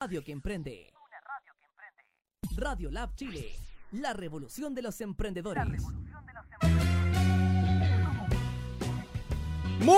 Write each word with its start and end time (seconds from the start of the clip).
radio 0.00 0.22
que 0.22 0.30
emprende. 0.30 0.92
Radio 2.56 2.88
Lab 2.88 3.16
Chile, 3.16 3.52
la 3.90 4.12
revolución 4.12 4.72
de 4.72 4.82
los 4.82 5.00
emprendedores. 5.00 5.82
Muy 9.80 9.96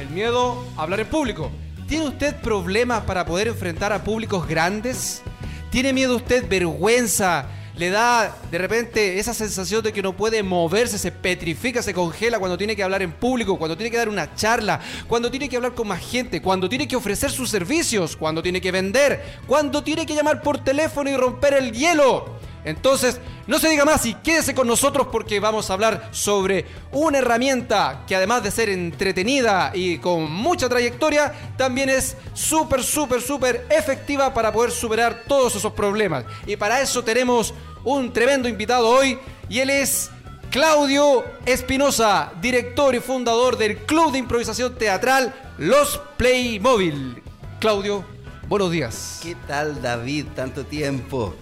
el 0.00 0.10
miedo 0.10 0.66
a 0.76 0.82
hablar 0.82 0.98
en 0.98 1.06
público. 1.06 1.48
¿Tiene 1.86 2.08
usted 2.08 2.34
problemas 2.40 3.04
para 3.04 3.24
poder 3.24 3.46
enfrentar 3.46 3.92
a 3.92 4.02
públicos 4.02 4.48
grandes? 4.48 5.22
¿Tiene 5.70 5.92
miedo 5.92 6.16
usted, 6.16 6.48
vergüenza? 6.48 7.46
Le 7.80 7.88
da 7.88 8.36
de 8.50 8.58
repente 8.58 9.18
esa 9.18 9.32
sensación 9.32 9.82
de 9.82 9.90
que 9.90 10.02
no 10.02 10.14
puede 10.14 10.42
moverse, 10.42 10.98
se 10.98 11.10
petrifica, 11.10 11.82
se 11.82 11.94
congela 11.94 12.38
cuando 12.38 12.58
tiene 12.58 12.76
que 12.76 12.82
hablar 12.82 13.00
en 13.00 13.10
público, 13.10 13.56
cuando 13.56 13.74
tiene 13.74 13.90
que 13.90 13.96
dar 13.96 14.10
una 14.10 14.34
charla, 14.34 14.80
cuando 15.08 15.30
tiene 15.30 15.48
que 15.48 15.56
hablar 15.56 15.72
con 15.72 15.88
más 15.88 16.00
gente, 16.00 16.42
cuando 16.42 16.68
tiene 16.68 16.86
que 16.86 16.94
ofrecer 16.94 17.30
sus 17.30 17.48
servicios, 17.48 18.18
cuando 18.18 18.42
tiene 18.42 18.60
que 18.60 18.70
vender, 18.70 19.38
cuando 19.46 19.82
tiene 19.82 20.04
que 20.04 20.14
llamar 20.14 20.42
por 20.42 20.62
teléfono 20.62 21.08
y 21.08 21.16
romper 21.16 21.54
el 21.54 21.72
hielo. 21.72 22.38
Entonces, 22.64 23.18
no 23.46 23.58
se 23.58 23.70
diga 23.70 23.84
más 23.84 24.04
y 24.04 24.14
quédese 24.14 24.54
con 24.54 24.66
nosotros 24.66 25.08
porque 25.10 25.40
vamos 25.40 25.70
a 25.70 25.72
hablar 25.72 26.08
sobre 26.10 26.66
una 26.92 27.18
herramienta 27.18 28.04
que 28.06 28.14
además 28.14 28.42
de 28.42 28.50
ser 28.50 28.68
entretenida 28.68 29.72
y 29.74 29.98
con 29.98 30.30
mucha 30.30 30.68
trayectoria, 30.68 31.32
también 31.56 31.88
es 31.88 32.16
súper, 32.34 32.84
súper, 32.84 33.22
súper 33.22 33.66
efectiva 33.70 34.34
para 34.34 34.52
poder 34.52 34.70
superar 34.70 35.24
todos 35.26 35.56
esos 35.56 35.72
problemas. 35.72 36.24
Y 36.46 36.56
para 36.56 36.80
eso 36.82 37.02
tenemos 37.02 37.54
un 37.84 38.12
tremendo 38.12 38.48
invitado 38.48 38.88
hoy 38.88 39.18
y 39.48 39.58
él 39.58 39.70
es 39.70 40.10
Claudio 40.50 41.24
Espinosa, 41.46 42.32
director 42.40 42.94
y 42.94 43.00
fundador 43.00 43.56
del 43.56 43.78
Club 43.78 44.12
de 44.12 44.18
Improvisación 44.18 44.74
Teatral 44.74 45.34
Los 45.58 46.00
Playmobil. 46.16 47.22
Claudio, 47.60 48.04
buenos 48.48 48.70
días. 48.70 49.20
¿Qué 49.22 49.36
tal 49.46 49.80
David? 49.80 50.26
Tanto 50.34 50.64
tiempo. 50.64 51.34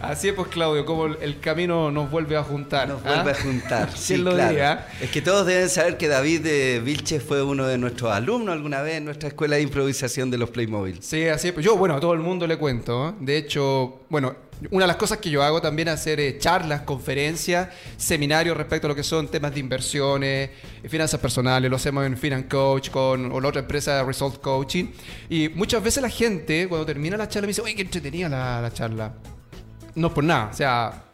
Así 0.00 0.28
es, 0.28 0.34
pues 0.34 0.48
Claudio, 0.48 0.84
como 0.84 1.06
el 1.06 1.40
camino 1.40 1.90
nos 1.90 2.10
vuelve 2.10 2.36
a 2.36 2.42
juntar. 2.42 2.88
Nos 2.88 3.02
vuelve 3.02 3.30
a 3.30 3.34
¿ah? 3.34 3.42
juntar. 3.42 3.90
sí, 3.96 4.16
lo 4.16 4.32
claro. 4.32 4.80
Es 5.00 5.10
que 5.10 5.22
todos 5.22 5.46
deben 5.46 5.68
saber 5.68 5.96
que 5.96 6.08
David 6.08 6.40
de 6.40 6.80
Vilches 6.84 7.22
fue 7.22 7.42
uno 7.42 7.66
de 7.66 7.78
nuestros 7.78 8.12
alumnos 8.12 8.52
alguna 8.52 8.82
vez 8.82 8.96
en 8.96 9.04
nuestra 9.04 9.28
escuela 9.28 9.56
de 9.56 9.62
improvisación 9.62 10.30
de 10.30 10.38
los 10.38 10.50
Playmobil. 10.50 11.00
Sí, 11.02 11.28
así 11.28 11.48
es. 11.48 11.54
Pues 11.54 11.64
yo, 11.64 11.76
bueno, 11.76 11.94
a 11.94 12.00
todo 12.00 12.14
el 12.14 12.20
mundo 12.20 12.46
le 12.46 12.58
cuento. 12.58 13.10
¿eh? 13.10 13.14
De 13.20 13.36
hecho, 13.36 14.00
bueno, 14.08 14.34
una 14.70 14.84
de 14.84 14.88
las 14.88 14.96
cosas 14.96 15.18
que 15.18 15.30
yo 15.30 15.42
hago 15.42 15.60
también 15.60 15.88
es 15.88 15.94
hacer 15.94 16.20
eh, 16.20 16.38
charlas, 16.38 16.82
conferencias, 16.82 17.68
seminarios 17.96 18.56
respecto 18.56 18.86
a 18.86 18.88
lo 18.88 18.94
que 18.94 19.02
son 19.02 19.28
temas 19.28 19.52
de 19.54 19.60
inversiones, 19.60 20.50
eh, 20.82 20.88
finanzas 20.88 21.20
personales, 21.20 21.70
lo 21.70 21.76
hacemos 21.76 22.06
en 22.06 22.16
Finan 22.16 22.44
Coach 22.44 22.90
con 22.90 23.32
o 23.32 23.40
la 23.40 23.48
otra 23.48 23.60
empresa 23.60 24.02
Result 24.04 24.40
Coaching. 24.40 24.86
Y 25.28 25.48
muchas 25.48 25.82
veces 25.82 26.02
la 26.02 26.10
gente, 26.10 26.68
cuando 26.68 26.86
termina 26.86 27.16
la 27.16 27.28
charla, 27.28 27.46
me 27.46 27.50
dice, 27.50 27.62
oye, 27.62 27.74
qué 27.74 27.82
entretenida 27.82 28.28
la, 28.28 28.60
la 28.60 28.72
charla. 28.72 29.14
No 29.94 30.14
por 30.14 30.24
nada, 30.24 30.48
o 30.50 30.54
sea, 30.54 31.04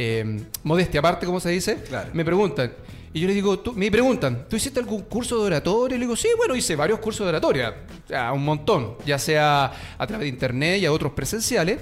eh, 0.00 0.40
modestia 0.62 1.00
aparte, 1.00 1.26
como 1.26 1.40
se 1.40 1.50
dice, 1.50 1.78
me 2.12 2.24
preguntan. 2.24 2.72
Y 3.12 3.20
yo 3.20 3.26
les 3.26 3.34
digo, 3.34 3.58
tú, 3.58 3.72
me 3.72 3.90
preguntan, 3.90 4.46
¿tú 4.48 4.54
hiciste 4.54 4.78
algún 4.78 5.02
curso 5.02 5.40
de 5.40 5.46
oratoria? 5.46 5.96
Y 5.96 5.98
le 5.98 6.04
digo, 6.04 6.14
sí, 6.14 6.28
bueno, 6.36 6.54
hice 6.54 6.76
varios 6.76 7.00
cursos 7.00 7.26
de 7.26 7.30
oratoria, 7.30 7.74
o 8.04 8.08
sea, 8.08 8.32
un 8.32 8.44
montón, 8.44 8.96
ya 9.06 9.18
sea 9.18 9.72
a 9.98 10.06
través 10.06 10.26
de 10.26 10.28
internet 10.28 10.80
y 10.82 10.86
a 10.86 10.92
otros 10.92 11.12
presenciales. 11.12 11.80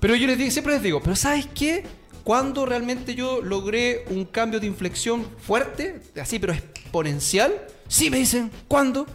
Pero 0.00 0.14
yo 0.14 0.26
les 0.26 0.38
digo, 0.38 0.50
siempre 0.50 0.74
les 0.74 0.82
digo, 0.82 1.00
pero 1.02 1.16
¿sabes 1.16 1.46
qué? 1.54 1.84
Cuando 2.24 2.66
realmente 2.66 3.14
yo 3.14 3.40
logré 3.42 4.04
un 4.10 4.24
cambio 4.24 4.60
de 4.60 4.66
inflexión 4.66 5.26
fuerte, 5.38 6.00
así 6.20 6.38
pero 6.38 6.52
exponencial, 6.52 7.52
sí 7.88 8.10
me 8.10 8.18
dicen, 8.18 8.50
¿cuándo? 8.68 9.06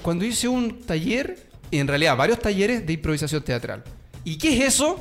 Cuando 0.00 0.24
hice 0.24 0.48
un 0.48 0.80
taller, 0.82 1.50
en 1.70 1.88
realidad 1.88 2.16
varios 2.16 2.38
talleres 2.38 2.86
de 2.86 2.92
improvisación 2.92 3.42
teatral. 3.42 3.84
¿Y 4.24 4.38
qué 4.38 4.56
es 4.56 4.74
eso? 4.74 4.98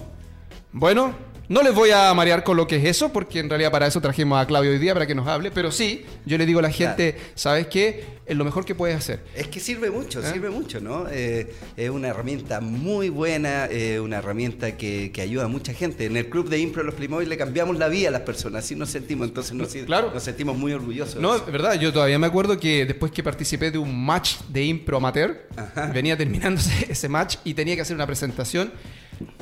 Bueno, 0.72 1.16
no 1.52 1.62
les 1.64 1.76
voy 1.76 1.92
a 1.92 2.14
marear 2.14 2.46
con 2.46 2.56
lo 2.56 2.66
que 2.66 2.78
es 2.78 2.86
eso, 2.86 3.12
porque 3.12 3.40
en 3.40 3.50
realidad 3.50 3.72
para 3.72 3.86
eso 3.86 4.00
trajimos 4.00 4.42
a 4.42 4.48
Claudio 4.48 4.72
hoy 4.72 4.80
día 4.80 4.94
para 4.94 5.06
que 5.06 5.14
nos 5.14 5.28
hable, 5.28 5.52
pero 5.52 5.70
sí, 5.70 6.06
yo 6.26 6.38
le 6.38 6.46
digo 6.46 6.60
a 6.60 6.62
la 6.62 6.72
gente, 6.72 7.18
¿sabes 7.36 7.68
qué? 7.68 8.22
Es 8.26 8.38
lo 8.38 8.46
mejor 8.46 8.64
que 8.64 8.74
puedes 8.74 8.96
hacer. 8.96 9.20
Es 9.36 9.50
que 9.50 9.60
sirve 9.60 9.92
mucho, 9.92 10.22
¿Eh? 10.22 10.32
sirve 10.32 10.50
mucho, 10.50 10.80
¿no? 10.80 11.08
Eh, 11.12 11.54
es 11.76 11.90
una 11.90 12.08
herramienta 12.08 12.62
muy 12.62 13.10
buena, 13.10 13.66
eh, 13.66 14.00
una 14.00 14.20
herramienta 14.20 14.78
que, 14.78 15.12
ayuda 15.22 15.44
a 15.44 15.48
mucha 15.50 15.74
gente. 15.74 16.06
En 16.06 16.16
el 16.16 16.30
club 16.30 16.48
de 16.48 16.58
Impro 16.58 16.84
Los 16.84 16.96
Playmobil 16.96 17.28
le 17.28 17.36
cambiamos 17.36 17.78
la 17.78 17.90
vida 17.90 18.08
a 18.08 18.12
las 18.12 18.22
personas, 18.22 18.64
así 18.64 18.78
nos 18.78 18.90
sentimos, 18.90 19.28
entonces 19.28 19.52
nos, 19.52 19.74
claro. 19.74 20.10
nos 20.14 20.24
sentimos 20.24 20.58
muy 20.58 20.72
orgullosos. 20.72 21.22
No, 21.22 21.36
es 21.36 21.46
verdad, 21.46 21.74
yo 21.74 21.92
todavía 21.92 22.18
me 22.18 22.28
acuerdo 22.28 22.58
que 22.58 22.86
después 22.86 23.12
que 23.12 23.24
participé 23.24 23.72
de 23.72 23.78
un 23.78 24.06
match 24.06 24.38
de 24.48 24.64
Impro 24.64 24.96
Amateur, 24.96 25.50
venía 25.94 26.16
terminándose 26.16 26.86
ese 26.90 27.10
match 27.10 27.36
y 27.44 27.54
tenía 27.56 27.76
que 27.76 27.82
hacer 27.82 27.96
una 27.98 28.08
presentación 28.08 28.72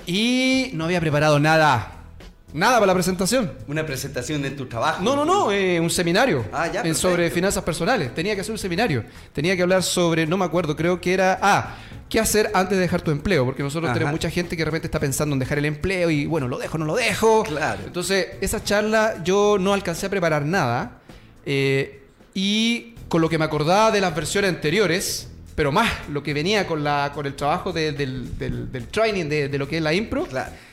y 0.08 0.72
no 0.74 0.86
había 0.86 1.00
preparado 1.00 1.40
nada. 1.40 1.99
Nada 2.54 2.76
para 2.76 2.88
la 2.88 2.94
presentación. 2.94 3.52
¿Una 3.68 3.86
presentación 3.86 4.42
de 4.42 4.52
tu 4.52 4.66
trabajo? 4.66 5.04
No, 5.04 5.16
no, 5.16 5.24
no, 5.24 5.52
eh, 5.52 5.80
un 5.80 5.90
seminario. 5.90 6.46
Ah, 6.52 6.68
ya. 6.68 6.94
sobre 6.94 7.30
finanzas 7.30 7.64
personales. 7.64 8.14
Tenía 8.16 8.34
que 8.34 8.42
hacer 8.42 8.52
un 8.52 8.58
seminario. 8.58 9.04
Tenía 9.34 9.56
que 9.56 9.62
hablar 9.62 9.84
sobre, 9.84 10.26
no 10.26 10.38
me 10.38 10.46
acuerdo, 10.46 10.76
creo 10.76 11.00
que 11.00 11.14
era. 11.14 11.38
Ah, 11.42 11.76
¿qué 12.10 12.20
hacer 12.20 12.50
antes 12.54 12.78
de 12.78 12.82
dejar 12.82 13.02
tu 13.02 13.12
empleo? 13.12 13.46
Porque 13.46 13.62
nosotros 13.62 13.94
tenemos 13.94 14.12
mucha 14.12 14.32
gente 14.32 14.58
que 14.58 14.62
de 14.62 14.66
repente 14.66 14.88
está 14.88 15.00
pensando 15.00 15.34
en 15.34 15.40
dejar 15.40 15.60
el 15.60 15.66
empleo 15.66 16.10
y, 16.10 16.26
bueno, 16.26 16.48
lo 16.48 16.58
dejo, 16.58 16.78
no 16.78 16.86
lo 16.86 16.96
dejo. 16.96 17.44
Claro. 17.44 17.82
Entonces, 17.86 18.28
esa 18.42 18.64
charla 18.64 19.24
yo 19.24 19.58
no 19.60 19.74
alcancé 19.74 20.08
a 20.08 20.10
preparar 20.10 20.44
nada. 20.44 21.00
Eh, 21.46 22.04
y 22.34 22.96
con 23.08 23.22
lo 23.22 23.30
que 23.30 23.38
me 23.38 23.46
acordaba 23.46 23.92
de 23.92 24.02
las 24.02 24.16
versiones 24.16 24.50
anteriores, 24.50 25.30
pero 25.56 25.72
más 25.72 25.92
lo 26.10 26.24
que 26.24 26.34
venía 26.34 26.66
con, 26.66 26.84
la, 26.84 27.12
con 27.14 27.26
el 27.26 27.36
trabajo 27.36 27.72
del, 27.74 27.98
del, 27.98 28.88
training 28.88 29.26
de, 29.26 29.58
lo 29.58 29.68
que 29.68 29.78
es 29.78 29.84
la 29.84 29.94
impro. 29.94 30.28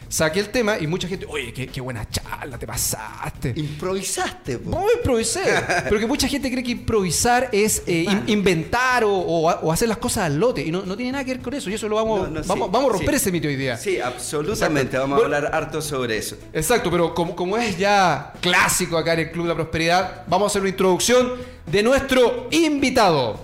Saqué 0.09 0.39
el 0.41 0.50
tema 0.50 0.78
y 0.78 0.87
mucha 0.87 1.09
gente, 1.09 1.27
oye, 1.28 1.53
qué, 1.53 1.81
buena 1.81 2.09
charla, 2.09 2.59
te 2.59 2.67
pasaste. 2.67 3.53
Improvisaste, 3.56 4.61
No 4.65 4.87
improvisé. 4.97 5.41
pero 5.84 5.99
que 5.99 6.06
mucha 6.06 6.28
gente 6.28 6.50
cree 6.50 6.62
que 6.62 6.72
improvisar 6.72 7.49
es 7.50 7.83
eh, 7.87 8.06
inventar 8.27 9.03
o, 9.04 9.71
hacer 9.71 9.89
las 9.89 9.98
cosas 9.98 10.25
al 10.25 10.39
lote. 10.39 10.65
Y 10.65 10.71
no, 10.71 10.83
tiene 10.97 11.13
nada 11.13 11.25
que 11.25 11.34
ver 11.34 11.42
con 11.42 11.54
eso. 11.54 11.71
Y 11.71 11.75
eso 11.75 11.89
lo 11.89 11.97
vamos, 11.97 12.47
vamos, 12.47 12.71
vamos 12.71 12.91
a 12.91 12.92
romper 12.98 13.15
ese 13.15 13.33
mito 13.33 13.48
hoy 13.48 13.57
día. 13.57 13.77
Sí, 13.77 14.01
absolutamente. 14.01 14.97
Vamos 14.97 15.21
a 15.21 15.25
hablar 15.25 15.51
harto 15.53 15.83
sobre 15.83 16.19
eso. 16.19 16.36
Exacto, 16.53 16.91
pero 16.91 17.13
como, 17.13 17.34
como 17.34 17.57
es 17.57 17.77
ya 17.77 18.33
clásico 18.41 18.97
acá 18.97 19.15
en 19.15 19.21
el 19.21 19.31
Club 19.33 19.45
de 19.45 19.48
la 19.51 19.54
Prosperidad, 19.57 20.25
vamos 20.28 20.47
a 20.47 20.48
hacer 20.48 20.63
una 20.63 20.71
introducción 20.71 21.33
de 21.66 21.83
nuestro 21.83 22.48
invitado. 22.53 23.41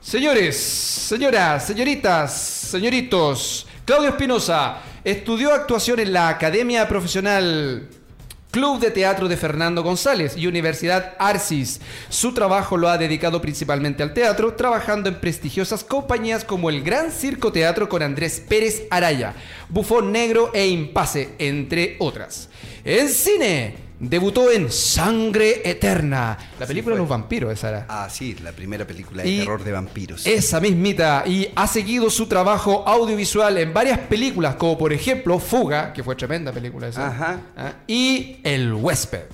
Señores, 0.00 0.56
señoras, 0.56 1.64
señoritas, 1.64 2.34
señoritos, 2.34 3.68
Claudio 3.84 4.08
Espinosa 4.08 4.78
estudió 5.04 5.52
actuación 5.52 6.00
en 6.00 6.12
la 6.12 6.28
Academia 6.28 6.88
Profesional 6.88 7.88
Club 8.52 8.80
de 8.80 8.90
Teatro 8.90 9.28
de 9.28 9.38
Fernando 9.38 9.82
González 9.82 10.36
y 10.36 10.46
Universidad 10.46 11.14
Arcis. 11.18 11.80
Su 12.10 12.34
trabajo 12.34 12.76
lo 12.76 12.88
ha 12.88 12.98
dedicado 12.98 13.40
principalmente 13.40 14.02
al 14.02 14.12
teatro, 14.12 14.54
trabajando 14.54 15.08
en 15.08 15.20
prestigiosas 15.20 15.82
compañías 15.82 16.44
como 16.44 16.68
el 16.68 16.82
Gran 16.82 17.10
Circo 17.10 17.50
Teatro 17.50 17.88
con 17.88 18.02
Andrés 18.02 18.42
Pérez 18.46 18.82
Araya, 18.90 19.34
Bufón 19.70 20.12
Negro 20.12 20.50
e 20.52 20.66
Impase, 20.68 21.30
entre 21.38 21.96
otras. 21.98 22.50
En 22.84 23.08
cine, 23.08 23.74
debutó 24.02 24.50
en 24.50 24.70
Sangre 24.70 25.62
Eterna, 25.64 26.36
la 26.58 26.66
película 26.66 26.96
de 26.96 27.00
los 27.00 27.08
vampiros, 27.08 27.52
esa 27.52 27.68
era. 27.68 27.86
Ah, 27.88 28.08
sí, 28.10 28.36
la 28.42 28.50
primera 28.50 28.84
película 28.84 29.22
de 29.22 29.38
terror 29.38 29.62
de 29.62 29.72
vampiros. 29.72 30.26
Esa 30.26 30.60
mismita, 30.60 31.22
y 31.24 31.48
ha 31.54 31.68
seguido 31.68 32.10
su 32.10 32.26
trabajo 32.26 32.82
audiovisual 32.86 33.56
en 33.58 33.72
varias 33.72 34.00
películas, 34.00 34.56
como 34.56 34.76
por 34.76 34.92
ejemplo 34.92 35.38
Fuga, 35.38 35.92
que 35.92 36.02
fue 36.02 36.16
tremenda 36.16 36.52
película 36.52 36.88
esa, 36.88 37.06
Ajá. 37.06 37.40
¿ah? 37.56 37.72
y 37.86 38.38
El 38.42 38.74
Huésped. 38.74 39.26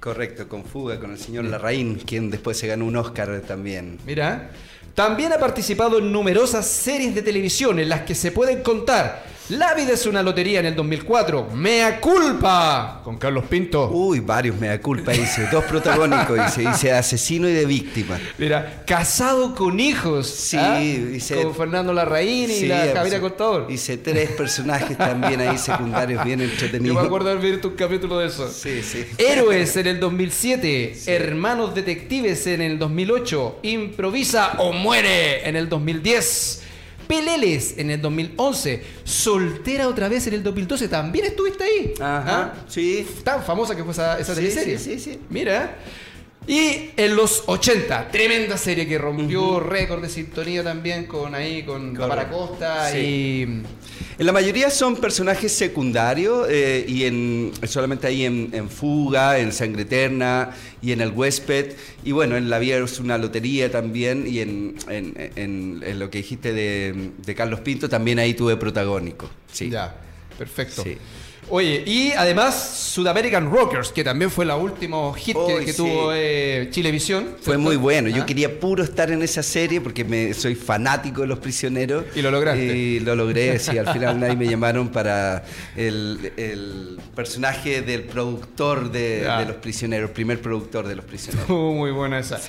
Correcto, 0.00 0.48
con 0.48 0.64
Fuga, 0.64 0.98
con 0.98 1.12
el 1.12 1.18
señor 1.18 1.44
Larraín, 1.44 1.94
quien 1.96 2.30
después 2.30 2.58
se 2.58 2.66
ganó 2.66 2.84
un 2.84 2.96
Oscar 2.96 3.40
también. 3.46 3.98
Mira, 4.04 4.50
también 4.94 5.32
ha 5.32 5.38
participado 5.38 5.98
en 5.98 6.10
numerosas 6.10 6.66
series 6.66 7.14
de 7.14 7.22
televisión 7.22 7.78
en 7.78 7.88
las 7.88 8.02
que 8.02 8.14
se 8.14 8.32
pueden 8.32 8.62
contar 8.62 9.35
la 9.48 9.74
vida 9.74 9.92
es 9.92 10.06
una 10.06 10.24
lotería 10.24 10.58
en 10.58 10.66
el 10.66 10.74
2004. 10.74 11.50
Mea 11.54 12.00
culpa. 12.00 13.00
Con 13.04 13.16
Carlos 13.16 13.44
Pinto. 13.48 13.88
Uy, 13.90 14.18
varios 14.18 14.56
mea 14.56 14.80
culpa 14.80 15.12
dice. 15.12 15.46
Dos 15.52 15.64
protagónicos 15.64 16.36
dice. 16.36 16.68
Dice 16.68 16.92
asesino 16.92 17.48
y 17.48 17.52
de 17.52 17.64
víctima. 17.64 18.18
Mira, 18.38 18.82
casado 18.84 19.54
con 19.54 19.78
hijos. 19.78 20.26
Sí, 20.26 20.56
¿ah? 20.56 20.80
dice. 20.80 21.42
Con 21.42 21.54
Fernando 21.54 21.92
Larraín 21.92 22.50
y 22.50 22.66
la 22.66 22.92
Javiera 22.92 23.20
Contador. 23.20 23.68
Dice 23.68 23.98
tres 23.98 24.30
personajes 24.30 24.98
también 24.98 25.40
ahí 25.40 25.56
secundarios 25.58 26.24
bien 26.24 26.40
entretenidos. 26.40 26.94
Yo 26.96 27.00
me 27.00 27.06
acuerdo 27.06 27.28
de 27.28 27.38
haber 27.38 27.52
visto 27.52 27.68
un 27.68 27.76
capítulo 27.76 28.18
de 28.18 28.26
eso. 28.26 28.50
Sí, 28.50 28.82
sí. 28.82 29.06
Héroes 29.16 29.76
en 29.76 29.86
el 29.86 30.00
2007. 30.00 31.02
Hermanos 31.06 31.72
Detectives 31.72 32.48
en 32.48 32.62
el 32.62 32.80
2008. 32.80 33.60
Improvisa 33.62 34.54
o 34.58 34.72
muere 34.72 35.48
en 35.48 35.54
el 35.54 35.68
2010. 35.68 36.62
Peleles 37.06 37.78
en 37.78 37.90
el 37.90 38.00
2011, 38.00 38.82
Soltera 39.04 39.88
otra 39.88 40.08
vez 40.08 40.26
en 40.26 40.34
el 40.34 40.42
2012, 40.42 40.88
también 40.88 41.26
estuviste 41.26 41.64
ahí. 41.64 41.94
Ajá, 42.00 42.24
¿Ah? 42.26 42.54
sí. 42.68 43.06
Tan 43.22 43.42
famosa 43.42 43.76
que 43.76 43.82
fue 43.82 43.92
esa, 43.92 44.18
esa 44.18 44.34
teleserie. 44.34 44.78
Sí, 44.78 44.98
sí, 44.98 45.12
sí. 45.12 45.20
Mira. 45.30 45.76
Y 46.46 46.90
en 46.96 47.16
los 47.16 47.42
80, 47.46 48.08
tremenda 48.12 48.56
serie 48.56 48.86
que 48.86 48.98
rompió 48.98 49.58
récord 49.58 50.00
de 50.00 50.08
sintonía 50.08 50.62
también 50.62 51.06
con 51.06 51.34
ahí, 51.34 51.64
con 51.64 51.94
Paracosta 51.94 52.96
y... 52.96 53.62
En 54.18 54.24
la 54.24 54.32
mayoría 54.32 54.70
son 54.70 54.96
personajes 54.96 55.52
secundarios 55.52 56.46
eh, 56.48 56.86
y 56.88 57.04
en, 57.04 57.52
solamente 57.64 58.06
ahí 58.06 58.24
en, 58.24 58.70
Fuga, 58.70 59.38
en 59.38 59.52
Sangre 59.52 59.82
Eterna 59.82 60.52
y 60.80 60.92
en 60.92 61.02
El 61.02 61.10
Huésped. 61.10 61.74
Y 62.02 62.12
bueno, 62.12 62.34
en 62.36 62.48
La 62.48 62.58
Vía 62.58 62.78
es 62.78 62.98
una 62.98 63.18
lotería 63.18 63.70
también 63.70 64.24
y 64.26 64.40
en, 64.40 64.76
en 64.88 65.98
lo 65.98 66.08
que 66.08 66.18
dijiste 66.18 66.54
de, 66.54 67.10
de, 67.26 67.34
Carlos 67.34 67.60
Pinto 67.60 67.90
también 67.90 68.18
ahí 68.18 68.32
tuve 68.32 68.56
protagónico. 68.56 69.28
Sí. 69.52 69.68
Ya, 69.68 69.94
perfecto. 70.38 70.82
Sí. 70.82 70.96
Oye, 71.48 71.84
y 71.86 72.10
además 72.12 72.90
Sud 72.92 73.06
American 73.06 73.50
Rockers, 73.50 73.92
que 73.92 74.02
también 74.02 74.30
fue 74.32 74.44
la 74.44 74.56
última 74.56 75.14
hit 75.14 75.36
que, 75.64 75.72
tuvo 75.72 76.12
eh, 76.12 76.68
Chilevisión. 76.70 77.36
Fue 77.40 77.56
muy 77.56 77.76
bueno. 77.76 78.08
Yo 78.08 78.22
¿Ah? 78.22 78.26
quería 78.26 78.58
puro 78.58 78.82
estar 78.82 79.12
en 79.12 79.22
esa 79.22 79.44
serie 79.44 79.80
porque 79.80 80.04
me, 80.04 80.34
soy 80.34 80.56
fanático 80.56 81.20
de 81.20 81.28
los 81.28 81.38
prisioneros. 81.38 82.04
Y 82.16 82.22
lo 82.22 82.32
lograste. 82.32 82.76
Y 82.76 83.00
lo 83.00 83.14
logré, 83.14 83.60
sí. 83.60 83.78
Al 83.78 83.92
final 83.92 84.18
nadie 84.20 84.34
me 84.34 84.48
llamaron 84.48 84.88
para 84.88 85.44
el, 85.76 86.98
personaje 87.14 87.82
del 87.82 88.02
productor 88.02 88.90
de, 88.90 89.26
los 89.46 89.56
prisioneros, 89.56 90.10
primer 90.10 90.40
productor 90.40 90.88
de 90.88 90.96
los 90.96 91.04
prisioneros. 91.04 91.48
muy 91.48 91.92
buena 91.92 92.18
esa. 92.18 92.40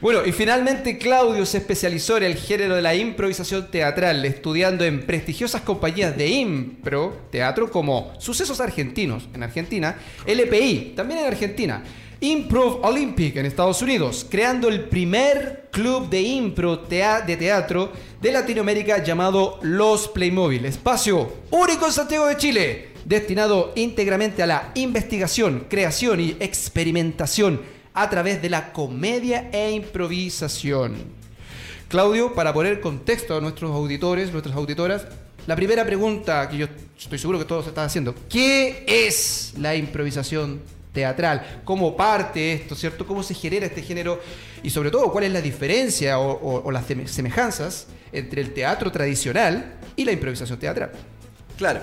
Bueno, 0.00 0.24
y 0.24 0.30
finalmente 0.30 0.96
Claudio 0.98 1.44
se 1.44 1.58
especializó 1.58 2.16
en 2.18 2.22
el 2.22 2.36
género 2.36 2.76
de 2.76 2.82
la 2.82 2.94
improvisación 2.94 3.70
teatral, 3.70 4.24
estudiando 4.24 4.84
en 4.84 5.04
prestigiosas 5.04 5.62
compañías 5.62 6.16
de 6.16 6.28
impro, 6.28 7.16
teatro, 7.30 7.70
como 7.70 8.12
Suceso 8.18 8.43
argentinos 8.60 9.28
en 9.34 9.42
Argentina, 9.42 9.96
LPI 10.26 10.94
también 10.96 11.20
en 11.20 11.26
Argentina, 11.26 11.82
Improv 12.20 12.84
Olympic 12.84 13.36
en 13.36 13.46
Estados 13.46 13.82
Unidos, 13.82 14.26
creando 14.30 14.68
el 14.68 14.84
primer 14.84 15.68
club 15.70 16.08
de 16.08 16.22
impro 16.22 16.76
de 16.76 17.36
teatro 17.36 17.92
de 18.20 18.32
Latinoamérica 18.32 19.02
llamado 19.02 19.58
Los 19.62 20.08
Playmobil, 20.08 20.64
espacio 20.64 21.32
único 21.50 21.86
en 21.86 21.92
Santiago 21.92 22.26
de 22.26 22.36
Chile, 22.36 22.88
destinado 23.04 23.72
íntegramente 23.74 24.42
a 24.42 24.46
la 24.46 24.70
investigación, 24.74 25.66
creación 25.68 26.20
y 26.20 26.36
experimentación 26.40 27.60
a 27.92 28.08
través 28.08 28.40
de 28.40 28.50
la 28.50 28.72
comedia 28.72 29.50
e 29.52 29.72
improvisación. 29.72 30.94
Claudio, 31.88 32.34
para 32.34 32.52
poner 32.52 32.80
contexto 32.80 33.36
a 33.36 33.40
nuestros 33.40 33.70
auditores, 33.70 34.32
nuestras 34.32 34.56
auditoras, 34.56 35.06
la 35.46 35.56
primera 35.56 35.84
pregunta 35.84 36.48
que 36.48 36.56
yo 36.56 36.66
estoy 36.98 37.18
seguro 37.18 37.38
que 37.38 37.44
todos 37.44 37.66
están 37.66 37.86
haciendo, 37.86 38.14
¿qué 38.28 38.84
es 38.86 39.54
la 39.58 39.74
improvisación 39.74 40.60
teatral? 40.92 41.62
¿Cómo 41.64 41.96
parte 41.96 42.52
esto, 42.52 42.74
cierto? 42.74 43.06
¿Cómo 43.06 43.22
se 43.22 43.34
genera 43.34 43.66
este 43.66 43.82
género? 43.82 44.20
Y 44.62 44.70
sobre 44.70 44.90
todo, 44.90 45.12
¿cuál 45.12 45.24
es 45.24 45.32
la 45.32 45.42
diferencia 45.42 46.18
o, 46.18 46.70
las 46.70 46.86
semejanzas 46.86 47.86
entre 48.12 48.40
el 48.40 48.54
teatro 48.54 48.90
tradicional 48.90 49.74
y 49.96 50.04
la 50.04 50.12
improvisación 50.12 50.58
teatral? 50.58 50.92
Claro. 51.58 51.80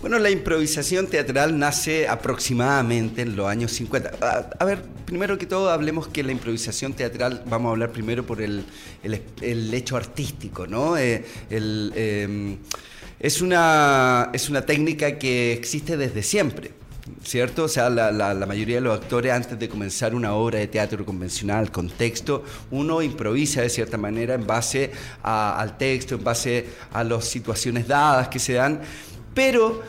Bueno, 0.00 0.20
la 0.20 0.30
improvisación 0.30 1.08
teatral 1.08 1.58
nace 1.58 2.06
aproximadamente 2.06 3.22
en 3.22 3.34
los 3.34 3.48
años 3.48 3.72
50. 3.72 4.54
A, 4.56 4.64
ver, 4.64 4.80
primero 5.04 5.36
que 5.38 5.46
todo 5.46 5.70
hablemos 5.70 6.06
que 6.06 6.22
la 6.22 6.30
improvisación 6.30 6.92
teatral, 6.92 7.42
vamos 7.46 7.70
a 7.70 7.72
hablar 7.72 7.90
primero 7.90 8.24
por 8.24 8.40
el, 8.40 8.64
hecho 9.02 9.96
artístico, 9.96 10.68
¿no? 10.68 10.96
Eh, 10.96 11.24
el, 11.50 11.92
em, 11.96 12.58
es 13.20 13.40
una, 13.40 14.30
es 14.32 14.48
una 14.48 14.62
técnica 14.62 15.18
que 15.18 15.52
existe 15.52 15.96
desde 15.96 16.22
siempre. 16.22 16.72
¿Cierto? 17.24 17.64
O 17.64 17.68
sea, 17.68 17.88
la, 17.88 18.46
mayoría 18.46 18.76
de 18.76 18.80
los 18.82 19.00
actores 19.00 19.32
antes 19.32 19.58
de 19.58 19.68
comenzar 19.68 20.14
una 20.14 20.34
obra 20.34 20.58
de 20.58 20.66
teatro 20.66 21.04
convencional 21.06 21.70
con 21.72 21.88
texto, 21.88 22.44
uno 22.70 23.00
improvisa 23.02 23.62
de 23.62 23.70
cierta 23.70 23.96
manera 23.96 24.34
en 24.34 24.46
base 24.46 24.92
al 25.22 25.78
texto, 25.78 26.16
en 26.16 26.24
base 26.24 26.66
a 26.92 27.02
las 27.04 27.24
situaciones 27.24 27.88
dadas 27.88 28.28
que 28.28 28.38
se 28.38 28.54
dan, 28.54 28.80
pero 29.34 29.82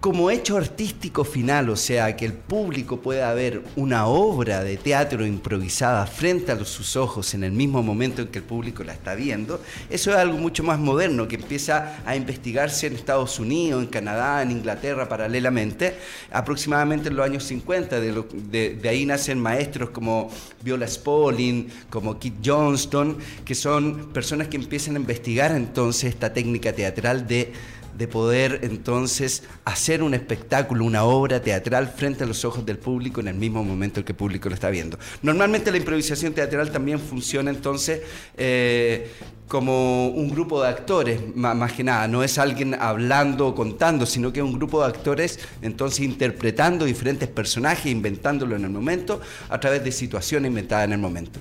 como 0.00 0.30
hecho 0.30 0.56
artístico 0.56 1.24
final, 1.24 1.68
o 1.68 1.76
sea, 1.76 2.16
que 2.16 2.24
el 2.24 2.32
público 2.32 3.02
pueda 3.02 3.32
ver 3.34 3.62
una 3.76 4.06
obra 4.06 4.64
de 4.64 4.78
teatro 4.78 5.26
improvisada 5.26 6.06
frente 6.06 6.52
a 6.52 6.64
sus 6.64 6.96
ojos 6.96 7.34
en 7.34 7.44
el 7.44 7.52
mismo 7.52 7.82
momento 7.82 8.22
en 8.22 8.28
que 8.28 8.38
el 8.38 8.44
público 8.44 8.82
la 8.82 8.94
está 8.94 9.14
viendo, 9.14 9.60
eso 9.90 10.10
es 10.10 10.16
algo 10.16 10.38
mucho 10.38 10.62
más 10.62 10.78
moderno 10.78 11.28
que 11.28 11.36
empieza 11.36 12.00
a 12.06 12.16
investigarse 12.16 12.86
en 12.86 12.94
Estados 12.94 13.38
Unidos, 13.38 13.82
en 13.82 13.90
Canadá, 13.90 14.40
en 14.40 14.52
Inglaterra 14.52 15.06
paralelamente, 15.06 15.96
aproximadamente 16.32 17.10
en 17.10 17.16
los 17.16 17.26
años 17.26 17.44
50. 17.44 18.00
De, 18.00 18.80
ahí 18.88 19.04
nacen 19.04 19.38
maestros 19.38 19.90
como 19.90 20.30
Viola 20.62 20.88
Spolin, 20.88 21.68
como 21.90 22.18
Kit 22.18 22.36
Johnston, 22.42 23.18
que 23.44 23.54
son 23.54 24.12
personas 24.14 24.48
que 24.48 24.56
empiezan 24.56 24.96
a 24.96 25.00
investigar 25.00 25.52
entonces 25.52 26.04
esta 26.04 26.32
técnica 26.32 26.72
teatral 26.72 27.26
de 27.26 27.52
de 27.96 28.08
poder 28.08 28.60
entonces 28.62 29.44
hacer 29.64 30.02
un 30.02 30.14
espectáculo, 30.14 30.84
una 30.84 31.04
obra 31.04 31.40
teatral 31.40 31.88
frente 31.88 32.24
a 32.24 32.26
los 32.26 32.44
ojos 32.44 32.64
del 32.64 32.78
público 32.78 33.20
en 33.20 33.28
el 33.28 33.34
mismo 33.34 33.62
momento 33.62 34.00
en 34.00 34.04
que 34.04 34.12
el 34.12 34.16
público 34.16 34.48
lo 34.48 34.54
está 34.54 34.70
viendo. 34.70 34.98
Normalmente 35.22 35.70
la 35.70 35.76
improvisación 35.76 36.32
teatral 36.32 36.70
también 36.70 36.98
funciona 36.98 37.50
entonces 37.50 38.02
eh, 38.36 39.10
como 39.48 40.08
un 40.08 40.30
grupo 40.30 40.62
de 40.62 40.68
actores, 40.68 41.20
más, 41.34 41.72
que 41.72 41.82
nada, 41.82 42.06
no 42.06 42.22
es 42.22 42.38
alguien 42.38 42.74
hablando 42.74 43.48
o 43.48 43.54
contando, 43.54 44.06
sino 44.06 44.32
que 44.32 44.40
es 44.40 44.46
un 44.46 44.52
grupo 44.52 44.80
de 44.80 44.86
actores 44.86 45.40
entonces 45.60 46.00
interpretando 46.00 46.84
diferentes 46.84 47.28
personajes, 47.28 47.86
inventándolo 47.86 48.54
en 48.54 48.64
el 48.64 48.70
momento 48.70 49.20
a 49.48 49.58
través 49.58 49.82
de 49.82 49.90
situaciones 49.90 50.48
inventadas 50.48 50.84
en 50.84 50.92
el 50.92 50.98
momento. 50.98 51.40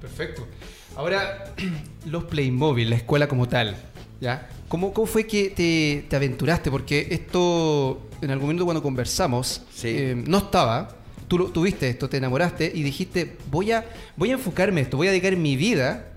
Perfecto. 0.00 0.48
Ahora, 0.96 1.54
los 2.06 2.24
Playmobil, 2.24 2.90
la 2.90 2.96
escuela 2.96 3.28
como 3.28 3.46
tal, 3.46 3.76
¿ya? 4.20 4.48
¿Cómo, 4.68 4.92
fue 5.06 5.26
que 5.26 6.04
te, 6.08 6.16
aventuraste? 6.16 6.70
Porque 6.70 7.08
esto, 7.10 8.06
en 8.20 8.30
algún 8.30 8.46
momento 8.46 8.64
cuando 8.64 8.82
conversamos, 8.82 9.62
eh, 9.82 10.22
no 10.26 10.38
estaba. 10.38 10.96
Tú 11.26 11.50
tuviste 11.50 11.88
esto, 11.88 12.08
te 12.08 12.18
enamoraste 12.18 12.70
y 12.74 12.82
dijiste, 12.82 13.36
voy 13.50 13.72
a, 13.72 13.84
voy 14.16 14.30
a 14.30 14.34
enfocarme 14.34 14.82
esto, 14.82 14.96
voy 14.96 15.08
a 15.08 15.10
dedicar 15.10 15.36
mi 15.36 15.56
vida 15.56 16.12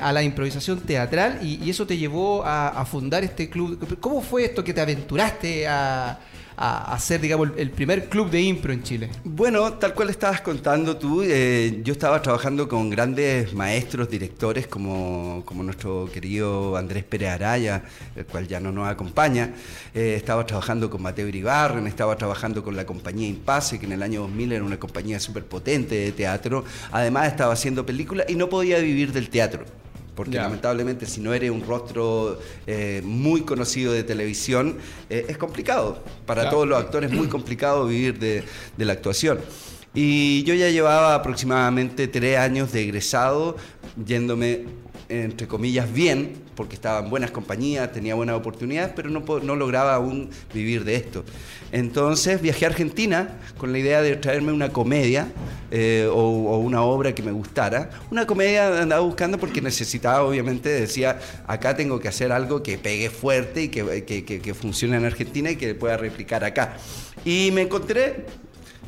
a 0.00 0.12
la 0.12 0.22
improvisación 0.22 0.80
teatral 0.80 1.38
y, 1.42 1.70
eso 1.70 1.86
te 1.86 1.96
llevó 1.96 2.42
a, 2.44 2.84
fundar 2.84 3.24
este 3.24 3.48
club. 3.48 3.98
¿Cómo 4.00 4.20
fue 4.22 4.44
esto 4.44 4.62
que 4.64 4.74
te 4.74 4.80
aventuraste 4.80 5.66
a, 5.68 6.18
a, 6.62 6.98
ser, 6.98 7.22
digamos, 7.22 7.48
el 7.56 7.70
primer 7.70 8.10
club 8.10 8.30
de 8.30 8.42
impro 8.42 8.70
en 8.70 8.82
Chile? 8.82 9.08
Bueno, 9.24 9.72
tal 9.74 9.94
cual 9.94 10.10
estabas 10.10 10.42
contando 10.42 10.98
tú, 10.98 11.22
eh, 11.22 11.80
yo 11.82 11.92
estaba 11.92 12.20
trabajando 12.20 12.68
con 12.68 12.90
grandes 12.90 13.54
maestros, 13.54 14.10
directores 14.10 14.66
como, 14.66 15.42
como 15.46 15.62
nuestro 15.62 16.10
querido 16.12 16.76
Andrés 16.76 17.04
Pérez 17.04 17.30
Araya, 17.30 17.84
el 18.14 18.26
cual 18.26 18.46
ya 18.46 18.60
no 18.60 18.72
nos 18.72 18.86
acompaña. 18.88 19.54
Eh, 19.94 20.14
estaba 20.16 20.44
trabajando 20.44 20.90
con 20.90 21.00
Mateo 21.00 21.28
Iribarren, 21.28 21.86
estaba 21.86 22.14
trabajando 22.16 22.62
con 22.62 22.76
la 22.76 22.84
compañía 22.84 23.26
Impase, 23.26 23.78
que 23.78 23.86
en 23.86 23.92
el 23.92 24.02
año 24.02 24.20
2000 24.20 24.52
era 24.52 24.64
una 24.64 24.78
compañía 24.78 25.18
súper 25.18 25.46
potente 25.46 25.94
de 25.94 26.12
teatro. 26.12 26.64
Además 26.92 27.28
estaba 27.28 27.54
haciendo 27.54 27.86
películas 27.86 28.26
y 28.28 28.34
no 28.34 28.50
podía 28.50 28.80
vivir 28.80 29.14
del 29.14 29.30
teatro. 29.30 29.64
Porque 30.14 30.36
lamentablemente 30.36 31.06
si 31.06 31.20
no 31.20 31.32
eres 31.32 31.50
un 31.50 31.62
rostro 31.62 32.38
eh, 32.66 33.00
muy 33.04 33.42
conocido 33.42 33.92
de 33.92 34.02
televisión, 34.02 34.76
eh, 35.08 35.26
es 35.28 35.38
complicado. 35.38 36.02
Para 36.26 36.50
todos 36.50 36.66
los 36.66 36.78
actores 36.78 37.10
es 37.10 37.16
muy 37.16 37.28
complicado 37.28 37.86
vivir 37.86 38.18
de, 38.18 38.44
de 38.76 38.84
la 38.84 38.92
actuación. 38.92 39.40
Y 39.92 40.44
yo 40.44 40.54
ya 40.54 40.70
llevaba 40.70 41.14
aproximadamente 41.14 42.06
tres 42.06 42.38
años 42.38 42.72
de 42.72 42.82
egresado, 42.82 43.56
yéndome 44.06 44.64
entre 45.08 45.48
comillas, 45.48 45.92
bien, 45.92 46.34
porque 46.60 46.74
estaba 46.74 46.98
en 46.98 47.08
buenas 47.08 47.30
compañías, 47.30 47.90
tenía 47.90 48.14
buenas 48.14 48.36
oportunidades, 48.36 48.92
pero 48.94 49.08
no, 49.08 49.20
no 49.20 49.56
lograba 49.56 49.94
aún 49.94 50.28
vivir 50.52 50.84
de 50.84 50.94
esto. 50.94 51.24
Entonces 51.72 52.42
viajé 52.42 52.66
a 52.66 52.68
Argentina 52.68 53.38
con 53.56 53.72
la 53.72 53.78
idea 53.78 54.02
de 54.02 54.14
traerme 54.16 54.52
una 54.52 54.68
comedia 54.68 55.28
eh, 55.70 56.06
o, 56.12 56.58
una 56.58 56.82
obra 56.82 57.14
que 57.14 57.22
me 57.22 57.32
gustara. 57.32 57.88
Una 58.10 58.26
comedia 58.26 58.82
andaba 58.82 59.00
buscando 59.00 59.38
porque 59.38 59.62
necesitaba, 59.62 60.22
obviamente, 60.22 60.68
decía, 60.68 61.18
acá 61.46 61.74
tengo 61.74 61.98
que 61.98 62.08
hacer 62.08 62.30
algo 62.30 62.62
que 62.62 62.76
pegue 62.76 63.08
fuerte 63.08 63.62
y 63.62 63.68
que, 63.70 64.04
que, 64.04 64.22
que 64.22 64.52
funcione 64.52 64.98
en 64.98 65.06
Argentina 65.06 65.50
y 65.52 65.56
que 65.56 65.74
pueda 65.74 65.96
replicar 65.96 66.44
acá. 66.44 66.76
Y 67.24 67.52
me 67.54 67.62
encontré 67.62 68.26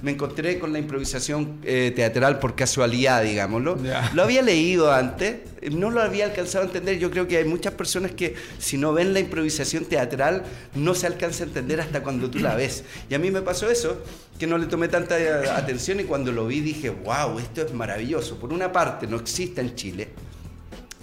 me 0.03 0.11
encontré 0.11 0.59
con 0.59 0.73
la 0.73 0.81
improvisación 0.81 1.61
eh, 1.63 1.93
teatral 1.95 2.41
por 2.41 2.57
casualidad, 2.57 3.23
digámoslo. 3.23 3.79
Lo 4.15 4.23
había 4.23 4.43
leído 4.43 4.93
antes, 4.93 5.37
no 5.71 5.91
lo 5.91 6.03
había 6.03 6.25
alcanzado 6.25 6.65
a 6.65 6.67
entender. 6.67 6.99
Yo 6.99 7.11
creo 7.11 7.29
que 7.29 7.37
hay 7.37 7.45
muchas 7.45 7.75
personas 7.75 8.11
que 8.11 8.35
si 8.59 8.77
no 8.77 8.93
ven 8.93 9.15
la 9.15 9.21
improvisación 9.21 9.85
teatral 9.85 10.43
no 10.75 10.95
se 10.95 11.07
alcanza 11.07 11.45
a 11.45 11.47
entender 11.47 11.81
hasta 11.81 12.03
cuando 12.03 12.29
tú 12.29 12.41
la 12.41 12.57
ves. 12.57 12.83
Y 13.09 13.15
a 13.15 13.21
mí 13.21 13.31
me 13.31 13.43
pasó 13.43 13.71
eso, 13.71 14.03
que 14.39 14.47
no 14.49 14.59
le 14.59 14.67
tomé 14.67 14.89
tanta 14.89 15.21
eh, 15.21 15.49
atención 15.49 16.01
y 16.01 16.05
cuando 16.05 16.33
lo 16.33 16.49
vi 16.49 16.61
dije, 16.61 16.91
wow, 16.91 17.39
esto 17.39 17.63
es 17.63 17.73
maravilloso. 17.73 18.39
Por 18.41 18.53
una 18.53 18.73
parte, 18.73 19.07
no 19.07 19.17
existe 19.17 19.61
en 19.61 19.77
Chile. 19.77 20.09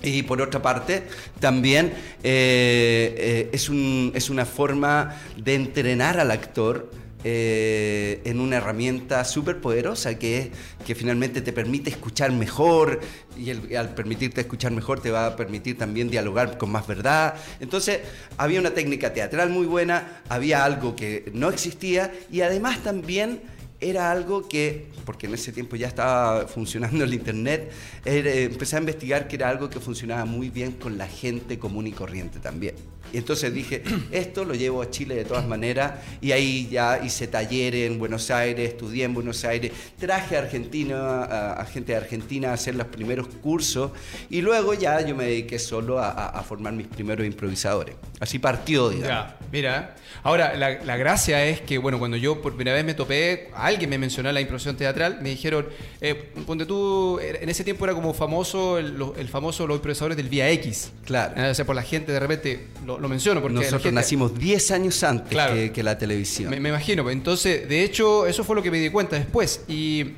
Y 0.02 0.24
por 0.24 0.42
otra 0.42 0.62
parte, 0.62 1.04
también 1.40 1.94
eh, 2.24 3.50
es, 3.52 3.70
un, 3.70 4.12
es 4.14 4.30
una 4.30 4.46
forma 4.46 5.16
de 5.38 5.56
entrenar 5.56 6.20
al 6.20 6.32
actor 6.32 6.90
eh, 7.26 8.22
en 8.24 8.40
una 8.40 8.58
herramienta 8.58 9.26
súper 9.26 9.60
poderosa 9.60 10.18
que, 10.18 10.52
que 10.86 10.96
finalmente 10.96 11.42
te 11.42 11.52
permite 11.52 11.90
escuchar 11.90 12.32
mejor 12.32 13.02
y, 13.38 13.76
al 13.76 13.94
permitirte 13.94 14.40
escuchar 14.40 14.72
mejor 14.72 15.02
te 15.02 15.12
va 15.12 15.26
a 15.26 15.36
permitir 15.36 15.78
también 15.78 16.10
dialogar 16.10 16.58
con 16.58 16.72
más 16.72 16.88
verdad. 16.88 17.36
Entonces 17.60 18.00
había 18.38 18.62
una 18.62 18.72
técnica 18.72 19.14
teatral 19.14 19.50
muy 19.50 19.66
buena, 19.66 20.22
había 20.30 20.64
algo 20.64 20.96
que 20.96 21.30
no 21.34 21.50
existía 21.50 22.14
y 22.32 22.40
además 22.40 22.84
también 22.84 23.42
era 23.82 24.12
algo 24.12 24.48
que, 24.48 24.88
porque 25.06 25.28
en 25.28 25.34
ese 25.34 25.52
tiempo 25.52 25.76
ya 25.76 25.88
estaba 25.88 26.48
funcionando 26.48 27.04
el 27.04 27.14
Internet, 27.14 27.72
empecé 28.06 28.78
a 28.78 28.80
investigar 28.80 29.28
que 29.28 29.36
era 29.36 29.50
algo 29.50 29.70
que 29.70 29.80
funcionaba 29.80 30.24
muy 30.26 30.50
bien 30.50 30.74
con 30.74 30.98
la 30.98 31.08
gente 31.08 31.60
común 31.60 31.88
y 31.88 31.92
corriente 31.92 32.40
también. 32.40 32.76
Y 33.14 33.18
entonces 33.18 33.54
dije, 33.54 33.84
esto 34.12 34.46
lo 34.46 34.54
llevo 34.54 34.82
a 34.82 34.90
Chile 34.90 35.16
de 35.16 35.26
todas 35.26 35.48
maneras, 35.48 35.94
y 36.22 36.32
ahí 36.32 36.68
ya 36.70 37.00
hice 37.04 37.28
talleres 37.28 37.90
en 37.90 38.00
Buenos 38.00 38.30
Aires, 38.32 38.70
estudié 38.70 39.06
en 39.06 39.14
Buenos 39.14 39.44
Aires, 39.46 39.72
traje 39.98 40.36
a 40.36 40.40
Argentina, 40.40 41.24
a, 41.24 41.66
gente 41.66 41.94
de 41.94 41.98
Argentina 41.98 42.52
a 42.52 42.54
hacer 42.54 42.76
los 42.76 42.88
primeros 42.88 43.28
cursos, 43.42 43.92
y 44.30 44.42
luego 44.42 44.74
ya 44.74 45.02
yo 45.02 45.16
me 45.16 45.26
dediqué 45.26 45.60
solo 45.60 46.00
a, 46.00 46.44
formar 46.48 46.74
mis 46.74 46.88
primeros 46.88 47.26
improvisadores. 47.28 47.96
Así 48.20 48.40
partió, 48.40 48.90
digamos. 48.90 49.08
Ya, 49.08 49.38
mira, 49.52 49.96
ahora 50.24 50.56
la, 50.56 50.98
gracia 50.98 51.46
es 51.46 51.62
que, 51.62 51.78
bueno, 51.78 52.00
cuando 52.00 52.18
yo 52.18 52.42
por 52.42 52.56
primera 52.56 52.76
vez 52.76 52.86
me 52.86 52.94
topé, 52.94 53.50
alguien 53.54 53.90
me 53.90 53.98
mencionó 53.98 54.32
la 54.32 54.42
improvisación 54.42 54.78
teatral, 54.78 55.20
me 55.22 55.30
dijeron, 55.30 55.68
eh, 56.02 56.32
ponte 56.46 56.66
tú, 56.66 57.20
en 57.20 57.50
ese 57.50 57.64
tiempo 57.64 57.86
era 57.86 57.94
como 57.94 58.14
famoso, 58.14 58.78
el, 58.78 59.28
famoso 59.30 59.68
los 59.68 59.78
improvisadores 59.78 60.18
del 60.18 60.30
Vía 60.30 60.50
X. 60.52 60.92
Claro. 61.06 61.52
O 61.52 61.54
sea, 61.54 61.66
por 61.66 61.76
la 61.76 61.84
gente 61.84 62.12
de 62.12 62.20
repente 62.20 62.68
lo, 62.86 62.99
menciono 63.08 63.42
porque... 63.42 63.56
Nosotros 63.56 63.94
nacimos 63.94 64.38
10 64.38 64.72
años 64.72 65.04
antes 65.04 65.38
que, 65.72 65.84
la 65.84 65.98
televisión. 65.98 66.50
Me, 66.50 66.70
imagino, 66.70 67.04
pues, 67.04 67.16
entonces, 67.16 67.70
de 67.70 67.84
hecho, 67.84 68.26
eso 68.26 68.44
fue 68.44 68.56
lo 68.56 68.64
que 68.64 68.72
me 68.72 68.80
di 68.80 68.90
cuenta 68.90 69.16
después. 69.16 69.62
Y, 69.68 70.14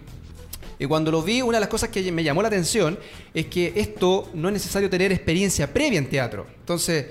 y 0.80 0.86
cuando 0.86 1.12
lo 1.12 1.22
vi, 1.22 1.42
una 1.42 1.58
de 1.58 1.62
las 1.62 1.70
cosas 1.70 1.90
que 1.90 2.12
me 2.12 2.24
llamó 2.24 2.42
la 2.42 2.48
atención 2.48 2.98
es 3.34 3.46
que 3.48 3.74
esto 3.76 4.30
no 4.34 4.48
es 4.50 4.54
necesario 4.54 4.90
tener 4.90 5.12
experiencia 5.12 5.72
previa 5.72 6.00
en 6.00 6.10
teatro. 6.10 6.48
Entonces... 6.60 7.06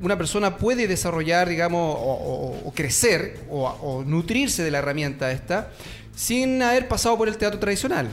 una 0.00 0.16
persona 0.16 0.56
puede 0.56 0.86
desarrollar, 0.86 1.48
digamos, 1.48 1.96
o, 2.00 2.72
crecer 2.74 3.40
o, 3.50 3.68
o, 3.68 4.02
nutrirse 4.02 4.62
de 4.62 4.70
la 4.70 4.78
herramienta 4.78 5.30
esta 5.30 5.70
sin 6.16 6.62
haber 6.62 6.88
pasado 6.88 7.16
por 7.16 7.28
el 7.28 7.36
teatro 7.36 7.58
tradicional. 7.58 8.08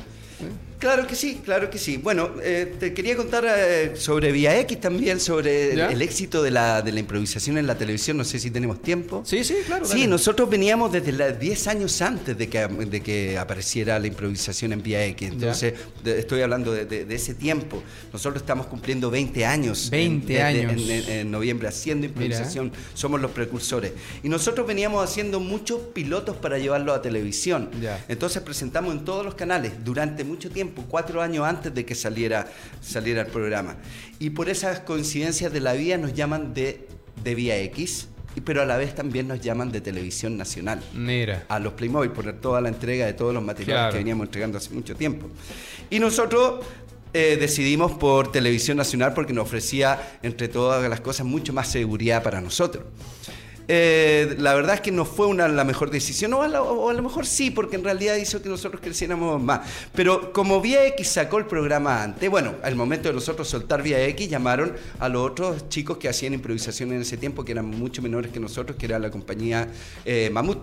Claro 0.79 1.07
que 1.07 1.15
sí, 1.15 1.41
claro 1.43 1.71
que 1.71 1.79
sí. 1.79 1.97
Bueno, 1.97 2.29
eh, 2.43 2.75
te 2.79 2.93
quería 2.93 3.15
contar 3.15 3.45
eh, 3.47 3.95
sobre 3.95 4.31
Vía 4.31 4.59
X 4.59 4.79
también, 4.79 5.19
sobre 5.19 5.73
el, 5.73 6.01
éxito 6.03 6.43
de 6.43 6.51
la, 6.51 6.83
de 6.83 6.91
la, 6.91 6.99
improvisación 6.99 7.57
en 7.57 7.65
la 7.65 7.75
televisión. 7.75 8.15
No 8.15 8.23
sé 8.23 8.37
si 8.37 8.51
tenemos 8.51 8.79
tiempo. 8.83 9.23
Sí, 9.25 9.43
sí, 9.43 9.55
claro. 9.65 9.85
Sí, 9.85 10.05
nosotros 10.05 10.47
veníamos 10.47 10.91
desde 10.91 11.33
10 11.33 11.67
años 11.67 11.99
antes 12.03 12.37
de 12.37 12.47
que, 12.47 12.67
de 12.67 13.01
que 13.01 13.39
apareciera 13.39 13.97
la 13.97 14.05
improvisación 14.05 14.71
en 14.71 14.83
Vía 14.83 15.03
X. 15.05 15.31
Entonces, 15.31 15.73
estoy 16.05 16.41
hablando 16.41 16.71
de, 16.71 17.07
ese 17.09 17.33
tiempo. 17.33 17.81
Nosotros 18.13 18.43
estamos 18.43 18.67
cumpliendo 18.67 19.09
20 19.09 19.45
años. 19.47 19.89
20 19.89 20.41
años. 20.43 20.73
En, 21.07 21.31
noviembre 21.31 21.67
haciendo 21.67 22.05
improvisación. 22.05 22.71
Somos 22.93 23.19
los 23.19 23.31
precursores. 23.31 23.93
Y 24.21 24.29
nosotros 24.29 24.67
veníamos 24.67 25.03
haciendo 25.03 25.39
muchos 25.39 25.81
pilotos 25.93 26.35
para 26.35 26.59
llevarlo 26.59 26.93
a 26.93 27.01
televisión. 27.01 27.71
Entonces 28.07 28.43
presentamos 28.43 28.93
en 28.93 29.03
todos 29.03 29.25
los 29.25 29.33
canales 29.33 29.73
durante 29.83 30.23
mucho 30.23 30.51
tiempo 30.51 30.66
cuatro 30.87 31.21
años 31.21 31.45
antes 31.45 31.73
de 31.73 31.85
que 31.85 31.95
saliera, 31.95 32.47
saliera 32.81 33.21
el 33.21 33.27
programa. 33.27 33.77
Y 34.19 34.31
por 34.31 34.49
esas 34.49 34.79
coincidencias 34.81 35.51
de 35.51 35.59
la 35.59 35.73
vida 35.73 35.97
nos 35.97 36.13
llaman 36.13 36.53
de, 36.53 36.87
de 37.23 37.35
Vía 37.35 37.57
X, 37.59 38.09
pero 38.41 38.61
a 38.61 38.65
la 38.65 38.77
vez 38.77 38.93
también 38.95 39.27
nos 39.27 39.41
llaman 39.41 39.71
de 39.71 39.81
televisión 39.81 40.37
nacional. 40.37 40.81
Mira. 40.93 41.45
A 41.49 41.59
los 41.59 41.73
Playmobil, 41.73 42.11
por 42.11 42.31
toda 42.33 42.61
la 42.61 42.69
entrega 42.69 43.05
de 43.05 43.13
todos 43.13 43.33
los 43.33 43.43
materiales 43.43 43.91
que 43.91 43.97
veníamos 43.97 44.27
entregando 44.27 44.57
hace 44.57 44.73
mucho 44.73 44.95
tiempo. 44.95 45.27
Y 45.89 45.99
nosotros 45.99 46.65
eh, 47.13 47.37
decidimos 47.39 47.93
por 47.93 48.31
televisión 48.31 48.77
nacional 48.77 49.13
porque 49.13 49.33
nos 49.33 49.45
ofrecía, 49.45 50.19
entre 50.21 50.47
todas 50.47 50.87
las 50.89 51.01
cosas, 51.01 51.25
mucho 51.25 51.53
más 51.53 51.67
seguridad 51.67 52.21
para 52.21 52.41
nosotros. 52.41 52.83
Eh, 53.67 54.35
la 54.39 54.53
verdad 54.53 54.75
es 54.75 54.81
que 54.81 54.91
no 54.91 55.03
fue 55.03 55.27
una, 55.27 55.47
la 55.47 55.63
mejor 55.63 55.89
decisión, 55.89 56.33
o 56.33 56.41
a, 56.41 56.47
lo 56.47 57.03
mejor 57.03 57.25
sí, 57.25 57.51
porque 57.51 57.75
en 57.75 57.83
realidad 57.83 58.15
hizo 58.15 58.41
que 58.41 58.49
nosotros 58.49 58.81
creciéramos 58.81 59.41
más. 59.41 59.67
Pero 59.93 60.31
como 60.31 60.61
Vía 60.61 60.85
X 60.87 61.07
sacó 61.09 61.37
el 61.37 61.45
programa 61.45 62.03
antes, 62.03 62.29
bueno, 62.29 62.55
al 62.63 62.75
momento 62.75 63.09
de 63.09 63.13
nosotros 63.13 63.47
soltar 63.47 63.81
Vía 63.83 64.03
X, 64.07 64.29
llamaron 64.29 64.73
a 64.99 65.09
los 65.09 65.29
otros 65.29 65.69
chicos 65.69 65.97
que 65.97 66.07
hacían 66.07 66.33
improvisación 66.33 66.93
en 66.93 67.01
ese 67.01 67.17
tiempo, 67.17 67.43
que 67.43 67.51
eran 67.51 67.65
mucho 67.65 68.01
menores 68.01 68.31
que 68.31 68.39
nosotros, 68.39 68.77
que 68.77 68.85
era 68.85 68.99
la 68.99 69.11
compañía 69.11 69.67
eh, 70.05 70.29
Mamut. 70.31 70.59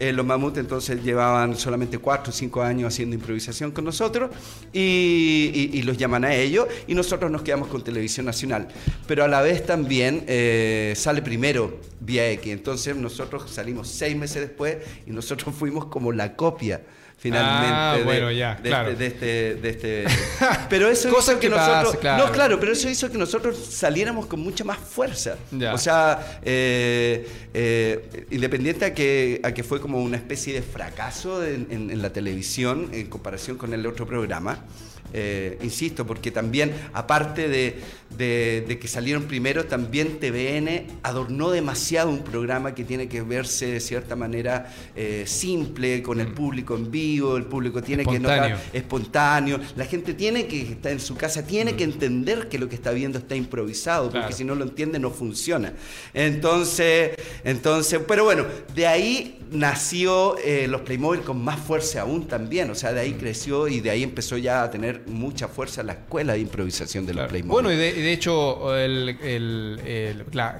Eh, 0.00 0.12
los 0.12 0.24
Mamut 0.24 0.56
entonces 0.58 1.02
llevaban 1.02 1.56
solamente 1.56 1.98
cuatro 1.98 2.30
o 2.30 2.32
cinco 2.32 2.62
años 2.62 2.92
haciendo 2.92 3.16
improvisación 3.16 3.72
con 3.72 3.84
nosotros 3.84 4.30
y, 4.72 5.82
los 5.82 5.96
llaman 5.96 6.24
a 6.24 6.34
ellos 6.34 6.66
y 6.86 6.94
nosotros 6.94 7.30
nos 7.30 7.42
quedamos 7.42 7.68
con 7.68 7.82
Televisión 7.82 8.26
Nacional. 8.26 8.68
Pero 9.06 9.24
a 9.24 9.28
la 9.28 9.40
vez 9.40 9.64
también 9.64 10.24
eh, 10.28 10.92
sale 10.96 11.22
primero 11.22 11.78
Vía 12.00 12.30
X, 12.32 12.52
entonces 12.52 12.94
nosotros 12.94 13.50
salimos 13.50 13.88
seis 13.88 14.16
meses 14.16 14.42
después 14.42 14.76
y 15.06 15.10
nosotros 15.10 15.54
fuimos 15.58 15.86
como 15.86 16.12
la 16.12 16.36
copia 16.36 16.82
finalmente 17.18 17.74
ah, 17.74 17.98
bueno, 18.04 18.30
ya, 18.30 18.54
de, 18.54 18.68
claro. 18.68 18.90
este, 18.90 19.56
de, 19.56 19.68
este, 19.68 20.04
este 20.04 20.06
pero 20.70 20.88
eso 20.88 21.08
hizo 21.08 21.40
que, 21.40 21.48
nosotros 21.48 21.98
no 22.02 22.30
claro. 22.30 22.60
pero 22.60 22.72
eso 22.72 22.88
hizo 22.88 23.10
que 23.10 23.18
nosotros 23.18 23.58
saliéramos 23.58 24.26
con 24.26 24.40
mucha 24.40 24.64
más 24.64 24.78
fuerza. 24.78 25.36
O 25.72 25.78
sea 25.78 26.40
eh, 26.42 27.28
eh, 27.52 28.26
independiente 28.30 28.84
a 28.84 28.94
que 28.94 29.40
a 29.42 29.52
que 29.52 29.64
fue 29.64 29.80
como 29.80 30.00
una 30.00 30.16
especie 30.16 30.54
de 30.54 30.62
fracaso 30.62 31.44
en 31.44 32.00
la 32.00 32.10
televisión 32.12 32.88
en 32.92 33.08
comparación 33.08 33.58
con 33.58 33.74
el 33.74 33.84
otro 33.86 34.06
programa 34.06 34.64
eh, 35.12 35.58
insisto, 35.62 36.06
porque 36.06 36.30
también, 36.30 36.72
aparte 36.92 37.48
de, 37.48 37.80
que 38.16 38.88
salieron 38.88 39.24
primero, 39.24 39.66
también 39.66 40.18
TVN 40.18 40.86
adornó 41.02 41.50
demasiado 41.50 42.10
un 42.10 42.20
programa 42.20 42.74
que 42.74 42.84
tiene 42.84 43.08
que 43.08 43.22
verse 43.22 43.66
de 43.66 43.80
cierta 43.80 44.16
manera 44.16 44.72
eh, 44.96 45.24
simple, 45.26 46.02
con 46.02 46.20
el 46.20 46.28
mm. 46.28 46.34
público 46.34 46.76
en 46.76 46.90
vivo, 46.90 47.36
el 47.36 47.44
público 47.44 47.82
tiene 47.82 48.04
que 48.04 48.18
notar 48.18 48.58
espontáneo, 48.72 49.60
la 49.76 49.84
gente 49.84 50.14
tiene 50.14 50.46
que 50.46 50.62
estar 50.62 50.92
en 50.92 51.00
su 51.00 51.16
casa, 51.16 51.46
tiene 51.46 51.76
que 51.76 51.86
mm. 51.86 51.90
entender 51.90 52.48
que 52.48 52.58
lo 52.58 52.68
que 52.68 52.74
está 52.74 52.90
viendo 52.90 53.18
está 53.18 53.36
improvisado, 53.36 54.10
porque 54.10 54.32
si 54.32 54.44
no 54.44 54.54
lo 54.54 54.64
entiende 54.64 54.98
no 54.98 55.10
funciona. 55.10 55.72
Entonces, 56.14 57.12
entonces, 57.44 58.00
pero 58.06 58.24
bueno, 58.24 58.46
de 58.74 58.86
ahí 58.86 59.38
nació 59.50 60.36
eh, 60.38 60.66
los 60.68 60.82
Playmobil 60.82 61.20
con 61.22 61.42
más 61.42 61.58
fuerza 61.58 62.02
aún 62.02 62.26
también, 62.26 62.70
o 62.70 62.74
sea, 62.74 62.92
de 62.92 63.00
ahí 63.00 63.14
mm. 63.14 63.18
creció 63.18 63.68
y 63.68 63.80
de 63.80 63.90
ahí 63.90 64.02
empezó 64.02 64.36
ya 64.36 64.62
a 64.62 64.70
tener 64.70 65.02
mucha 65.06 65.48
fuerza 65.48 65.82
la 65.82 65.92
escuela 65.92 66.34
de 66.34 66.40
improvisación 66.40 67.06
de 67.06 67.14
los 67.14 67.28
Playmobil. 67.28 67.50
Bueno, 67.50 67.72
y 67.72 67.76
de, 67.76 67.97
hecho, 68.06 68.60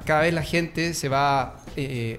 cada 0.04 0.20
vez 0.22 0.34
la 0.34 0.42
gente 0.42 0.94
se 0.94 1.08
va 1.08 1.56
eh, 1.76 2.18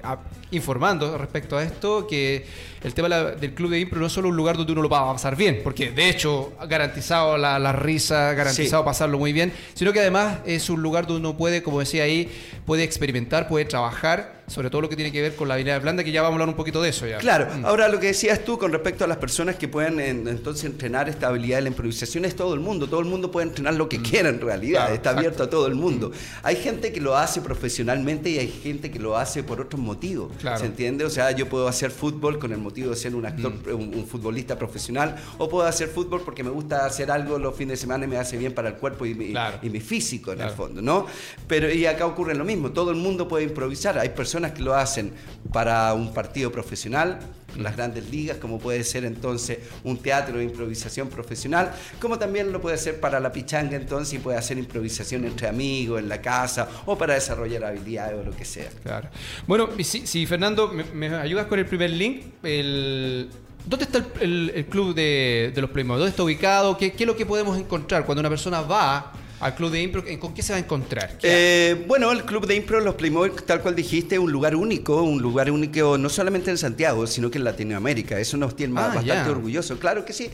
informando 0.51 1.17
respecto 1.17 1.57
a 1.57 1.63
esto, 1.63 2.07
que 2.07 2.45
el 2.81 2.93
tema 2.93 3.09
del 3.09 3.53
club 3.53 3.71
de 3.71 3.79
impro 3.79 3.99
no 3.99 4.07
es 4.07 4.13
solo 4.13 4.29
un 4.29 4.37
lugar 4.37 4.57
donde 4.57 4.71
uno 4.71 4.81
lo 4.81 4.89
va 4.89 5.09
a 5.09 5.13
pasar 5.13 5.35
bien, 5.35 5.61
porque 5.63 5.91
de 5.91 6.09
hecho 6.09 6.53
garantizado 6.67 7.37
la, 7.37 7.59
la 7.59 7.71
risa, 7.73 8.33
garantizado 8.33 8.85
pasarlo 8.85 9.19
muy 9.19 9.33
bien, 9.33 9.51
sino 9.73 9.91
que 9.91 9.99
además 9.99 10.39
es 10.45 10.69
un 10.69 10.81
lugar 10.81 11.05
donde 11.07 11.27
uno 11.27 11.37
puede, 11.37 11.61
como 11.63 11.79
decía 11.79 12.03
ahí, 12.03 12.29
puede 12.65 12.83
experimentar, 12.83 13.47
puede 13.47 13.65
trabajar 13.65 14.39
sobre 14.49 14.69
todo 14.69 14.81
lo 14.81 14.89
que 14.89 14.95
tiene 14.95 15.11
que 15.11 15.21
ver 15.21 15.35
con 15.35 15.47
la 15.47 15.53
habilidad 15.53 15.81
blanda, 15.81 16.03
que 16.03 16.11
ya 16.11 16.21
vamos 16.21 16.33
a 16.33 16.35
hablar 16.35 16.49
un 16.49 16.55
poquito 16.55 16.81
de 16.81 16.89
eso 16.89 17.05
ya. 17.05 17.19
Claro, 17.19 17.47
mm. 17.53 17.65
ahora 17.65 17.87
lo 17.87 17.99
que 17.99 18.07
decías 18.07 18.43
tú 18.43 18.57
con 18.57 18.71
respecto 18.71 19.03
a 19.03 19.07
las 19.07 19.17
personas 19.17 19.55
que 19.55 19.67
pueden 19.67 19.99
entonces 19.99 20.65
entrenar 20.65 21.07
esta 21.07 21.27
habilidad 21.27 21.57
de 21.57 21.63
la 21.63 21.67
improvisación 21.69 22.25
es 22.25 22.35
todo 22.35 22.53
el 22.53 22.59
mundo, 22.59 22.87
todo 22.87 22.99
el 22.99 23.05
mundo 23.05 23.31
puede 23.31 23.47
entrenar 23.47 23.75
lo 23.75 23.87
que 23.87 23.99
mm. 23.99 24.03
quiera 24.03 24.29
en 24.29 24.41
realidad, 24.41 24.91
está 24.93 25.11
abierto 25.11 25.43
a 25.43 25.49
todo 25.49 25.67
el 25.67 25.75
mundo. 25.75 26.09
Mm. 26.09 26.13
Hay 26.43 26.55
gente 26.55 26.91
que 26.91 26.99
lo 26.99 27.15
hace 27.15 27.41
profesionalmente 27.41 28.29
y 28.29 28.39
hay 28.39 28.47
gente 28.47 28.89
que 28.91 28.99
lo 28.99 29.17
hace 29.17 29.43
por 29.43 29.61
otros 29.61 29.79
motivos, 29.79 30.31
¿se 30.57 30.65
entiende? 30.65 31.05
O 31.05 31.09
sea, 31.09 31.31
yo 31.31 31.47
puedo 31.47 31.67
hacer 31.67 31.91
fútbol 31.91 32.39
con 32.39 32.51
el 32.51 32.57
motivo 32.57 32.68
de 32.73 32.95
ser 32.95 33.15
un 33.15 33.25
actor, 33.25 33.53
un, 33.73 34.05
futbolista 34.05 34.57
profesional, 34.57 35.15
o 35.37 35.49
puedo 35.49 35.67
hacer 35.67 35.89
fútbol 35.89 36.21
porque 36.23 36.43
me 36.43 36.49
gusta 36.49 36.85
hacer 36.85 37.11
algo 37.11 37.37
los 37.37 37.55
fines 37.55 37.73
de 37.73 37.81
semana 37.81 38.05
y 38.05 38.07
me 38.07 38.17
hace 38.17 38.37
bien 38.37 38.53
para 38.53 38.69
el 38.69 38.75
cuerpo 38.75 39.05
y 39.05 39.13
mi, 39.13 39.33
y 39.61 39.69
mi 39.69 39.79
físico 39.79 40.31
en 40.31 40.41
el 40.41 40.51
fondo, 40.51 40.81
¿no? 40.81 41.05
Pero 41.47 41.71
y 41.71 41.85
acá 41.85 42.05
ocurre 42.05 42.35
lo 42.35 42.45
mismo, 42.45 42.71
todo 42.71 42.91
el 42.91 42.97
mundo 42.97 43.27
puede 43.27 43.43
improvisar, 43.43 43.97
hay 43.99 44.09
personas 44.09 44.51
que 44.53 44.61
lo 44.61 44.75
hacen 44.75 45.11
para 45.51 45.93
un 45.93 46.13
partido 46.13 46.51
profesional, 46.51 47.19
las 47.57 47.75
grandes 47.75 48.09
ligas, 48.09 48.37
como 48.37 48.59
puede 48.59 48.83
ser 48.83 49.05
entonces 49.05 49.59
un 49.83 49.97
teatro 49.97 50.37
de 50.37 50.43
improvisación 50.43 51.09
profesional, 51.09 51.73
como 51.99 52.17
también 52.19 52.51
lo 52.51 52.61
puede 52.61 52.75
hacer 52.75 52.99
para 52.99 53.19
la 53.19 53.31
pichanga 53.31 53.75
entonces 53.75 54.15
y 54.15 54.19
puede 54.19 54.37
hacer 54.37 54.57
improvisación 54.57 55.25
entre 55.25 55.47
amigos, 55.47 55.99
en 55.99 56.09
la 56.09 56.21
casa, 56.21 56.67
o 56.85 56.97
para 56.97 57.13
desarrollar 57.13 57.63
habilidades 57.63 58.19
o 58.19 58.23
lo 58.23 58.35
que 58.35 58.45
sea. 58.45 58.69
Claro. 58.83 59.09
Bueno, 59.47 59.69
si, 59.83 60.25
Fernando, 60.25 60.71
me, 60.93 61.07
ayudas 61.15 61.47
con 61.47 61.59
el 61.59 61.65
primer 61.65 61.91
link, 61.91 62.23
el... 62.43 63.29
¿Dónde 63.65 63.85
está 63.85 64.03
el, 64.21 64.65
club 64.69 64.95
de, 64.95 65.53
los 65.55 65.69
Playmobil? 65.69 65.99
¿Dónde 65.99 66.11
está 66.11 66.23
ubicado? 66.23 66.77
¿Qué, 66.77 66.93
¿Qué, 66.93 67.03
es 67.03 67.07
lo 67.07 67.15
que 67.15 67.25
podemos 67.25 67.57
encontrar 67.59 68.05
cuando 68.05 68.21
una 68.21 68.29
persona 68.29 68.61
va 68.61 69.11
al 69.39 69.55
Club 69.55 69.71
de 69.71 69.81
Impro, 69.81 70.03
¿con 70.19 70.33
qué 70.33 70.43
se 70.43 70.53
va 70.53 70.57
a 70.57 70.59
encontrar? 70.59 71.17
Eh, 71.23 71.85
bueno, 71.87 72.11
el 72.11 72.25
Club 72.25 72.45
de 72.45 72.55
Impro, 72.55 72.79
los 72.81 72.95
Playmobil, 72.95 73.31
tal 73.45 73.61
cual 73.61 73.75
dijiste, 73.75 74.15
es 74.15 74.21
un 74.21 74.31
lugar 74.31 74.55
único, 74.55 75.01
un 75.01 75.21
lugar 75.21 75.49
único 75.49 75.97
no 75.97 76.09
solamente 76.09 76.51
en 76.51 76.57
Santiago, 76.57 77.07
sino 77.07 77.31
que 77.31 77.37
en 77.37 77.45
Latinoamérica. 77.45 78.19
Eso 78.19 78.37
nos 78.37 78.55
tiene 78.55 78.73
ah, 78.77 78.91
bastante 78.95 79.29
orgullosos. 79.29 79.79
Claro 79.79 80.03
que 80.03 80.11
sí, 80.11 80.29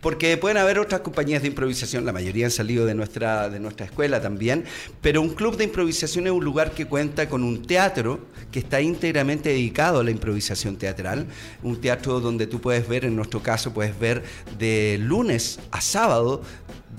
porque 0.00 0.36
pueden 0.36 0.58
haber 0.58 0.78
otras 0.78 1.00
compañías 1.00 1.42
de 1.42 1.48
improvisación, 1.48 2.04
la 2.04 2.12
mayoría 2.12 2.46
han 2.46 2.50
salido 2.50 2.84
de 2.84 2.94
nuestra, 2.94 3.48
de 3.48 3.60
nuestra 3.60 3.86
escuela 3.86 4.20
también, 4.20 4.64
pero 5.00 5.22
un 5.22 5.30
club 5.30 5.56
de 5.56 5.64
improvisación 5.64 6.26
es 6.26 6.32
un 6.32 6.44
lugar 6.44 6.72
que 6.72 6.86
cuenta 6.86 7.28
con 7.28 7.42
un 7.42 7.66
teatro 7.66 8.20
que 8.52 8.58
está 8.58 8.80
íntegramente 8.80 9.48
dedicado 9.50 10.00
a 10.00 10.04
la 10.04 10.10
improvisación 10.10 10.76
teatral, 10.76 11.26
un 11.62 11.80
teatro 11.80 12.20
donde 12.20 12.46
tú 12.46 12.60
puedes 12.60 12.86
ver, 12.88 13.04
en 13.04 13.16
nuestro 13.16 13.42
caso, 13.42 13.72
puedes 13.72 13.98
ver 13.98 14.22
de 14.58 14.98
lunes 15.00 15.60
a 15.70 15.80
sábado 15.80 16.42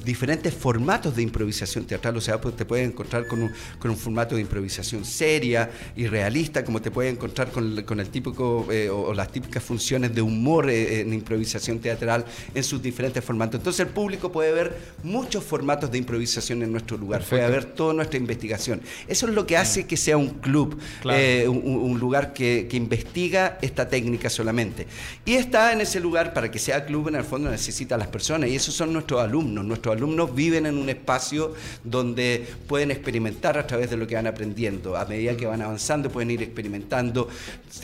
diferentes 0.04 0.54
formatos 0.54 1.16
de 1.16 1.22
improvisación 1.22 1.86
teatral, 1.86 2.18
o 2.18 2.22
sea, 2.22 2.40
pues 2.42 2.56
te 2.56 2.66
puedes 2.66 2.88
encontrar 2.88 3.28
con 3.28 3.44
un, 3.44 3.52
con 3.78 3.92
un, 3.92 3.98
formato 3.98 4.36
de 4.36 4.42
improvisación 4.42 5.06
seria 5.06 5.70
y 5.96 6.08
realista, 6.08 6.64
como 6.64 6.82
te 6.82 6.90
puedes 6.90 7.14
encontrar 7.14 7.52
con, 7.52 7.84
con 7.84 8.00
el 8.00 8.10
típico 8.10 8.68
eh, 8.72 8.90
o, 8.90 9.14
las 9.14 9.32
típicas 9.32 9.64
funciones 9.64 10.16
de 10.16 10.22
humor 10.22 10.70
eh, 10.70 11.02
en 11.02 11.14
improvisación 11.14 11.80
teatral 11.80 12.26
en 12.54 12.64
sus 12.64 12.82
diferentes 12.82 13.24
formatos. 13.24 13.60
Entonces 13.60 13.86
el 13.86 13.94
público 13.94 14.32
puede 14.32 14.52
ver 14.52 14.78
muchos 15.04 15.44
formatos 15.44 15.92
de 15.92 15.98
improvisación 15.98 16.64
en 16.64 16.72
nuestro 16.72 16.98
lugar, 16.98 17.24
puede 17.24 17.48
ver 17.50 17.66
toda 17.66 17.94
nuestra 17.94 18.18
investigación. 18.18 18.82
Eso 19.08 19.28
es 19.28 19.34
lo 19.34 19.46
que 19.46 19.58
hace 19.58 19.86
que 19.86 19.98
sea 19.98 20.18
un 20.18 20.30
club, 20.30 20.80
eh, 21.12 21.48
un, 21.48 22.00
lugar 22.00 22.34
que, 22.34 22.68
que 22.70 22.78
investiga 22.78 23.60
esta 23.62 23.88
técnica 23.88 24.30
solamente. 24.30 24.88
Y 25.26 25.34
está 25.34 25.72
en 25.74 25.82
ese 25.82 26.00
lugar, 26.00 26.34
para 26.34 26.50
que 26.50 26.58
sea 26.58 26.86
club, 26.86 27.10
en 27.10 27.16
el 27.16 27.24
fondo 27.24 27.52
necesita 27.52 27.96
a 27.96 27.98
las 27.98 28.08
personas, 28.08 28.50
y 28.50 28.56
esos 28.56 28.74
son 28.74 28.94
nuestros 28.94 29.22
alumnos, 29.22 29.64
nuestros 29.66 29.81
alumnos 29.90 30.36
viven 30.36 30.66
en 30.66 30.78
un 30.78 30.90
espacio 30.90 31.54
donde 31.84 32.46
pueden 32.68 32.92
experimentar 32.92 33.58
a 33.58 33.66
través 33.66 33.90
de 33.90 33.98
lo 33.98 34.06
que 34.06 34.16
van 34.16 34.28
aprendiendo. 34.28 34.96
A 34.96 35.06
medida 35.06 35.36
que 35.36 35.46
van 35.46 35.62
avanzando 35.62 36.10
pueden 36.10 36.32
ir 36.32 36.44
experimentando 36.44 37.28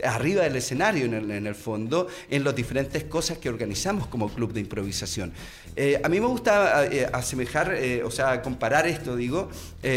arriba 0.03 0.43
del 0.43 0.57
escenario 0.57 1.05
en 1.05 1.47
el, 1.47 1.55
fondo 1.55 2.07
en 2.29 2.43
las 2.43 2.55
diferentes 2.55 3.05
cosas 3.05 3.37
que 3.37 3.49
organizamos 3.49 4.07
como 4.07 4.29
club 4.29 4.53
de 4.53 4.59
improvisación. 4.59 5.31
Eh, 5.75 5.99
a 6.03 6.09
mí 6.09 6.19
me 6.19 6.25
gusta 6.25 6.85
eh, 6.85 7.07
asemejar, 7.11 7.73
eh, 7.75 8.03
o 8.03 8.09
sea, 8.09 8.41
comparar 8.41 8.87
esto, 8.87 9.15
digo, 9.15 9.49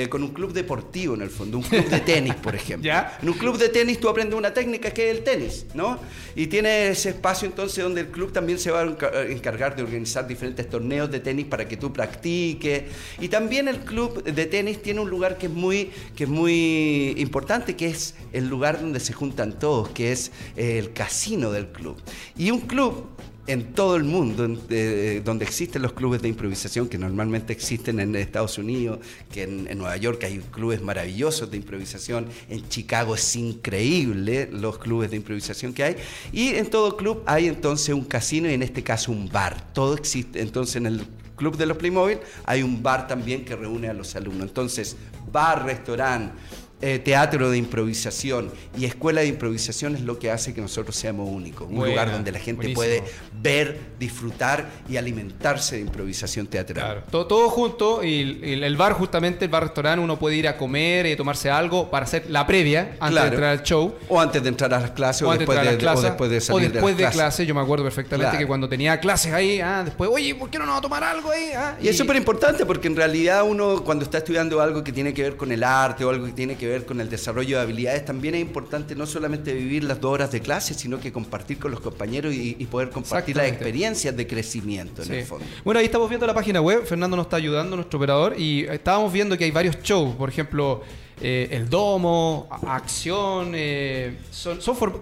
con 0.08 0.22
un 0.22 0.28
club 0.28 0.52
deportivo 0.52 1.14
en 1.14 1.22
el 1.22 1.30
fondo, 1.30 1.58
un 1.58 1.64
club 1.64 1.88
de 1.88 2.00
tenis, 2.00 2.34
por 2.34 2.54
ejemplo. 2.60 2.86
¿Ya? 2.86 3.18
En 3.20 3.28
un 3.28 3.34
club 3.34 3.58
de 3.58 3.70
tenis 3.70 3.98
tú 3.98 4.08
aprendes 4.08 4.38
una 4.38 4.54
técnica 4.54 4.90
que 4.92 5.10
es 5.10 5.16
el 5.16 5.24
tenis, 5.24 5.66
¿no? 5.74 5.98
Y 6.36 6.46
tiene 6.46 6.88
ese 6.88 7.10
espacio 7.10 7.46
entonces 7.46 7.82
donde 7.82 8.02
el 8.02 8.08
club 8.08 8.30
también 8.30 8.58
se 8.58 8.70
va 8.70 8.82
a 8.82 9.22
encargar 9.28 9.74
de 9.74 9.82
organizar 9.82 10.26
diferentes 10.28 10.68
torneos 10.68 11.10
de 11.10 11.18
tenis 11.18 11.46
para 11.46 11.66
que 11.66 11.76
tú 11.76 11.89
practique. 11.92 12.88
Y 13.20 13.28
también 13.28 13.68
el 13.68 13.80
club 13.80 14.22
de 14.22 14.46
tenis 14.46 14.82
tiene 14.82 15.00
un 15.00 15.10
lugar 15.10 15.38
que 15.38 15.46
es 15.46 15.52
muy, 15.52 15.90
que 16.16 16.24
es 16.24 16.30
muy 16.30 17.14
importante, 17.18 17.76
que 17.76 17.86
es 17.88 18.14
el 18.32 18.48
lugar 18.48 18.80
donde 18.80 19.00
se 19.00 19.12
juntan 19.12 19.58
todos, 19.58 19.88
que 19.90 20.12
es 20.12 20.32
el 20.56 20.92
casino 20.92 21.50
del 21.50 21.68
club. 21.68 21.96
Y 22.36 22.50
un 22.50 22.60
club 22.60 23.06
en 23.46 23.72
todo 23.72 23.96
el 23.96 24.04
mundo, 24.04 24.46
eh, 24.70 25.22
donde 25.24 25.44
existen 25.44 25.82
los 25.82 25.92
clubes 25.92 26.22
de 26.22 26.28
improvisación, 26.28 26.88
que 26.88 26.98
normalmente 26.98 27.52
existen 27.52 27.98
en 27.98 28.14
Estados 28.14 28.58
Unidos, 28.58 29.00
que 29.32 29.42
en, 29.42 29.66
en, 29.68 29.78
Nueva 29.78 29.96
York 29.96 30.22
hay 30.22 30.38
clubes 30.38 30.80
maravillosos 30.82 31.50
de 31.50 31.56
improvisación, 31.56 32.26
en 32.48 32.68
Chicago 32.68 33.16
es 33.16 33.36
increíble 33.36 34.48
los 34.52 34.78
clubes 34.78 35.10
de 35.10 35.16
improvisación 35.16 35.72
que 35.72 35.82
hay, 35.82 35.96
y 36.32 36.50
en 36.50 36.70
todo 36.70 36.96
club 36.96 37.22
hay 37.26 37.48
entonces 37.48 37.92
un 37.92 38.04
casino 38.04 38.48
y 38.48 38.54
en 38.54 38.62
este 38.62 38.84
caso 38.84 39.10
un 39.10 39.28
bar. 39.28 39.72
Todo 39.72 39.94
existe 39.94 40.40
entonces 40.40 40.76
en 40.76 40.86
el 40.86 41.04
Club 41.40 41.56
de 41.56 41.64
los 41.64 41.78
Playmobil, 41.78 42.18
hay 42.44 42.62
un 42.62 42.82
bar 42.82 43.08
también 43.08 43.46
que 43.46 43.56
reúne 43.56 43.88
a 43.88 43.94
los 43.94 44.14
alumnos. 44.14 44.46
Entonces, 44.46 44.94
bar, 45.32 45.64
restaurante, 45.64 46.34
eh, 46.82 46.98
teatro 46.98 47.50
de 47.50 47.58
improvisación 47.58 48.50
y 48.74 48.86
escuela 48.86 49.20
de 49.20 49.26
improvisación 49.26 49.94
es 49.96 50.00
lo 50.00 50.18
que 50.18 50.30
hace 50.30 50.54
que 50.54 50.62
nosotros 50.62 50.96
seamos 50.96 51.28
únicos. 51.28 51.68
Un 51.70 51.86
lugar 51.86 52.10
donde 52.10 52.32
la 52.32 52.38
gente 52.38 52.70
puede 52.70 53.02
ver, 53.42 53.78
disfrutar 53.98 54.66
y 54.88 54.96
alimentarse 54.96 55.76
de 55.76 55.82
improvisación 55.82 56.46
teatral. 56.46 57.04
Todo, 57.10 57.26
todo, 57.26 57.50
junto 57.50 58.02
y, 58.02 58.40
el 58.42 58.76
bar 58.78 58.94
justamente, 58.94 59.44
el 59.44 59.50
bar 59.50 59.64
restaurante, 59.64 60.02
uno 60.02 60.18
puede 60.18 60.36
ir 60.36 60.48
a 60.48 60.56
comer 60.56 61.04
y 61.04 61.16
tomarse 61.16 61.50
algo 61.50 61.90
para 61.90 62.04
hacer 62.04 62.30
la 62.30 62.46
previa 62.46 62.96
antes 62.98 63.22
de 63.22 63.28
entrar 63.28 63.50
al 63.50 63.62
show. 63.62 63.94
O 64.08 64.18
antes 64.18 64.42
de 64.42 64.48
entrar 64.48 64.72
a 64.72 64.80
las 64.80 64.92
clases 64.92 65.22
o, 65.22 65.32
después, 65.36 65.60
de, 65.60 65.86
o 65.86 66.00
después 66.00 66.30
de 66.30 66.40
salir 66.40 66.70
o 66.70 66.72
después 66.72 66.96
de, 66.96 67.10
clases. 67.10 67.46
Yo 67.46 67.54
me 67.54 67.60
acuerdo 67.60 67.84
perfectamente 67.84 68.38
que 68.38 68.46
cuando 68.46 68.68
tenía 68.70 68.98
clases 69.00 69.34
ahí, 69.34 69.60
ah, 69.60 69.82
después, 69.84 70.08
oye, 70.10 70.34
¿por 70.34 70.48
qué 70.48 70.58
no 70.58 70.64
nos 70.64 70.76
va 70.76 70.78
a 70.78 70.82
tomar 70.82 71.04
algo 71.04 71.30
ahí? 71.30 71.50
Ah, 71.54 71.76
y, 71.78 71.86
y 71.86 71.88
es 71.88 71.98
súper 71.98 72.16
importante 72.16 72.64
porque 72.64 72.88
en 72.88 72.96
realidad 72.96 73.44
uno 73.46 73.84
cuando 73.84 74.04
está 74.04 74.16
estudiando 74.16 74.62
algo 74.62 74.82
que 74.82 74.92
tiene 74.92 75.12
que 75.12 75.22
ver 75.22 75.36
con 75.36 75.52
el 75.52 75.62
arte 75.62 76.06
o 76.06 76.08
algo 76.08 76.24
que 76.24 76.32
tiene 76.32 76.56
que 76.56 76.66
ver 76.66 76.69
ver 76.70 76.86
con 76.86 77.00
el 77.00 77.10
desarrollo 77.10 77.56
de 77.56 77.62
habilidades, 77.62 78.04
también 78.04 78.34
es 78.34 78.40
importante 78.40 78.94
no 78.94 79.06
solamente 79.06 79.52
vivir 79.52 79.84
las 79.84 80.00
dos 80.00 80.12
horas 80.12 80.32
de 80.32 80.40
clase, 80.40 80.74
sino 80.74 81.00
que 81.00 81.12
compartir 81.12 81.58
con 81.58 81.70
los 81.70 81.80
compañeros 81.80 82.34
y, 82.34 82.54
poder 82.70 82.90
compartir 82.90 83.36
las 83.36 83.48
experiencias 83.48 84.16
de 84.16 84.26
crecimiento 84.26 85.02
en 85.02 85.14
el 85.14 85.24
fondo. 85.24 85.44
Bueno, 85.64 85.80
ahí 85.80 85.86
estamos 85.86 86.08
viendo 86.08 86.26
la 86.26 86.34
página 86.34 86.60
web, 86.60 86.84
Fernando 86.84 87.16
nos 87.16 87.26
está 87.26 87.36
ayudando, 87.36 87.76
nuestro 87.76 87.98
operador, 87.98 88.34
y 88.38 88.64
estábamos 88.64 89.12
viendo 89.12 89.36
que 89.36 89.44
hay 89.44 89.50
varios 89.50 89.78
shows, 89.82 90.14
por 90.16 90.28
ejemplo... 90.28 90.82
Eh, 91.20 91.48
el 91.52 91.68
domo, 91.68 92.48
acción. 92.66 93.52
Eh, 93.54 94.16
son, 94.30 94.58